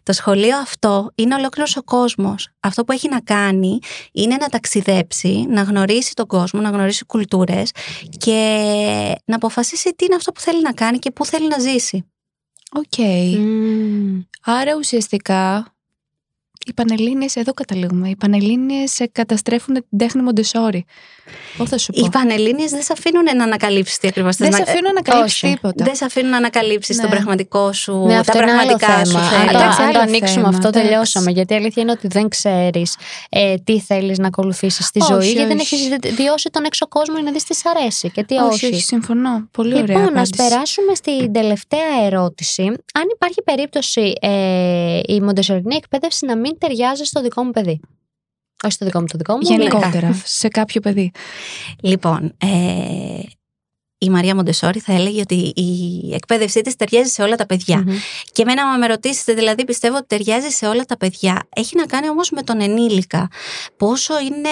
Το 0.04 0.14
σχολείο 0.14 0.58
αυτό 0.58 1.12
είναι 1.16 1.36
ολόκληρος 1.36 1.78
ο 1.78 1.84
κόσμος. 1.84 2.50
Αυτό 2.60 2.84
που 2.84 2.92
έχει 2.92 3.10
να 3.10 3.20
κάνει 3.20 3.80
είναι 4.12 4.36
να 4.40 4.48
ταξιδέψει, 4.48 5.46
να 5.50 5.62
γνωρίσει 5.62 6.14
τον 6.14 6.28
κόσμο, 6.28 6.62
να 6.62 6.70
γνωρίσει 6.70 7.06
κουλτούρες 7.06 7.72
και 8.18 8.40
να 9.26 9.36
αποφασίσει 9.36 9.94
τι 9.96 10.06
είναι 10.06 10.16
αυτό 10.16 10.32
που 10.32 10.40
θέλει 10.40 10.62
να 10.62 10.74
κάνει 10.74 11.00
και 11.00 11.12
πού 11.12 11.26
θέλει 11.26 11.48
να 11.48 11.60
ζήσει. 11.60 12.06
Οκ. 12.76 13.06
μμμ. 13.38 14.22
Άρα 14.44 14.76
ουσιαστικά 14.78 15.73
οι 16.66 16.74
Πανελλήνιες, 16.74 17.36
εδώ 17.36 17.54
καταλήγουμε, 17.54 18.10
οι 18.10 18.16
Πανελλήνιες 18.16 19.00
ε, 19.00 19.08
καταστρέφουν 19.12 19.74
την 19.74 19.98
τέχνη 19.98 20.22
Μοντεσόρι. 20.22 20.86
Πώς 21.58 21.70
θα 21.70 21.78
σου 21.78 21.92
πω; 21.94 22.06
Οι 22.06 22.10
Πανελλήνιες 22.10 22.72
δεν 22.72 22.82
σε 22.82 22.94
αφήνουν 22.94 23.24
να 23.38 23.44
ανακαλύψεις 23.44 23.98
τι 23.98 24.08
ακριβώς 24.08 24.36
θες 24.36 24.48
Δεν 24.50 24.58
σε 24.58 24.64
να- 24.64 24.72
αφήνω 24.72 24.92
να 24.92 25.02
καλύψει 25.02 25.46
όχι. 25.46 25.56
τίποτα. 25.56 25.84
Δεν 25.84 25.96
σε 25.96 26.06
αφήνουν 26.06 26.30
να 26.30 26.38
ανακαλύψεις 26.38 26.96
Ναι. 26.96 27.02
τον 27.02 27.12
πραγματικό 27.12 27.74
σου, 27.74 27.94
Ναι, 28.06 28.14
τα 28.14 28.20
αυτό 28.20 28.38
είναι 28.42 28.52
άλλο 28.52 28.76
πραγματικά 28.78 29.06
σου 29.06 29.12
θέμα. 29.12 29.20
Αν 29.20 29.30
θέλει. 29.30 29.50
το, 29.52 29.58
Εντάξει, 29.58 29.82
αν 29.82 29.92
το 29.92 30.00
άλλο 30.00 30.08
ανοίξουμε 30.10 30.30
θέμα, 30.30 30.48
αυτό, 30.48 30.68
εντάξει. 30.68 30.88
τελειώσαμε. 30.88 31.32
Γιατί 31.32 31.54
η 31.54 31.56
αλήθεια 31.56 31.82
είναι 31.82 31.92
ότι 31.92 32.08
δεν 32.08 32.28
ξέρεις 32.30 32.96
ε, 33.30 33.56
τι 33.64 33.80
θέλεις 33.80 34.18
να 34.18 34.28
ακολουθήσεις 34.28 34.86
στη 34.86 35.02
Όχι, 35.02 35.14
ζωή, 35.14 35.32
γιατί 35.32 35.48
δεν 35.48 35.60
όχι. 35.60 35.76
έχει 35.76 36.14
βιώσει 36.16 36.50
τον 36.50 36.64
έξω 36.64 36.88
κόσμο 36.88 37.16
για 37.16 37.24
να 37.24 37.32
δεις 37.32 37.44
τι 37.44 37.56
σ' 37.56 37.66
αρέσει 37.66 38.10
και 38.12 38.24
τι 38.24 38.36
όχι, 38.36 38.46
όχι. 38.54 38.66
όχι, 38.66 38.82
συμφωνώ. 38.84 39.48
Πολύ 39.52 39.74
ωραία 39.74 39.86
Λοιπόν, 39.86 40.02
να 40.02 40.10
απάντηση. 40.22 40.50
περάσουμε 40.50 40.96
στην 40.96 41.34
τελευταία 41.34 42.06
ερώτηση. 42.06 42.64
Αν 42.94 43.04
υπάρχει 43.14 43.42
περίπτωση 43.44 44.14
ε, 44.22 45.00
η 45.06 45.22
μοντεσορινή 45.22 45.76
εκπαίδευση 45.76 46.26
να 46.26 46.38
μην 46.38 46.53
ταιριάζει 46.58 47.04
στο 47.04 47.22
δικό 47.22 47.44
μου 47.44 47.52
παιδί. 47.52 47.80
Όχι 48.64 48.74
στο 48.74 48.86
δικό 48.86 49.00
μου, 49.00 49.06
το 49.06 49.18
δικό 49.18 49.34
μου. 49.34 49.42
Γενικότερα, 49.42 50.14
σε 50.26 50.48
κάποιο 50.48 50.82
παιδί. 50.82 51.12
Λοιπόν, 51.82 52.34
ε, 52.38 53.20
η 54.04 54.10
Μαρία 54.10 54.36
Μοντεσόρη 54.36 54.80
θα 54.80 54.94
έλεγε 54.94 55.22
ότι 55.22 55.36
η 55.56 56.14
εκπαίδευσή 56.14 56.62
της 56.62 56.76
ταιριάζει 56.76 57.10
σε 57.10 57.22
όλα 57.22 57.36
τα 57.36 57.46
παιδιά. 57.46 57.78
Μμμ. 57.78 57.96
Και 58.32 58.42
εμένα, 58.42 58.62
άμα 58.62 58.78
με 58.78 58.88
ρωτήσετε, 58.88 59.34
δηλαδή 59.34 59.66
πιστεύω 59.66 59.96
ότι 59.96 60.06
ταιριάζει 60.08 60.50
σε 60.50 60.66
όλα 60.66 60.84
τα 60.84 60.98
παιδιά. 60.98 61.42
Έχει 61.56 61.76
να 61.76 61.86
κάνει 61.86 62.10
όμως 62.10 62.30
με 62.30 62.42
τον 62.42 62.62
ενήλικα. 62.62 63.28
Πόσο 63.78 64.14
είναι 64.20 64.50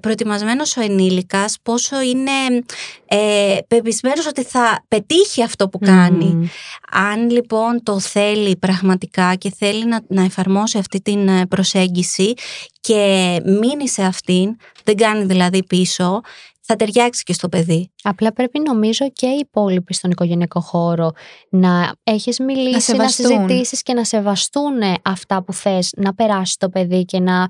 προετοιμασμένος 0.00 0.76
ο 0.76 0.80
ενήλικας, 0.80 1.56
πόσο 1.62 2.00
είναι 2.00 2.64
ε, 3.06 3.58
πεπισμένος 3.68 4.26
ότι 4.26 4.42
θα 4.42 4.84
πετύχει 4.88 5.42
αυτό 5.42 5.68
που 5.68 5.78
κάνει. 5.78 6.24
Μμμ. 6.24 6.46
Αν 6.90 7.30
λοιπόν 7.30 7.82
το 7.82 8.00
θέλει 8.00 8.56
πραγματικά 8.56 9.34
και 9.34 9.52
θέλει 9.58 9.84
να, 9.86 10.00
να 10.08 10.22
εφαρμόσει 10.22 10.78
αυτή 10.78 11.00
την 11.00 11.28
ε, 11.28 11.46
προσέγγιση 11.46 12.34
και 12.80 13.36
μείνει 13.44 13.88
σε 13.88 14.02
αυτήν, 14.02 14.56
δεν 14.84 14.96
κάνει 14.96 15.24
δηλαδή 15.24 15.64
πίσω, 15.64 16.20
θα 16.66 16.76
ταιριάξει 16.76 17.22
και 17.22 17.32
στο 17.32 17.48
παιδί. 17.48 17.92
Απλά 18.02 18.32
πρέπει 18.32 18.60
νομίζω 18.60 19.10
και 19.10 19.26
οι 19.26 19.38
υπόλοιποι 19.38 19.94
στον 19.94 20.10
οικογενειακό 20.10 20.60
χώρο 20.60 21.10
να 21.48 21.92
έχεις 22.02 22.38
μιλήσει, 22.38 22.72
να, 22.72 22.80
σεβαστούν. 22.80 23.26
συζητήσεις 23.26 23.82
και 23.82 23.92
να 23.92 24.04
σεβαστούν 24.04 24.72
αυτά 25.02 25.42
που 25.42 25.52
θες 25.52 25.92
να 25.96 26.14
περάσει 26.14 26.58
το 26.58 26.68
παιδί 26.68 27.04
και 27.04 27.20
να 27.20 27.46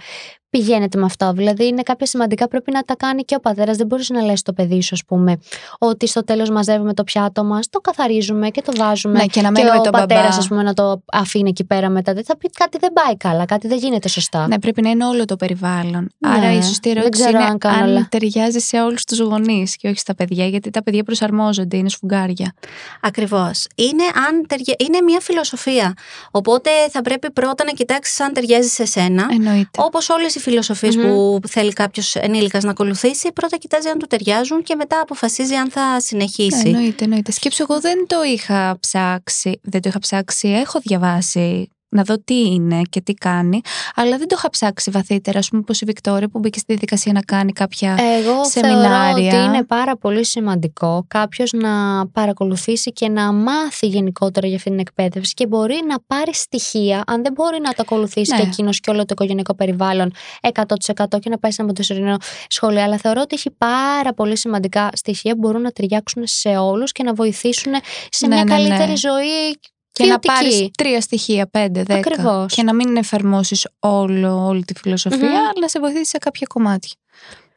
πηγαίνετε 0.59 0.99
με 0.99 1.05
αυτό. 1.05 1.33
Δηλαδή 1.33 1.67
είναι 1.67 1.83
κάποια 1.83 2.07
σημαντικά 2.07 2.49
πρέπει 2.49 2.71
να 2.73 2.83
τα 2.83 2.97
κάνει 2.97 3.23
και 3.23 3.35
ο 3.35 3.41
πατέρας. 3.41 3.77
Δεν 3.77 3.87
μπορείς 3.87 4.09
να 4.11 4.23
λες 4.23 4.39
στο 4.39 4.53
παιδί 4.53 4.83
σου, 4.83 4.91
ας 4.93 5.05
πούμε, 5.05 5.37
ότι 5.79 6.07
στο 6.07 6.25
τέλος 6.25 6.51
μαζεύουμε 6.51 6.95
το 6.95 7.05
πιάτο 7.05 7.45
μας, 7.45 7.69
το 7.71 7.81
καθαρίζουμε 7.81 8.49
και 8.51 8.63
το 8.63 8.73
βάζουμε. 8.77 9.19
Ναι, 9.19 9.27
και 9.27 9.41
να 9.43 9.53
και 9.53 9.63
μένουμε 9.63 9.79
ο 9.79 9.83
τον 9.83 9.93
πατέρας, 9.93 10.25
μπαμπά. 10.25 10.37
ας 10.37 10.49
πούμε, 10.49 10.63
να 10.63 10.75
το 10.75 11.03
αφήνει 11.13 11.49
εκεί 11.49 11.65
πέρα 11.65 11.89
μετά. 11.89 12.13
Δεν 12.15 12.25
θα 12.25 12.37
πει 12.37 12.51
κάτι 12.51 12.79
δεν 12.81 12.93
πάει 12.93 13.17
καλά, 13.17 13.45
κάτι 13.45 13.69
δεν 13.69 13.79
γίνεται 13.79 14.09
σωστά. 14.09 14.47
Ναι, 14.47 14.59
πρέπει 14.59 14.83
να 14.83 14.91
είναι 14.91 15.05
όλο 15.07 15.25
το 15.25 15.37
περιβάλλον. 15.37 16.09
Ναι, 16.19 16.31
Άρα 16.31 16.53
η 16.53 16.63
σωστή 16.63 16.89
δεν 16.89 16.99
ερώτηση 16.99 17.23
ξέρω 17.25 17.39
είναι 17.39 17.49
αν 17.49 17.59
κάνω 17.59 17.83
αν 17.83 17.89
όλα. 17.91 18.07
ταιριάζει 18.11 18.59
σε 18.59 18.81
όλους 18.81 19.05
τους 19.05 19.19
γονείς 19.19 19.77
και 19.77 19.89
όχι 19.89 19.99
στα 19.99 20.15
παιδιά, 20.15 20.47
γιατί 20.47 20.71
τα 20.71 20.83
παιδιά 20.83 21.03
προσαρμόζονται, 21.03 21.77
είναι 21.77 21.89
σφουγγάρια. 21.89 22.55
Ακριβώς. 23.01 23.67
Είναι, 23.75 24.03
αν 24.29 24.47
ταιριά- 24.49 24.77
είναι 24.79 25.01
μια 25.05 25.21
φιλοσοφία. 25.21 25.95
Οπότε 26.31 26.71
θα 26.91 27.03
πρέπει 27.03 27.31
πρώτα 27.33 27.65
να 27.65 27.71
κοιτάξεις 27.73 28.21
αν 28.21 28.33
ταιριάζει 28.33 28.69
σε 28.69 28.85
σένα. 28.85 29.27
Εννοείται. 29.33 29.83
Όπως 29.83 30.09
όλες 30.09 30.35
οι 30.35 30.41
φιλοσοφίες 30.45 30.97
Μμμ. 30.97 31.03
που 31.03 31.41
θέλει 31.49 31.73
κάποιος 31.73 32.15
ενήλικας 32.15 32.65
να 32.65 32.71
ακολουθήσει, 32.71 33.33
πρώτα 33.33 33.57
κοιτάζει 33.57 33.89
αν 33.89 33.99
του 33.99 34.07
ταιριάζουν 34.07 34.63
και 34.63 34.75
μετά 34.75 35.01
αποφασίζει 35.01 35.55
αν 35.55 35.71
θα 35.71 35.93
Ναι, 35.93 36.01
συνεχίσει. 36.01 36.63
εννοείται, 36.69 37.05
εννοείται. 37.05 37.33
Σκέψου, 37.33 37.63
εγώ 37.69 37.81
δεν 37.81 38.07
το 38.07 38.17
είχα 38.23 38.77
ψάξει. 38.81 39.61
Δεν 39.63 39.81
το 39.81 39.89
είχα 39.89 39.99
ψάξει. 39.99 40.49
Έχω 40.49 40.81
διαβάσει 40.83 41.69
να 41.95 42.03
δω 42.03 42.19
τι 42.19 42.41
είναι 42.41 42.81
και 42.91 43.01
τι 43.01 43.15
κάνει, 43.15 43.61
αλλά 43.95 44.19
δεν 44.19 44.29
το 44.29 44.35
είχα 44.39 44.51
ψάξει 44.51 44.91
βαθύτερα. 44.91 45.39
Α 45.39 45.43
πούμε, 45.51 45.61
όπω 45.69 45.73
η 45.81 45.85
Βικτόρια 45.87 46.29
που 46.29 46.39
μπήκε 46.39 46.59
στη 46.59 46.67
διαδικασία 46.73 47.13
να 47.13 47.21
κάνει 47.21 47.53
κάποια. 47.53 47.97
Εγώ 48.19 48.45
σεμινάρια. 48.45 49.31
θεωρώ 49.31 49.45
ότι 49.45 49.57
είναι 49.57 49.65
πάρα 49.65 49.97
πολύ 49.97 50.25
σημαντικό 50.25 51.05
κάποιος 51.09 51.53
να 51.53 52.07
παρακολουθήσει 52.07 52.93
και 52.93 53.09
να 53.09 53.33
μάθει 53.33 53.87
γενικότερα 53.87 54.47
για 54.47 54.57
αυτή 54.57 54.71
την 54.71 54.79
εκπαίδευση 54.79 55.35
και 55.35 55.47
μπορεί 55.47 55.81
να 55.89 55.97
πάρει 56.07 56.35
στοιχεία, 56.35 57.03
αν 57.07 57.23
δεν 57.23 57.33
μπορεί 57.33 57.61
να 57.61 57.69
το 57.71 57.77
ακολουθήσει 57.79 58.33
Ναι. 58.35 58.41
και 58.41 58.47
εκείνος 58.47 58.81
και 58.81 58.91
όλο 58.91 58.99
το 58.99 59.07
οικογενειακό 59.11 59.55
περιβάλλον 59.55 60.13
100% 60.41 61.19
και 61.21 61.31
να 61.31 61.39
πάει 61.39 61.51
σε 61.51 61.57
ένα 61.63 61.67
μοντεσορινό 61.67 62.17
σχολείο. 62.49 62.83
Αλλά 62.83 62.97
θεωρώ 62.99 63.21
ότι 63.21 63.35
έχει 63.35 63.51
πάρα 63.51 64.13
πολύ 64.15 64.37
σημαντικά 64.37 64.89
στοιχεία 64.93 65.33
που 65.33 65.39
μπορούν 65.39 65.61
να 65.63 65.71
ταιριάξουν 65.71 66.23
σε 66.27 66.49
όλους 66.49 66.93
και 66.93 67.03
να 67.03 67.15
βοηθήσουν 67.15 67.73
σε 68.09 68.27
Ναι, 68.27 68.35
μια 68.35 68.45
ναι, 68.45 68.51
καλύτερη 68.51 68.91
ναι. 68.91 68.97
ζωή 68.97 69.59
και 69.95 70.05
να 70.05 70.19
ποιοτική. 70.19 70.51
πάρεις 70.51 70.71
τρία 70.77 71.01
στοιχεία, 71.01 71.47
πέντε, 71.47 71.83
δέκα. 71.83 71.99
Ακριβώς. 72.11 72.55
Και 72.55 72.63
να 72.63 72.75
μην 72.75 72.97
εφαρμόσεις 72.97 73.69
όλη 73.79 74.65
τη 74.65 74.75
φιλοσοφία, 74.79 75.19
Μμμ. 75.29 75.35
αλλά 75.37 75.53
να 75.61 75.69
σε 75.69 75.79
βοηθήσεις 75.79 76.09
σε 76.09 76.19
κάποια 76.19 76.47
κομμάτια. 76.51 76.95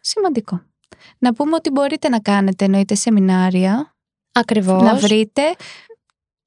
Σημαντικό. 0.01 0.61
Να 1.17 1.33
πούμε 1.33 1.55
ότι 1.55 1.69
μπορείτε 1.69 2.09
να 2.09 2.19
κάνετε 2.19 2.65
εννοείται 2.65 2.95
σεμινάρια, 2.95 3.95
Ακριβώς. 4.31 4.81
να 4.81 4.95
βρείτε 4.95 5.41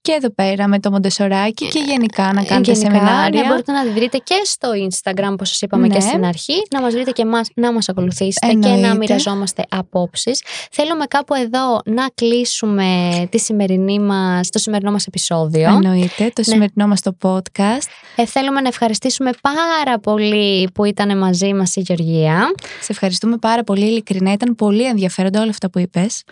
και 0.02 0.12
εδώ 0.12 0.30
πέρα 0.30 0.68
με 0.68 0.78
το 0.80 0.90
Μοντεσοράκι 0.90 1.68
και 1.68 1.78
γενικά 1.86 2.22
να 2.32 2.42
κάνετε 2.44 2.72
Γενικά, 2.72 2.74
σεμινάρια. 2.74 3.42
Ναι, 3.42 3.48
μπορείτε 3.48 3.72
να 3.72 3.82
τη 3.82 3.88
βρείτε 3.90 4.18
και 4.18 4.34
στο 4.44 4.68
Instagram, 4.88 5.28
όπως 5.32 5.48
σας 5.48 5.60
είπαμε 5.60 5.86
Ναι. 5.86 5.94
και 5.94 6.00
στην 6.00 6.24
αρχή. 6.24 6.54
Να 6.70 6.80
μας 6.80 6.92
βρείτε 6.92 7.10
και 7.10 7.22
εμάς, 7.22 7.48
να 7.54 7.72
μας 7.72 7.88
ακολουθήσετε 7.88 8.46
και 8.46 8.52
Εννοείται. 8.52 8.86
να 8.86 8.94
μοιραζόμαστε 8.94 9.64
απόψεις. 9.68 10.42
Θέλουμε 10.70 11.04
κάπου 11.04 11.34
εδώ 11.34 11.80
να 11.84 12.06
κλείσουμε 12.14 13.10
τη 13.30 13.38
σημερινή 13.38 13.98
μας, 13.98 14.48
το 14.48 14.58
σημερινό 14.58 14.90
μας 14.90 15.06
επεισόδιο. 15.06 15.68
Εννοείται, 15.68 16.24
το 16.24 16.32
Ναι. 16.36 16.42
σημερινό 16.44 16.86
μας 16.86 17.00
το 17.00 17.16
podcast. 17.22 17.88
Ε, 18.16 18.26
θέλουμε 18.26 18.60
να 18.60 18.68
ευχαριστήσουμε 18.68 19.30
πάρα 19.40 19.98
πολύ 19.98 20.70
που 20.74 20.84
ήταν 20.84 21.18
μαζί 21.18 21.54
μας 21.54 21.76
η 21.76 21.80
Γεωργία. 21.80 22.54
Σε 22.80 22.92
ευχαριστούμε 22.92 23.36
πάρα 23.36 23.64
πολύ 23.64 23.84
ειλικρινά. 23.86 24.32
Ήταν 24.32 24.54
πολύ 24.54 24.84
ενδιαφέροντα 24.86 25.40
όλα 25.40 25.50
αυτά 25.50 25.70
που 25.70 25.78
είπες. 25.78 26.22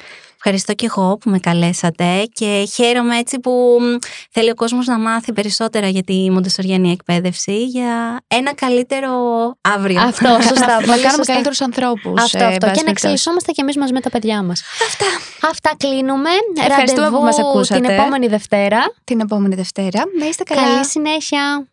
Ευχαριστώ 0.44 0.72
και 0.74 0.86
εγώ 0.86 1.16
που 1.18 1.30
με 1.30 1.38
καλέσατε 1.38 2.28
και 2.32 2.68
χαίρομαι 2.74 3.16
έτσι 3.18 3.38
που 3.40 3.78
μ, 3.80 3.84
θέλει 4.30 4.50
ο 4.50 4.54
κόσμος 4.54 4.86
να 4.86 4.98
μάθει 4.98 5.32
περισσότερα 5.32 5.88
για 5.88 6.02
τη 6.02 6.30
μοντεσοριανή 6.30 6.90
εκπαίδευση 6.90 7.64
για 7.64 8.20
ένα 8.28 8.54
καλύτερο 8.54 9.10
αύριο. 9.60 10.00
Αυτό, 10.00 10.38
σωστά. 10.48 10.66
να 10.66 10.74
πολύ 10.76 10.86
κάνουμε 10.86 11.10
σωστά. 11.10 11.32
καλύτερους 11.32 11.60
ανθρώπους. 11.60 12.22
Αυτό, 12.22 12.38
ε, 12.38 12.42
αυτό. 12.42 12.52
εν 12.54 12.58
πάση 12.58 12.58
Και 12.58 12.66
να 12.66 12.70
περιπτώσει. 12.70 12.90
εξελισσόμαστε 12.90 13.52
κι 13.52 13.60
εμείς 13.60 13.76
μαζί 13.76 13.92
με 13.92 14.00
τα 14.00 14.10
παιδιά 14.10 14.42
μας. 14.42 14.62
Αυτά. 14.86 15.06
Αυτά 15.48 15.70
κλείνουμε. 15.76 16.30
Ευχαριστούμε 16.66 17.06
που 17.06 17.12
Ραντεβού 17.12 17.22
μας 17.24 17.38
ακούσατε. 17.38 17.80
την 17.80 17.90
επόμενη 17.90 18.26
Δευτέρα. 18.26 18.78
Την 19.04 19.20
επόμενη 19.20 19.54
Δευτέρα. 19.54 20.02
Να 20.18 20.26
είστε 20.26 20.42
καλά. 20.42 20.62
Καλή 20.62 20.84
συνέχεια. 20.86 21.68